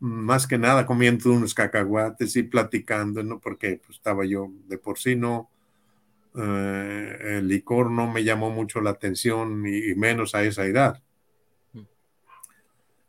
más 0.00 0.46
que 0.46 0.58
nada 0.58 0.86
comiendo 0.86 1.32
unos 1.32 1.54
cacahuates 1.54 2.36
y 2.36 2.42
platicando, 2.42 3.22
¿no? 3.22 3.38
Porque 3.38 3.80
pues, 3.84 3.98
estaba 3.98 4.24
yo 4.24 4.50
de 4.66 4.76
por 4.78 4.98
sí 4.98 5.14
no, 5.16 5.50
eh, 6.36 7.36
el 7.38 7.48
licor 7.48 7.90
no 7.90 8.10
me 8.12 8.24
llamó 8.24 8.50
mucho 8.50 8.80
la 8.80 8.90
atención 8.90 9.64
y 9.66 9.94
menos 9.94 10.34
a 10.34 10.42
esa 10.42 10.66
edad. 10.66 11.03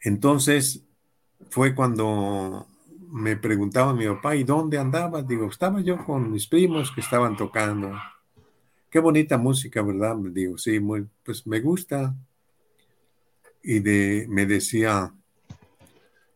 Entonces 0.05 0.83
fue 1.49 1.73
cuando 1.73 2.67
me 3.09 3.35
preguntaba 3.37 3.91
mi 3.91 4.05
papá, 4.05 4.35
¿y 4.35 4.43
dónde 4.43 4.77
andaba? 4.77 5.23
Digo, 5.23 5.47
estaba 5.47 5.81
yo 5.81 5.97
con 6.05 6.31
mis 6.31 6.45
primos 6.45 6.91
que 6.91 7.01
estaban 7.01 7.35
tocando. 7.35 7.91
Qué 8.91 8.99
bonita 8.99 9.39
música, 9.39 9.81
¿verdad? 9.81 10.15
Digo, 10.31 10.59
sí, 10.59 10.79
pues 11.23 11.47
me 11.47 11.59
gusta. 11.59 12.15
Y 13.63 13.79
me 13.79 14.45
decía, 14.45 15.11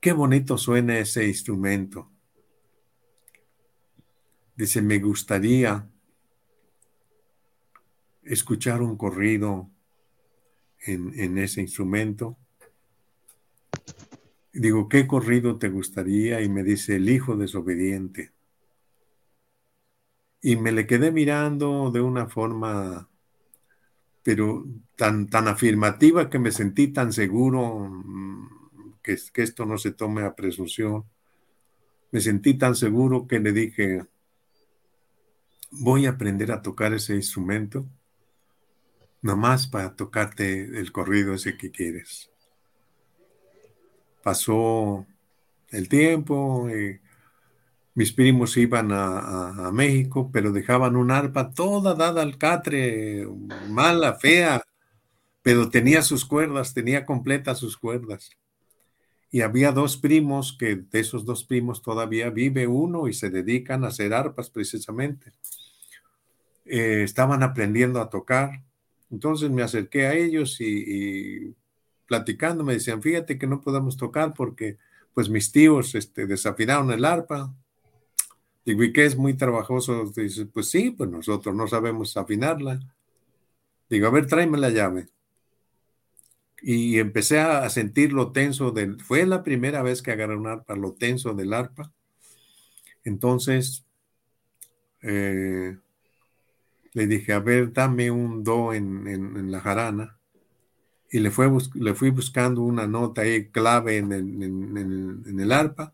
qué 0.02 0.14
bonito 0.14 0.58
suena 0.58 0.98
ese 0.98 1.28
instrumento. 1.28 2.10
Dice, 4.56 4.82
me 4.82 4.98
gustaría 4.98 5.88
escuchar 8.24 8.82
un 8.82 8.98
corrido 8.98 9.70
en 10.88 11.38
ese 11.38 11.62
instrumento 11.62 12.36
Digo, 14.54 14.90
¿qué 14.90 15.06
corrido 15.08 15.58
te 15.60 15.70
gustaría? 15.70 16.42
Y 16.42 16.50
me 16.50 16.64
dice, 16.64 16.96
el 16.96 17.10
hijo 17.10 17.36
desobediente. 17.36 18.32
Y 20.42 20.56
me 20.56 20.72
le 20.72 20.88
quedé 20.88 21.12
mirando 21.12 21.92
de 21.92 22.02
una 22.02 22.28
forma, 22.28 23.10
pero 24.24 24.66
tan, 24.96 25.28
tan 25.28 25.48
afirmativa 25.48 26.30
que 26.30 26.40
me 26.40 26.52
sentí 26.52 26.88
tan 26.88 27.14
seguro 27.14 27.90
mm, 27.90 28.94
que, 29.04 29.18
que 29.34 29.44
esto 29.44 29.66
no 29.66 29.78
se 29.78 29.92
tome 29.92 30.24
a 30.24 30.36
presunción. 30.36 31.06
Me 32.12 32.22
sentí 32.22 32.56
tan 32.58 32.76
seguro 32.76 33.28
que 33.28 33.40
le 33.40 33.52
dije, 33.52 34.06
voy 35.72 36.08
a 36.08 36.12
aprender 36.12 36.52
a 36.52 36.62
tocar 36.64 36.94
ese 36.94 37.16
instrumento, 37.16 37.86
nomás 39.22 39.68
para 39.68 39.96
tocarte 39.96 40.80
el 40.80 40.92
corrido 40.92 41.34
ese 41.36 41.58
que 41.58 41.70
quieres 41.70 42.32
pasó 44.24 45.06
el 45.70 45.88
tiempo, 45.90 46.70
eh, 46.70 47.02
mis 47.96 48.14
primos 48.14 48.56
iban 48.58 48.92
a, 48.92 49.72
México, 49.74 50.30
pero 50.32 50.52
dejaban 50.52 50.96
un 50.96 51.12
arpa 51.12 51.52
toda 51.52 51.94
dada 51.96 52.22
al 52.22 52.38
catre, 52.38 53.28
mala, 53.70 54.16
fea, 54.16 54.64
pero 55.42 55.70
tenía 55.70 56.02
sus 56.02 56.26
cuerdas, 56.26 56.74
tenía 56.74 57.06
completas 57.06 57.60
sus 57.60 57.78
cuerdas. 57.78 58.32
Y 59.32 59.42
había 59.42 59.72
dos 59.72 59.98
primos 59.98 60.56
que 60.58 60.76
de 60.78 61.00
esos 61.00 61.26
dos 61.26 61.44
primos 61.44 61.82
todavía 61.82 62.30
vive 62.30 62.68
uno 62.68 63.08
y 63.08 63.14
se 63.14 63.30
dedican 63.30 63.84
a 63.84 63.90
hacer 63.90 64.14
arpas 64.14 64.50
precisamente. 64.50 65.34
Eh, 66.66 67.04
estaban 67.04 67.44
aprendiendo 67.44 68.02
a 68.02 68.10
tocar. 68.10 68.64
Entonces 69.12 69.50
me 69.50 69.62
acerqué 69.62 70.08
a 70.08 70.14
ellos 70.16 70.60
y 70.62 71.56
platicando, 72.10 72.64
me 72.64 72.74
decían, 72.74 73.04
fíjate 73.04 73.38
que 73.38 73.46
no 73.46 73.62
podemos 73.62 73.96
tocar 73.96 74.34
porque 74.34 74.78
pues 75.14 75.30
mis 75.30 75.52
tíos 75.52 75.94
este, 75.94 76.26
desafinaron 76.26 76.92
el 76.92 77.06
arpa. 77.06 77.54
Digo, 78.66 78.84
¿y 78.84 78.92
qué 78.92 79.06
es 79.06 79.16
muy 79.16 79.36
trabajoso? 79.36 80.12
Dice, 80.16 80.48
pues 80.48 80.70
sí, 80.70 80.92
pues 80.92 81.10
nosotros 81.10 81.56
no 81.56 81.68
sabemos 81.68 82.18
afinarla. 82.18 82.80
Digo, 83.90 84.08
a 84.08 84.10
ver, 84.10 84.26
tráeme 84.26 84.58
la 84.58 84.72
llave. 84.72 85.08
Y 86.62 86.98
empecé 86.98 87.40
a 87.40 87.70
sentir 87.70 88.12
lo 88.12 88.32
tenso 88.32 88.72
del, 88.72 89.00
fue 89.00 89.26
la 89.26 89.44
primera 89.44 89.82
vez 89.84 90.02
que 90.02 90.12
agarré 90.12 90.36
un 90.36 90.48
arpa, 90.48 90.76
lo 90.76 90.94
tenso 90.94 91.34
del 91.34 91.54
arpa. 91.54 91.94
Entonces, 93.04 93.86
eh, 95.04 95.78
le 96.94 97.08
dije, 97.08 97.34
a 97.34 97.40
ver, 97.40 97.72
dame 97.72 98.12
un 98.12 98.44
do 98.44 98.74
en 98.74 99.52
la 99.52 99.62
jarana 99.62 100.19
y 101.12 101.20
le, 101.20 101.32
fui 101.32 102.10
buscando 102.12 102.62
una 102.62 102.88
nota 102.88 103.22
ahí 103.22 103.50
clave 103.50 103.98
en 103.98 104.12
el, 104.12 105.52
arpa 105.52 105.94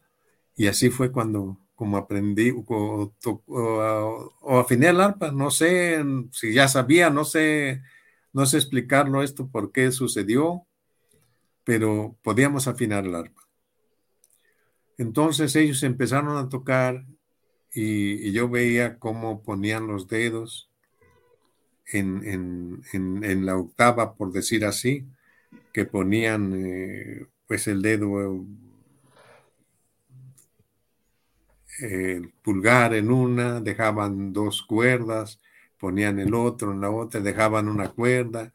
y 0.55 0.68
así 0.68 0.89
fue 0.89 1.11
cuando 1.11 1.57
como 1.76 1.97
aprendí 1.97 2.51
o, 2.51 3.13
o, 3.47 4.59
afiné 4.59 4.89
el 4.89 5.01
arpa, 5.01 5.32
no 5.32 5.51
sé 5.51 6.03
si 6.32 6.53
ya 6.53 6.68
sabía, 6.68 7.09
no 7.09 7.26
sé, 7.26 7.82
no 8.34 8.45
sé 8.45 8.57
explicarlo 8.57 9.24
esto 9.24 9.47
por 9.49 9.72
qué 9.72 9.91
sucedió, 9.91 10.66
pero 11.63 12.18
podíamos 12.22 12.68
afinar 12.68 13.05
el 13.05 13.16
arpa. 13.16 13.41
Entonces 14.97 15.55
ellos 15.55 15.84
empezaron 15.84 16.38
a 16.38 16.47
tocar 16.49 17.05
y 17.74 18.32
yo 18.32 18.47
veía 18.49 18.99
cómo 18.99 19.43
ponían 19.43 19.88
los 19.88 20.07
dedos 20.07 20.70
en, 21.91 23.45
la 23.45 23.57
octava, 23.57 24.15
por 24.15 24.31
decir 24.31 24.65
así, 24.65 25.05
que 25.73 25.86
ponían 25.86 26.53
eh, 26.55 27.27
pues 27.47 27.67
el 27.67 27.81
dedo, 27.81 28.45
el 31.79 32.33
pulgar 32.41 32.93
en 32.93 33.11
una, 33.11 33.59
dejaban 33.61 34.33
dos 34.33 34.63
cuerdas, 34.63 35.39
ponían 35.79 36.19
el 36.19 36.33
otro 36.33 36.71
en 36.71 36.81
la 36.81 36.89
otra, 36.89 37.21
dejaban 37.21 37.67
una 37.67 37.89
cuerda, 37.89 38.53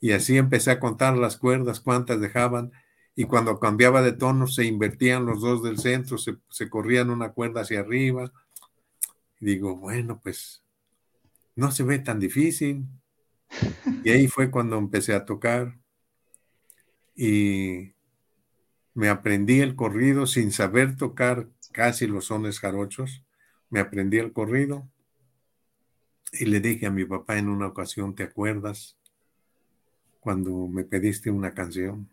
y 0.00 0.12
así 0.12 0.38
empecé 0.38 0.70
a 0.70 0.80
contar 0.80 1.16
las 1.16 1.36
cuerdas, 1.36 1.80
cuántas 1.80 2.20
dejaban, 2.20 2.72
y 3.14 3.24
cuando 3.24 3.60
cambiaba 3.60 4.02
de 4.02 4.12
tono 4.12 4.46
se 4.46 4.64
invertían 4.64 5.26
los 5.26 5.40
dos 5.40 5.62
del 5.62 5.78
centro, 5.78 6.16
se, 6.16 6.36
se 6.48 6.70
corrían 6.70 7.10
una 7.10 7.32
cuerda 7.32 7.62
hacia 7.62 7.80
arriba. 7.80 8.32
Digo, 9.40 9.76
bueno, 9.76 10.20
pues 10.22 10.62
no 11.60 11.70
se 11.70 11.84
ve 11.84 11.98
tan 11.98 12.18
difícil. 12.18 12.86
Y 14.02 14.10
ahí 14.10 14.26
fue 14.28 14.50
cuando 14.50 14.78
empecé 14.78 15.14
a 15.14 15.26
tocar 15.26 15.78
y 17.14 17.92
me 18.94 19.10
aprendí 19.10 19.60
el 19.60 19.76
corrido 19.76 20.26
sin 20.26 20.52
saber 20.52 20.96
tocar 20.96 21.48
casi 21.72 22.06
los 22.06 22.26
sones 22.26 22.60
jarochos. 22.60 23.22
Me 23.68 23.78
aprendí 23.78 24.18
el 24.18 24.32
corrido 24.32 24.88
y 26.32 26.46
le 26.46 26.60
dije 26.60 26.86
a 26.86 26.90
mi 26.90 27.04
papá 27.04 27.36
en 27.36 27.48
una 27.48 27.66
ocasión, 27.66 28.14
¿te 28.14 28.22
acuerdas 28.22 28.96
cuando 30.18 30.66
me 30.66 30.84
pediste 30.84 31.30
una 31.30 31.52
canción? 31.52 32.08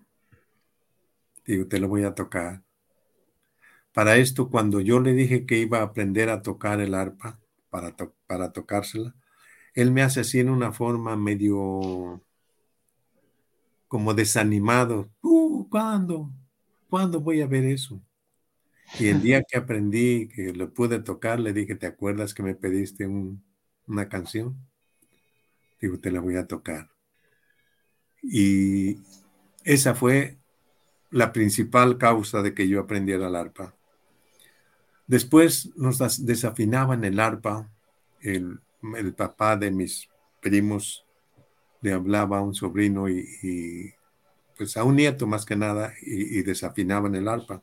Digo, 1.46 1.68
te 1.68 1.80
lo 1.80 1.88
voy 1.88 2.04
a 2.04 2.14
tocar. 2.14 2.64
Para 3.94 4.18
esto, 4.18 4.50
cuando 4.50 4.82
yo 4.82 5.00
le 5.00 5.14
dije 5.14 5.46
que 5.46 5.58
iba 5.58 5.80
a 5.80 5.84
aprender 5.84 6.30
a 6.30 6.42
tocar 6.42 6.82
el 6.82 6.94
arpa, 6.94 7.40
para, 7.70 7.96
para 8.28 8.52
tocársela, 8.52 9.16
él 9.78 9.92
me 9.92 10.02
hace 10.02 10.22
así 10.22 10.40
en 10.40 10.50
una 10.50 10.72
forma 10.72 11.16
medio 11.16 12.20
como 13.88 14.16
desanimado. 14.16 15.12
Uh, 15.22 15.70
¿Cuándo? 15.70 16.32
¿Cuándo 16.90 17.22
voy 17.22 17.42
a 17.42 17.48
ver 17.48 17.64
eso? 17.64 18.02
Y 19.00 19.10
el 19.10 19.22
día 19.22 19.44
que 19.44 19.56
aprendí, 19.56 20.30
que 20.30 20.52
lo 20.52 20.74
pude 20.74 20.98
tocar, 20.98 21.40
le 21.40 21.54
dije, 21.54 21.76
¿te 21.76 21.86
acuerdas 21.86 22.34
que 22.34 22.42
me 22.42 22.56
pediste 22.56 23.08
una 23.86 24.10
canción? 24.10 24.58
Digo, 25.80 26.00
te 26.00 26.10
la 26.10 26.22
voy 26.22 26.38
a 26.38 26.48
tocar. 26.48 26.90
Y 28.24 28.98
esa 29.64 29.94
fue 29.94 30.40
la 31.12 31.32
principal 31.32 32.00
causa 32.00 32.42
de 32.42 32.56
que 32.56 32.68
yo 32.68 32.80
aprendiera 32.80 33.28
el 33.28 33.36
arpa. 33.36 33.76
Después 35.06 35.70
nos 35.76 36.26
desafinaban 36.26 37.04
el 37.04 37.20
arpa, 37.20 37.70
el, 38.22 38.60
el 38.96 39.14
papá 39.14 39.56
de 39.58 39.72
mis 39.72 40.10
primos 40.42 41.06
le 41.82 41.94
hablaba 41.94 42.40
a 42.40 42.42
un 42.42 42.54
sobrino 42.54 43.10
y, 43.10 43.94
pues 44.58 44.78
a 44.78 44.84
un 44.84 44.96
nieto 44.96 45.28
más 45.28 45.46
que 45.46 45.56
nada 45.56 45.94
y, 46.02 46.42
desafinaban 46.42 47.16
el 47.16 47.28
arpa. 47.28 47.62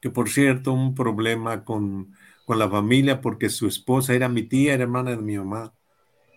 Que 0.00 0.10
por 0.10 0.28
cierto, 0.28 0.72
un 0.72 0.94
problema 0.94 1.64
con, 1.64 2.14
con 2.44 2.58
la 2.58 2.68
familia 2.68 3.20
porque 3.20 3.48
su 3.48 3.66
esposa 3.66 4.14
era 4.14 4.28
mi 4.28 4.42
tía, 4.42 4.74
era 4.74 4.84
hermana 4.84 5.12
de 5.12 5.18
mi 5.18 5.38
mamá 5.38 5.72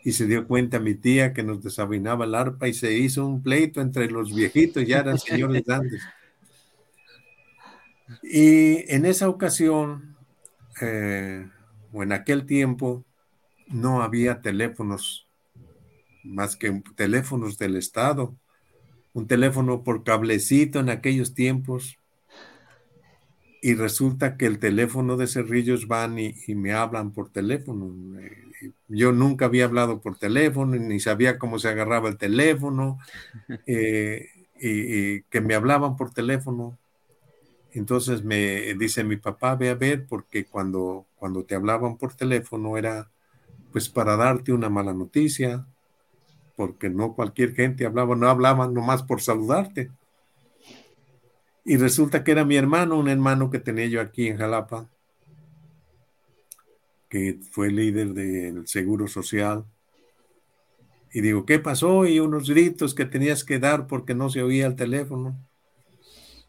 y 0.05 0.11
se 0.11 0.27
dio 0.27 0.47
cuenta 0.47 0.79
mi 0.79 0.93
tía 0.93 1.33
que 1.33 1.41
nos 1.41 1.63
desafinaba 1.63 2.25
el 2.25 2.35
arpa 2.35 2.67
y 2.67 2.75
se 2.75 2.93
hizo 2.93 3.25
un 3.25 3.41
pleito 3.41 3.81
entre 3.81 4.09
los 4.09 4.33
viejitos, 4.33 4.85
ya 4.85 4.99
eran 4.99 5.17
señores 5.17 5.63
grandes. 5.65 6.03
Y 8.21 8.91
en 8.93 9.05
esa 9.05 9.27
ocasión, 9.27 10.15
eh, 10.79 11.49
o 11.95 12.03
en 12.03 12.11
aquel 12.11 12.45
tiempo 12.45 13.05
no 13.67 14.03
había 14.03 14.41
teléfonos 14.41 15.27
más 16.23 16.55
que 16.57 16.83
teléfonos 16.95 17.57
del 17.57 17.77
Estado. 17.77 18.35
un 19.13 19.27
teléfono 19.27 19.83
por 19.83 20.03
cablecito 20.03 20.81
en 20.81 20.89
aquellos 20.89 21.33
tiempos 21.33 21.97
y 23.61 23.73
resulta 23.75 24.35
que 24.35 24.45
el 24.45 24.59
teléfono 24.59 25.15
de 25.15 25.27
Cerrillos 25.27 25.87
van 25.87 26.19
y, 26.19 26.35
me 26.53 26.73
hablan 26.73 27.11
por 27.11 27.29
teléfono. 27.29 28.19
Eh, 28.19 28.71
yo 28.89 29.13
nunca 29.13 29.45
había 29.45 29.65
hablado 29.65 30.01
por 30.01 30.17
teléfono, 30.17 30.75
ni 30.75 30.99
sabía 30.99 31.39
cómo 31.39 31.59
se 31.59 31.69
agarraba 31.69 32.09
el 32.09 32.17
teléfono, 32.17 32.99
eh, 33.65 34.27
y, 34.59 35.21
que 35.23 35.41
me 35.41 35.55
hablaban 35.55 35.95
por 35.95 36.13
teléfono. 36.13 36.77
Entonces 37.75 38.23
me 38.23 38.73
dice 38.75 39.03
mi 39.03 39.17
papá, 39.17 39.55
ve 39.55 39.69
a 39.69 39.75
ver, 39.75 40.05
porque 40.07 40.45
cuando, 40.45 41.07
cuando 41.17 41.43
te 41.43 41.55
hablaban 41.55 41.97
por 41.97 42.13
teléfono 42.13 42.77
era 42.77 43.11
pues 43.73 43.89
para 43.89 44.15
darte 44.15 44.53
una 44.53 44.69
mala 44.69 44.93
noticia, 44.93 45.67
porque 46.55 46.89
no 46.89 47.13
cualquier 47.15 47.53
gente 47.53 47.85
hablaba, 47.85 48.15
no 48.15 48.29
hablaban 48.29 48.73
nomás 48.73 49.03
por 49.03 49.21
saludarte. 49.21 49.91
Y 51.65 51.75
resulta 51.75 52.23
que 52.23 52.31
era 52.31 52.45
mi 52.45 52.55
hermano, 52.55 52.97
un 52.97 53.09
hermano 53.09 53.49
que 53.49 53.59
tenía 53.59 53.87
yo 53.87 53.99
aquí 53.99 54.29
en 54.29 54.37
Jalapa, 54.37 54.89
que 57.09 57.39
fue 57.51 57.71
líder 57.71 58.13
del 58.13 58.65
Seguro 58.67 59.09
Social. 59.09 59.65
Y 61.11 61.19
digo, 61.19 61.45
¿qué 61.45 61.59
pasó? 61.59 62.05
Y 62.05 62.21
unos 62.21 62.49
gritos 62.49 62.95
que 62.95 63.03
tenías 63.03 63.43
que 63.43 63.59
dar 63.59 63.85
porque 63.87 64.15
no 64.15 64.29
se 64.29 64.43
oía 64.43 64.65
el 64.65 64.77
teléfono. 64.77 65.37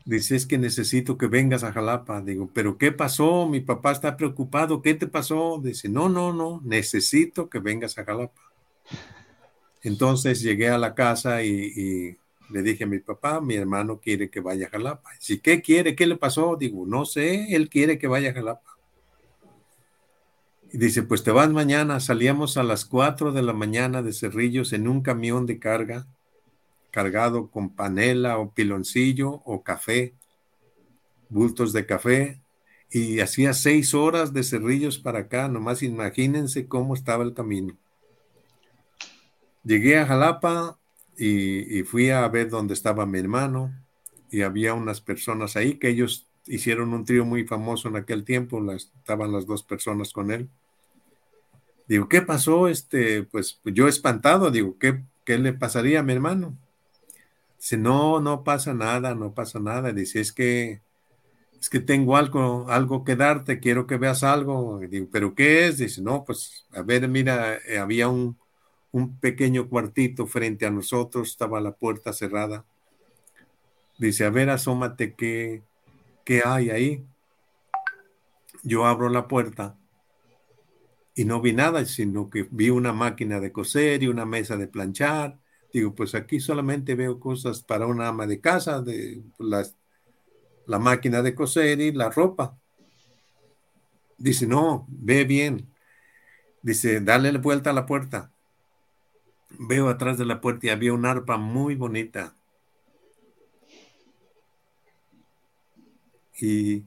Dice, 0.06 0.36
es 0.36 0.46
que 0.46 0.56
necesito 0.56 1.18
que 1.18 1.26
vengas 1.26 1.64
a 1.64 1.72
Jalapa. 1.72 2.20
Digo, 2.22 2.48
¿pero 2.54 2.78
qué 2.78 2.92
pasó? 2.92 3.48
Mi 3.48 3.58
papá 3.58 3.90
está 3.90 4.16
preocupado. 4.16 4.80
¿Qué 4.80 4.94
te 4.94 5.08
pasó? 5.08 5.60
Dice, 5.60 5.88
no, 5.88 6.08
no, 6.08 6.32
no, 6.32 6.60
necesito 6.64 7.50
que 7.50 7.58
vengas 7.58 7.98
a 7.98 8.04
Jalapa. 8.04 8.40
Entonces 9.82 10.40
llegué 10.42 10.68
a 10.68 10.78
la 10.78 10.94
casa 10.94 11.42
y, 11.42 12.16
le 12.50 12.62
dije 12.62 12.84
a 12.84 12.86
mi 12.86 13.00
papá, 13.00 13.40
mi 13.40 13.56
hermano 13.56 13.98
quiere 13.98 14.30
que 14.30 14.38
vaya 14.38 14.68
a 14.68 14.70
Jalapa. 14.70 15.10
Si 15.18 15.40
¿qué 15.40 15.60
quiere? 15.60 15.96
¿Qué 15.96 16.06
le 16.06 16.16
pasó? 16.16 16.54
Digo, 16.54 16.86
no 16.86 17.04
sé, 17.04 17.56
él 17.56 17.68
quiere 17.68 17.98
que 17.98 18.06
vaya 18.06 18.30
a 18.30 18.34
Jalapa. 18.34 18.78
Y 20.72 20.78
dice, 20.78 21.02
pues 21.02 21.24
te 21.24 21.32
vas 21.32 21.50
mañana. 21.50 21.98
Salíamos 21.98 22.56
a 22.56 22.62
las 22.62 22.84
4 22.84 23.32
de 23.32 23.42
la 23.42 23.52
mañana 23.52 24.02
de 24.02 24.12
Cerrillos 24.12 24.72
en 24.72 24.86
un 24.86 25.02
camión 25.02 25.46
de 25.46 25.58
carga, 25.58 26.06
cargado 26.96 27.50
con 27.50 27.68
panela 27.68 28.38
o 28.38 28.54
piloncillo 28.54 29.42
o 29.44 29.62
café, 29.62 30.14
bultos 31.28 31.74
de 31.74 31.84
café. 31.84 32.40
Y 32.90 33.20
hacía 33.20 33.52
seis 33.52 33.92
horas 33.92 34.32
de 34.32 34.42
Cerrillos 34.42 34.98
para 34.98 35.18
acá. 35.18 35.46
Nomás 35.46 35.82
imagínense 35.82 36.66
cómo 36.66 36.94
estaba 36.94 37.22
el 37.22 37.34
camino. 37.34 37.76
Llegué 39.62 39.98
a 39.98 40.06
Jalapa 40.06 40.78
y, 41.18 41.82
fui 41.82 42.08
a 42.08 42.26
ver 42.28 42.48
dónde 42.48 42.72
estaba 42.72 43.04
mi 43.04 43.18
hermano 43.18 43.74
y 44.30 44.40
había 44.40 44.72
unas 44.72 45.02
personas 45.02 45.54
ahí 45.56 45.74
que 45.74 45.90
ellos 45.90 46.26
hicieron 46.46 46.94
un 46.94 47.04
trío 47.04 47.26
muy 47.26 47.44
famoso 47.44 47.88
en 47.88 47.96
aquel 47.96 48.24
tiempo, 48.24 48.72
estaban 48.72 49.32
las 49.32 49.44
dos 49.44 49.62
personas 49.62 50.14
con 50.14 50.30
él. 50.30 50.48
Digo, 51.88 52.08
¿qué 52.08 52.22
pasó? 52.22 52.68
Este, 52.68 53.22
pues 53.24 53.60
yo 53.64 53.86
espantado, 53.86 54.50
digo, 54.50 54.78
¿qué, 54.78 55.02
qué 55.26 55.36
le 55.36 55.52
pasaría 55.52 56.00
a 56.00 56.02
mi 56.02 56.14
hermano? 56.14 56.56
Dice, 57.66 57.78
no, 57.78 58.20
no 58.20 58.44
pasa 58.44 58.74
nada, 58.74 59.16
no 59.16 59.34
pasa 59.34 59.58
nada. 59.58 59.92
Dice, 59.92 60.20
es 60.20 60.32
que, 60.32 60.82
es 61.60 61.68
que 61.68 61.80
tengo 61.80 62.16
algo, 62.16 62.70
algo 62.70 63.02
que 63.02 63.16
darte, 63.16 63.58
quiero 63.58 63.88
que 63.88 63.96
veas 63.96 64.22
algo. 64.22 64.78
digo, 64.88 65.08
¿pero 65.10 65.34
qué 65.34 65.66
es? 65.66 65.78
Dice, 65.78 66.00
no, 66.00 66.24
pues, 66.24 66.68
a 66.70 66.82
ver, 66.82 67.08
mira, 67.08 67.56
eh, 67.56 67.78
había 67.78 68.08
un, 68.08 68.38
un 68.92 69.18
pequeño 69.18 69.68
cuartito 69.68 70.28
frente 70.28 70.64
a 70.64 70.70
nosotros, 70.70 71.30
estaba 71.30 71.60
la 71.60 71.72
puerta 71.72 72.12
cerrada. 72.12 72.64
Dice, 73.98 74.24
a 74.24 74.30
ver, 74.30 74.48
asómate, 74.50 75.14
¿qué, 75.14 75.64
qué 76.24 76.42
hay 76.44 76.70
ahí? 76.70 77.04
Yo 78.62 78.86
abro 78.86 79.08
la 79.08 79.26
puerta 79.26 79.76
y 81.16 81.24
no 81.24 81.40
vi 81.40 81.52
nada, 81.52 81.84
sino 81.84 82.30
que 82.30 82.46
vi 82.48 82.70
una 82.70 82.92
máquina 82.92 83.40
de 83.40 83.50
coser 83.50 84.04
y 84.04 84.06
una 84.06 84.24
mesa 84.24 84.56
de 84.56 84.68
planchar. 84.68 85.40
Digo, 85.76 85.94
pues 85.94 86.14
aquí 86.14 86.40
solamente 86.40 86.94
veo 86.94 87.20
cosas 87.20 87.62
para 87.62 87.86
una 87.86 88.08
ama 88.08 88.26
de 88.26 88.40
casa, 88.40 88.80
de 88.80 89.22
la 90.66 90.78
máquina 90.78 91.20
de 91.20 91.34
coser 91.34 91.80
y 91.80 91.92
la 91.92 92.08
ropa. 92.08 92.58
Dice, 94.16 94.46
no, 94.46 94.86
ve 94.88 95.24
bien. 95.24 95.68
Dice, 96.62 97.00
dale 97.00 97.36
vuelta 97.38 97.70
a 97.70 97.74
la 97.74 97.84
puerta 97.84 98.32
veo 99.58 99.88
atrás 99.88 100.18
de 100.18 100.26
la 100.26 100.40
puerta 100.40 100.66
y 100.66 100.70
había 100.70 100.92
un 100.92 101.06
arpa 101.06 101.36
muy 101.36 101.74
bonita. 101.74 102.36
Y 106.38 106.84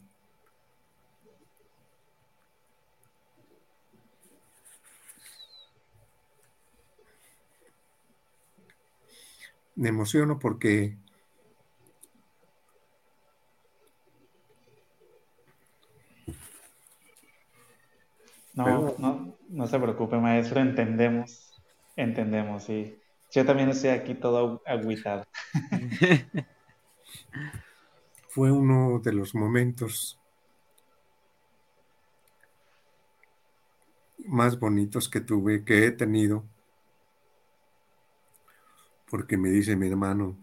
me 9.80 9.90
emociono 9.90 10.40
porque 10.40 10.98
no, 18.54 18.94
no, 18.98 19.38
no 19.48 19.68
se 19.68 19.80
preocupe, 19.80 20.18
maestro, 20.18 20.60
entendemos. 20.60 21.62
Entendemos, 21.96 22.66
sí. 22.66 23.00
Yo 23.32 23.46
también 23.46 23.70
estoy 23.70 23.92
aquí 23.92 24.16
todo 24.16 24.62
agüitado. 24.66 25.26
Fue 28.28 28.52
uno 28.52 29.00
de 29.00 29.14
los 29.14 29.34
momentos 29.34 30.20
más 34.26 34.60
bonitos 34.60 35.08
que 35.08 35.22
tuve, 35.22 35.64
que 35.64 35.86
he 35.86 35.92
tenido, 35.92 36.44
porque 39.10 39.38
me 39.38 39.50
dice 39.50 39.76
mi 39.76 39.88
hermano, 39.88 40.38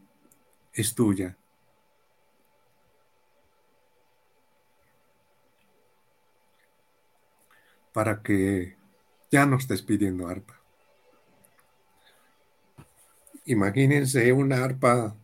es 0.73 0.95
tuya. 0.95 1.37
Para 7.93 8.23
que 8.23 8.77
ya 9.31 9.47
no 9.47 9.57
estés 9.57 9.83
pidiendo 9.83 10.29
arpa. 10.29 10.61
Imagínense 13.47 14.33
una 14.33 14.65
arpa 14.65 15.17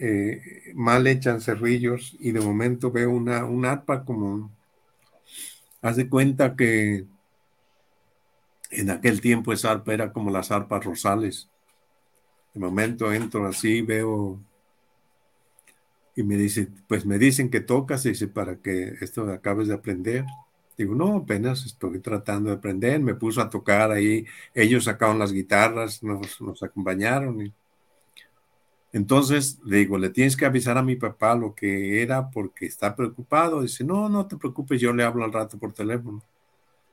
eh, 0.00 0.72
mal 0.74 1.06
hecha 1.06 1.30
en 1.30 1.40
cerrillos 1.40 2.16
y 2.20 2.32
de 2.32 2.40
momento 2.40 2.90
veo 2.90 3.10
una, 3.10 3.70
arpa 3.70 4.04
como, 4.04 4.50
hace 5.82 6.08
cuenta 6.08 6.56
que 6.56 7.04
en 8.70 8.90
aquel 8.90 9.20
tiempo 9.20 9.52
esa 9.52 9.70
arpa 9.70 9.94
era 9.94 10.12
como 10.12 10.30
las 10.30 10.50
arpas 10.50 10.84
rosales. 10.84 11.48
De 12.54 12.60
momento 12.60 13.12
entro 13.12 13.46
así, 13.46 13.82
veo 13.82 14.40
y 16.18 16.24
me 16.24 16.36
dice, 16.36 16.68
pues 16.88 17.06
me 17.06 17.16
dicen 17.16 17.48
que 17.48 17.60
tocas, 17.60 18.02
dice, 18.02 18.26
para 18.26 18.56
que 18.56 18.94
esto 19.00 19.30
acabes 19.30 19.68
de 19.68 19.74
aprender. 19.74 20.24
Digo, 20.76 20.94
no, 20.96 21.18
apenas 21.18 21.64
estoy 21.64 22.00
tratando 22.00 22.50
de 22.50 22.56
aprender. 22.56 23.00
Me 23.00 23.14
puso 23.14 23.40
a 23.40 23.48
tocar 23.48 23.92
ahí. 23.92 24.26
Ellos 24.54 24.84
sacaron 24.84 25.18
las 25.18 25.32
guitarras, 25.32 26.02
nos, 26.02 26.62
acompañaron. 26.62 27.46
Y... 27.46 27.54
Entonces 28.92 29.60
le 29.64 29.78
digo, 29.78 29.96
le 29.96 30.10
tienes 30.10 30.36
que 30.36 30.44
avisar 30.46 30.76
a 30.76 30.82
mi 30.82 30.96
papá 30.96 31.36
lo 31.36 31.54
que 31.54 32.02
era 32.02 32.30
porque 32.30 32.66
está 32.66 32.96
preocupado. 32.96 33.62
Dice, 33.62 33.84
no, 33.84 34.08
no 34.08 34.26
te 34.26 34.36
preocupes, 34.36 34.80
yo 34.80 34.92
le 34.92 35.04
hablo 35.04 35.24
al 35.24 35.32
rato 35.32 35.56
por 35.56 35.72
teléfono. 35.72 36.20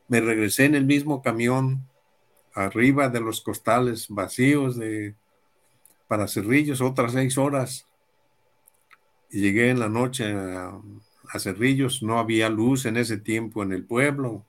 Me 0.07 0.21
regresé 0.21 0.65
en 0.65 0.75
el 0.75 0.85
mismo 0.85 1.21
camión, 1.21 1.87
arriba 2.53 3.09
de 3.09 3.19
los 3.19 3.41
costales 3.41 4.07
vacíos 4.09 4.77
de 4.77 5.15
para 6.07 6.27
Cerrillos, 6.27 6.81
otras 6.81 7.13
seis 7.13 7.37
horas. 7.37 7.87
Y 9.31 9.41
llegué 9.41 9.69
en 9.69 9.79
la 9.79 9.89
noche 9.89 10.33
a, 10.33 10.79
Cerrillos, 11.39 12.01
no 12.01 12.19
había 12.19 12.49
luz 12.49 12.85
en 12.85 12.95
ese 12.95 13.17
tiempo 13.17 13.63
en 13.63 13.73
el 13.73 13.83
pueblo. 13.83 14.45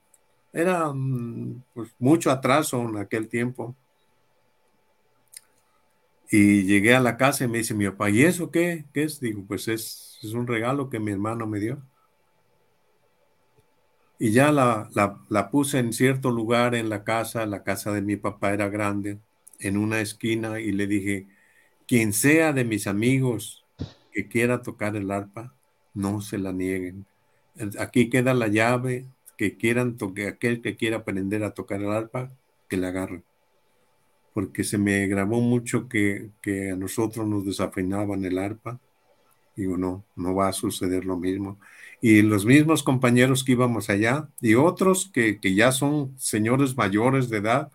Era 0.52 0.92
mm, 0.92 1.62
pues, 1.74 1.90
mucho 1.98 2.30
atraso 2.30 2.80
en 2.82 2.98
aquel 2.98 3.28
tiempo. 3.28 3.74
Y 6.30 6.64
llegué 6.64 6.94
a 6.94 7.00
la 7.00 7.16
casa 7.16 7.44
y 7.44 7.48
me 7.48 7.58
dice 7.58 7.74
mi 7.74 7.88
papá, 7.88 8.10
¿y 8.10 8.22
eso 8.22 8.50
qué? 8.50 8.84
¿Qué 8.92 9.04
es? 9.04 9.20
Digo, 9.20 9.44
pues 9.46 9.68
es, 9.68 10.18
es 10.22 10.32
un 10.32 10.46
regalo 10.46 10.90
que 10.90 11.00
mi 11.00 11.12
hermano 11.12 11.46
me 11.46 11.58
dio. 11.58 11.82
Y 14.18 14.32
ya 14.32 14.50
la, 14.52 14.88
la, 15.28 15.50
puse 15.50 15.78
en 15.78 15.92
cierto 15.92 16.30
lugar 16.30 16.74
en 16.74 16.88
la 16.88 17.04
casa, 17.04 17.44
la 17.46 17.62
casa 17.64 17.92
de 17.92 18.02
mi 18.02 18.16
papá 18.16 18.52
era 18.52 18.68
grande, 18.68 19.20
en 19.58 19.76
una 19.76 20.00
esquina, 20.00 20.60
y 20.60 20.72
le 20.72 20.86
dije, 20.86 21.28
quien 21.86 22.12
sea 22.12 22.52
de 22.52 22.64
mis 22.64 22.86
amigos 22.86 23.66
que 24.12 24.28
quiera 24.28 24.62
tocar 24.62 24.96
el 24.96 25.10
arpa, 25.10 25.54
no 25.94 26.20
se 26.22 26.38
la 26.38 26.52
nieguen. 26.52 27.06
Aquí 27.78 28.10
queda 28.10 28.34
la 28.34 28.48
llave, 28.48 29.06
que 29.36 29.56
quieran 29.58 29.96
toque, 29.98 30.28
aquel 30.28 30.62
que 30.62 30.76
quiera 30.76 30.98
aprender 30.98 31.44
a 31.44 31.54
tocar 31.54 31.82
el 31.82 31.90
arpa, 31.92 32.32
que 32.68 32.76
la 32.78 32.88
agarre. 32.88 33.24
porque 34.32 34.64
se 34.64 34.78
me 34.78 35.06
grabó 35.08 35.40
mucho 35.40 35.88
que, 35.88 36.30
que 36.42 36.70
a 36.72 36.76
nosotros 36.76 37.26
nos 37.26 37.44
desafinaban 37.46 38.24
el 38.24 38.38
arpa. 38.38 38.80
Digo, 39.56 39.78
no, 39.78 40.04
no 40.14 40.34
va 40.34 40.48
a 40.48 40.52
suceder 40.52 41.04
lo 41.04 41.16
mismo. 41.16 41.58
Y 42.00 42.22
los 42.22 42.44
mismos 42.44 42.82
compañeros 42.82 43.42
que 43.42 43.52
íbamos 43.52 43.88
allá 43.88 44.28
y 44.40 44.54
otros 44.54 45.10
que, 45.12 45.40
que 45.40 45.54
ya 45.54 45.72
son 45.72 46.14
señores 46.18 46.76
mayores 46.76 47.30
de 47.30 47.38
edad, 47.38 47.72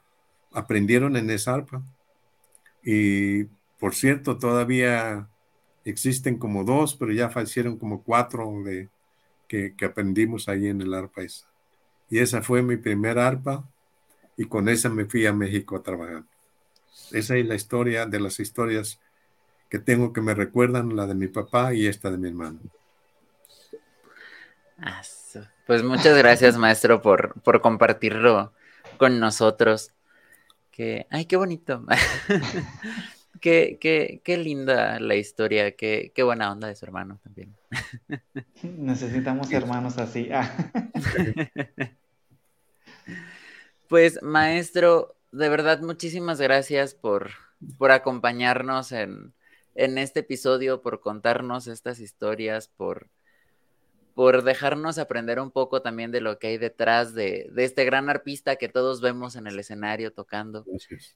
aprendieron 0.54 1.18
en 1.18 1.30
esa 1.32 1.56
arpa. 1.56 1.84
Y 2.84 3.46
por 3.80 3.96
cierto, 3.96 4.38
todavía 4.38 5.28
existen 5.84 6.38
como 6.38 6.64
dos, 6.64 6.96
pero 6.96 7.12
ya 7.12 7.30
fallecieron 7.30 7.78
como 7.78 8.04
cuatro 8.04 8.62
de, 8.64 8.90
que, 9.48 9.76
que 9.76 9.86
aprendimos 9.86 10.48
ahí 10.48 10.68
en 10.68 10.82
el 10.82 10.94
arpa 10.94 11.24
esa. 11.24 11.48
Y 12.10 12.20
esa 12.20 12.42
fue 12.44 12.62
mi 12.62 12.78
primera 12.78 13.28
arpa 13.28 13.68
y 14.38 14.46
con 14.46 14.70
esa 14.70 14.90
me 14.90 15.06
fui 15.06 15.26
a 15.26 15.34
México 15.34 15.76
a 15.76 15.84
trabajar. 15.84 16.26
Esa 17.12 17.38
es 17.38 17.46
la 17.46 17.56
historia 17.56 18.06
de 18.06 18.20
las 18.20 18.40
historias 18.40 19.00
que 19.72 19.80
tengo 19.80 20.12
que 20.12 20.20
me 20.20 20.36
recuerdan, 20.36 20.98
la 20.98 21.08
de 21.08 21.16
mi 21.16 21.30
papá 21.30 21.74
y 21.74 21.88
esta 21.88 22.12
de 22.12 22.18
mi 22.18 22.28
hermano. 22.28 22.60
Pues 25.66 25.82
muchas 25.82 26.18
gracias, 26.18 26.58
maestro, 26.58 27.02
por, 27.02 27.42
por 27.42 27.62
compartirlo 27.62 28.52
con 28.98 29.22
nosotros. 29.22 29.94
Que, 30.72 31.08
ay, 31.10 31.24
qué 31.24 31.38
bonito. 31.38 31.86
qué, 33.40 33.78
qué, 33.80 34.20
qué, 34.26 34.38
linda 34.38 35.00
la 35.00 35.16
historia, 35.16 35.72
qué, 35.78 36.12
qué, 36.14 36.24
buena 36.24 36.52
onda 36.52 36.68
de 36.68 36.76
su 36.76 36.84
hermano 36.84 37.22
también. 37.24 37.56
Necesitamos 38.64 39.50
hermanos 39.54 39.98
así. 39.98 40.30
pues, 43.88 44.22
maestro, 44.22 45.16
de 45.32 45.48
verdad, 45.48 45.80
muchísimas 45.80 46.42
gracias 46.42 46.94
por, 46.94 47.30
por 47.78 47.92
acompañarnos 47.92 48.92
en, 48.92 49.34
en 49.76 49.98
este 49.98 50.22
episodio, 50.22 50.82
por 50.82 51.00
contarnos 51.00 51.68
estas 51.68 52.00
historias, 52.00 52.68
por 52.68 53.10
por 54.14 54.44
dejarnos 54.44 54.98
aprender 54.98 55.40
un 55.40 55.52
poco 55.52 55.82
también 55.82 56.12
de 56.12 56.22
lo 56.22 56.38
que 56.38 56.48
hay 56.48 56.58
detrás 56.58 57.14
de, 57.14 57.50
este 57.58 57.86
gran 57.86 58.10
arpista 58.10 58.58
que 58.58 58.70
todos 58.70 59.02
vemos 59.02 59.36
en 59.36 59.48
el 59.48 59.58
escenario 59.60 60.14
tocando. 60.14 60.66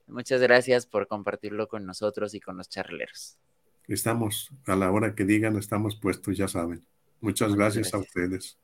Muchas 0.06 0.40
gracias 0.40 0.86
por 0.86 1.06
compartirlo 1.06 1.68
con 1.68 1.84
nosotros 1.84 2.34
y 2.34 2.40
con 2.40 2.56
los 2.56 2.68
charleros. 2.68 3.38
Estamos, 3.86 4.50
a 4.66 4.74
la 4.74 4.90
hora 4.90 5.14
que 5.14 5.24
digan, 5.24 5.56
estamos 5.56 5.96
puestos, 5.96 6.36
ya 6.36 6.48
saben. 6.48 6.84
Muchas 7.20 7.54
gracias, 7.54 7.94
a 7.94 7.98
ustedes. 7.98 8.58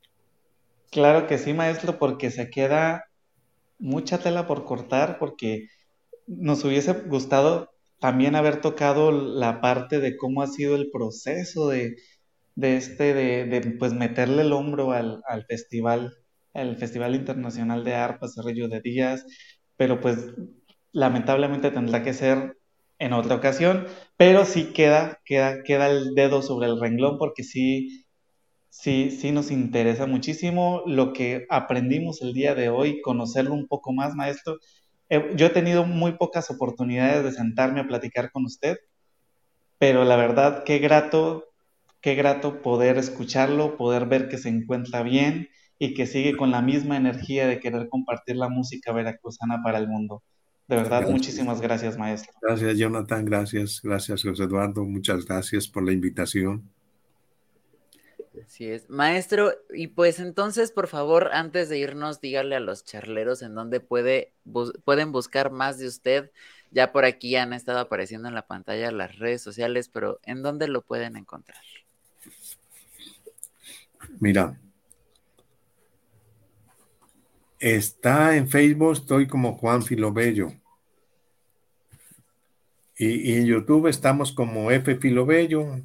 Claro 0.90 1.26
que 1.26 1.38
sí, 1.38 1.54
maestro, 1.54 1.98
porque 1.98 2.30
se 2.30 2.50
queda 2.50 3.04
mucha 3.78 4.18
tela 4.18 4.46
por 4.46 4.64
cortar, 4.64 5.18
porque 5.18 5.68
nos 6.26 6.64
hubiese 6.64 6.92
gustado 6.92 7.71
también 8.02 8.36
haber 8.36 8.60
tocado 8.62 9.12
la 9.12 9.62
parte 9.62 10.00
de 10.00 10.18
cómo 10.18 10.42
ha 10.42 10.48
sido 10.48 10.76
el 10.76 10.90
proceso 10.92 11.68
de, 11.70 11.96
de 12.56 12.76
este, 12.76 13.14
de, 13.14 13.46
de, 13.46 13.62
pues 13.78 13.94
meterle 13.94 14.42
el 14.42 14.52
hombro 14.52 14.92
al, 14.92 15.22
al 15.28 15.46
festival, 15.46 16.14
al 16.54 16.76
Festival 16.76 17.14
Internacional 17.16 17.84
de 17.84 17.94
Arpa 17.94 18.28
Cerrillo 18.28 18.68
de 18.68 18.80
Díaz, 18.82 19.24
pero 19.76 20.00
pues 20.00 20.18
lamentablemente 20.92 21.70
tendrá 21.70 22.02
que 22.02 22.14
ser 22.14 22.58
en 22.98 23.12
otra 23.14 23.36
ocasión, 23.36 23.86
pero 24.16 24.44
sí 24.44 24.72
queda, 24.72 25.20
queda, 25.24 25.62
queda 25.64 25.88
el 25.90 26.14
dedo 26.14 26.42
sobre 26.42 26.68
el 26.68 26.80
renglón 26.80 27.18
porque 27.18 27.44
sí, 27.44 28.04
sí, 28.70 29.10
sí 29.10 29.32
nos 29.32 29.50
interesa 29.50 30.06
muchísimo 30.06 30.82
lo 30.86 31.12
que 31.12 31.46
aprendimos 31.50 32.22
el 32.22 32.32
día 32.34 32.54
de 32.54 32.68
hoy, 32.70 33.00
conocerlo 33.02 33.54
un 33.54 33.68
poco 33.68 33.92
más, 33.92 34.14
maestro. 34.14 34.58
Yo 35.10 35.46
he 35.46 35.50
tenido 35.50 35.84
muy 35.84 36.12
pocas 36.12 36.50
oportunidades 36.50 37.22
de 37.24 37.32
sentarme 37.32 37.80
a 37.80 37.86
platicar 37.86 38.30
con 38.32 38.46
usted, 38.46 38.78
pero 39.78 40.04
la 40.04 40.16
verdad, 40.16 40.64
qué 40.64 40.78
grato 40.78 41.52
qué 42.02 42.16
grato 42.16 42.60
poder 42.60 42.98
escucharlo, 42.98 43.76
poder 43.76 44.06
ver 44.06 44.28
que 44.28 44.36
se 44.36 44.48
encuentra 44.48 45.02
bien 45.02 45.48
y 45.78 45.94
que 45.94 46.06
sigue 46.06 46.36
con 46.36 46.50
la 46.50 46.60
misma 46.60 46.96
energía 46.96 47.46
de 47.46 47.60
querer 47.60 47.88
compartir 47.88 48.36
la 48.36 48.48
música 48.48 48.92
veracruzana 48.92 49.62
para 49.62 49.78
el 49.78 49.88
mundo. 49.88 50.22
De 50.68 50.76
verdad, 50.76 51.08
muchísimas 51.08 51.60
gracias, 51.60 51.96
maestro. 51.96 52.32
Gracias, 52.42 52.76
Jonathan. 52.76 53.24
Gracias, 53.24 53.80
gracias, 53.82 54.22
José 54.22 54.44
Eduardo. 54.44 54.84
Muchas 54.84 55.24
gracias 55.24 55.68
por 55.68 55.84
la 55.84 55.92
invitación. 55.92 56.70
Así 58.46 58.66
es. 58.66 58.88
Maestro, 58.90 59.52
y 59.72 59.88
pues 59.88 60.18
entonces, 60.18 60.72
por 60.72 60.88
favor, 60.88 61.30
antes 61.32 61.68
de 61.68 61.78
irnos, 61.78 62.20
dígale 62.20 62.56
a 62.56 62.60
los 62.60 62.84
charleros 62.84 63.42
en 63.42 63.54
dónde 63.54 63.80
puede, 63.80 64.32
pueden 64.84 65.12
buscar 65.12 65.50
más 65.50 65.78
de 65.78 65.86
usted. 65.86 66.30
Ya 66.70 66.92
por 66.92 67.04
aquí 67.04 67.36
han 67.36 67.52
estado 67.52 67.78
apareciendo 67.78 68.28
en 68.28 68.34
la 68.34 68.46
pantalla 68.46 68.90
las 68.90 69.18
redes 69.18 69.42
sociales, 69.42 69.88
pero 69.88 70.20
¿en 70.24 70.42
dónde 70.42 70.68
lo 70.68 70.82
pueden 70.82 71.16
encontrar? 71.16 71.60
Mira, 74.18 74.58
está 77.58 78.36
en 78.36 78.48
Facebook, 78.48 78.92
estoy 78.92 79.26
como 79.26 79.56
Juan 79.56 79.82
Filobello. 79.82 80.52
Y, 82.96 83.34
en 83.34 83.46
YouTube 83.46 83.88
estamos 83.88 84.32
como 84.32 84.70
F 84.70 84.96
Filobello. 84.96 85.80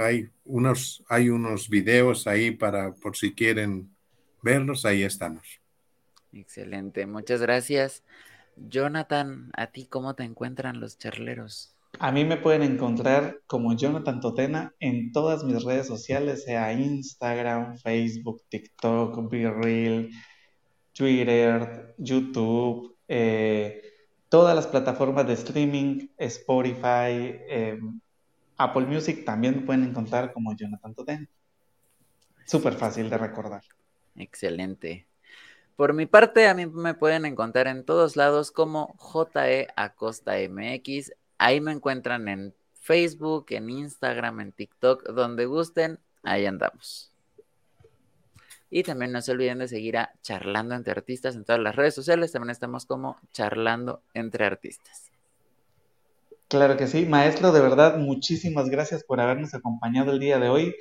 Hay 0.00 0.30
unos, 0.48 1.04
hay 1.08 1.28
unos 1.28 1.68
videos 1.68 2.26
ahí 2.26 2.50
para, 2.50 2.94
por 2.94 3.16
si 3.16 3.34
quieren 3.34 3.90
verlos, 4.42 4.84
ahí 4.84 5.02
estamos. 5.02 5.60
Excelente, 6.32 7.06
muchas 7.06 7.40
gracias. 7.40 8.02
Jonathan, 8.56 9.50
¿a 9.56 9.68
ti 9.68 9.86
cómo 9.86 10.14
te 10.14 10.24
encuentran 10.24 10.80
los 10.80 10.98
charleros? 10.98 11.74
A 12.00 12.12
mí 12.12 12.24
me 12.24 12.36
pueden 12.36 12.62
encontrar 12.62 13.40
como 13.46 13.74
Jonathan 13.74 14.20
Totena 14.20 14.74
en 14.80 15.12
todas 15.12 15.44
mis 15.44 15.62
redes 15.64 15.86
sociales, 15.86 16.44
sea 16.44 16.72
Instagram, 16.72 17.78
Facebook, 17.78 18.42
TikTok, 18.48 19.30
BeReal, 19.30 20.10
Twitter, 20.92 21.94
YouTube, 21.98 22.96
eh, 23.08 23.82
todas 24.28 24.54
las 24.54 24.66
plataformas 24.66 25.26
de 25.26 25.34
streaming, 25.34 26.08
Spotify, 26.18 27.36
em, 27.48 28.00
Apple 28.58 28.86
Music, 28.86 29.24
también 29.24 29.64
pueden 29.64 29.84
encontrar 29.84 30.32
como 30.32 30.54
Jonathan 30.54 30.94
Totena. 30.94 31.28
Súper 32.44 32.74
fácil 32.74 33.08
de 33.08 33.16
recordar. 33.18 33.62
Excelente. 34.16 35.06
Por 35.76 35.94
mi 35.94 36.06
parte, 36.06 36.48
a 36.48 36.54
mí 36.54 36.66
me 36.66 36.94
pueden 36.94 37.24
encontrar 37.24 37.68
en 37.68 37.84
todos 37.84 38.16
lados 38.16 38.50
como 38.50 38.96
JE 38.98 39.68
Acosta 39.76 40.32
MX. 40.36 41.12
Ahí 41.38 41.60
me 41.60 41.70
encuentran 41.70 42.26
en 42.26 42.52
Facebook, 42.72 43.46
en 43.50 43.70
Instagram, 43.70 44.40
en 44.40 44.52
TikTok, 44.52 45.04
donde 45.10 45.46
gusten, 45.46 46.00
ahí 46.24 46.46
andamos. 46.46 47.12
Y 48.70 48.82
también 48.82 49.12
no 49.12 49.22
se 49.22 49.30
olviden 49.30 49.58
de 49.58 49.68
seguir 49.68 49.98
a 49.98 50.12
Charlando 50.22 50.74
entre 50.74 50.92
Artistas 50.92 51.36
en 51.36 51.44
todas 51.44 51.60
las 51.60 51.76
redes 51.76 51.94
sociales. 51.94 52.32
También 52.32 52.50
estamos 52.50 52.84
como 52.84 53.16
Charlando 53.32 54.02
entre 54.14 54.46
Artistas. 54.46 55.07
Claro 56.48 56.76
que 56.78 56.86
sí, 56.86 57.04
maestro, 57.04 57.52
de 57.52 57.60
verdad, 57.60 57.98
muchísimas 57.98 58.70
gracias 58.70 59.04
por 59.04 59.20
habernos 59.20 59.52
acompañado 59.54 60.12
el 60.12 60.18
día 60.18 60.38
de 60.38 60.48
hoy. 60.48 60.74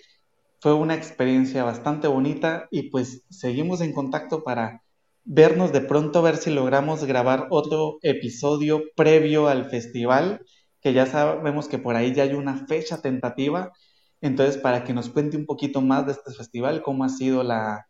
Fue 0.62 0.74
una 0.74 0.96
experiencia 0.96 1.64
bastante 1.64 2.08
bonita 2.08 2.68
y 2.72 2.90
pues 2.90 3.24
seguimos 3.30 3.82
en 3.82 3.94
contacto 3.94 4.44
para 4.44 4.84
vernos 5.26 5.74
de 5.74 5.82
pronto, 5.82 6.22
ver 6.22 6.38
si 6.38 6.52
logramos 6.52 7.04
grabar 7.06 7.48
otro 7.52 7.98
episodio 8.02 8.84
previo 8.96 9.50
al 9.50 9.70
festival, 9.70 10.42
que 10.82 10.94
ya 10.94 11.06
sabemos 11.06 11.68
que 11.68 11.80
por 11.80 11.96
ahí 11.98 12.14
ya 12.14 12.24
hay 12.24 12.34
una 12.34 12.66
fecha 12.68 13.02
tentativa. 13.02 13.74
Entonces, 14.22 14.58
para 14.58 14.84
que 14.86 14.94
nos 14.94 15.10
cuente 15.10 15.38
un 15.38 15.46
poquito 15.46 15.82
más 15.82 16.06
de 16.06 16.14
este 16.14 16.32
festival, 16.34 16.82
cómo 16.82 17.04
ha 17.04 17.10
sido 17.10 17.44
la, 17.44 17.88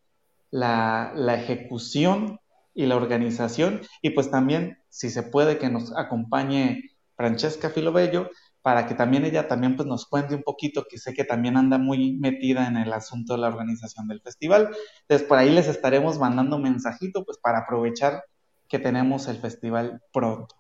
la, 0.52 1.14
la 1.16 1.36
ejecución 1.42 2.40
y 2.74 2.86
la 2.88 2.96
organización, 2.96 3.82
y 4.02 4.12
pues 4.12 4.30
también, 4.32 4.80
si 4.90 5.10
se 5.10 5.24
puede, 5.24 5.58
que 5.60 5.70
nos 5.70 5.96
acompañe 5.96 6.84
Francesca 7.18 7.70
Filobello, 7.70 8.30
para 8.62 8.88
que 8.88 8.96
también 8.96 9.26
ella 9.26 9.48
también 9.48 9.76
pues 9.76 9.88
nos 9.88 10.06
cuente 10.06 10.36
un 10.36 10.44
poquito, 10.44 10.86
que 10.90 10.98
sé 10.98 11.14
que 11.14 11.24
también 11.24 11.58
anda 11.58 11.78
muy 11.78 12.18
metida 12.18 12.68
en 12.68 12.78
el 12.78 12.94
asunto 12.94 13.34
de 13.34 13.40
la 13.40 13.48
organización 13.48 14.08
del 14.08 14.22
festival. 14.22 14.70
Entonces 15.02 15.28
por 15.28 15.38
ahí 15.38 15.50
les 15.50 15.68
estaremos 15.68 16.20
mandando 16.20 16.60
mensajito 16.60 17.26
pues 17.26 17.38
para 17.38 17.60
aprovechar 17.60 18.24
que 18.70 18.80
tenemos 18.80 19.28
el 19.28 19.38
festival 19.38 20.02
pronto. 20.14 20.56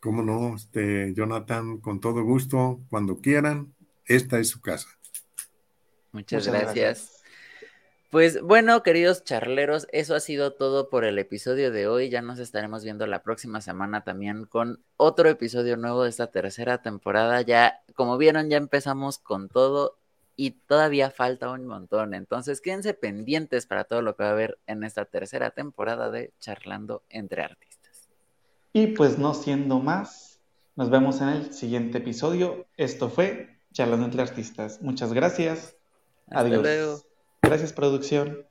Cómo 0.00 0.22
no, 0.22 0.54
este, 0.54 1.12
Jonathan, 1.14 1.78
con 1.78 2.00
todo 2.00 2.22
gusto, 2.22 2.80
cuando 2.88 3.18
quieran, 3.18 3.74
esta 4.04 4.38
es 4.38 4.48
su 4.48 4.60
casa. 4.60 4.88
Muchas, 6.12 6.46
gracias. 6.46 7.17
Pues 8.10 8.40
bueno, 8.40 8.82
queridos 8.82 9.22
charleros, 9.22 9.86
eso 9.92 10.14
ha 10.14 10.20
sido 10.20 10.54
todo 10.54 10.88
por 10.88 11.04
el 11.04 11.18
episodio 11.18 11.70
de 11.70 11.88
hoy. 11.88 12.08
Ya 12.08 12.22
nos 12.22 12.38
estaremos 12.38 12.82
viendo 12.82 13.06
la 13.06 13.22
próxima 13.22 13.60
semana 13.60 14.02
también 14.02 14.46
con 14.46 14.82
otro 14.96 15.28
episodio 15.28 15.76
nuevo 15.76 16.04
de 16.04 16.08
esta 16.08 16.28
tercera 16.28 16.80
temporada. 16.80 17.42
Ya, 17.42 17.82
como 17.94 18.16
vieron, 18.16 18.48
ya 18.48 18.56
empezamos 18.56 19.18
con 19.18 19.50
todo 19.50 19.98
y 20.36 20.52
todavía 20.52 21.10
falta 21.10 21.50
un 21.50 21.66
montón. 21.66 22.14
Entonces, 22.14 22.62
quédense 22.62 22.94
pendientes 22.94 23.66
para 23.66 23.84
todo 23.84 24.00
lo 24.00 24.16
que 24.16 24.22
va 24.22 24.30
a 24.30 24.32
haber 24.32 24.58
en 24.66 24.84
esta 24.84 25.04
tercera 25.04 25.50
temporada 25.50 26.10
de 26.10 26.32
Charlando 26.40 27.02
entre 27.10 27.42
Artistas. 27.42 28.08
Y 28.72 28.86
pues 28.86 29.18
no 29.18 29.34
siendo 29.34 29.80
más, 29.80 30.40
nos 30.76 30.88
vemos 30.88 31.20
en 31.20 31.28
el 31.28 31.52
siguiente 31.52 31.98
episodio. 31.98 32.66
Esto 32.78 33.10
fue 33.10 33.58
Charlando 33.72 34.06
entre 34.06 34.22
Artistas. 34.22 34.80
Muchas 34.80 35.12
gracias. 35.12 35.76
Hasta 36.28 36.40
Adiós. 36.40 36.62
luego. 36.62 37.07
Gracias, 37.48 37.72
producción. 37.72 38.47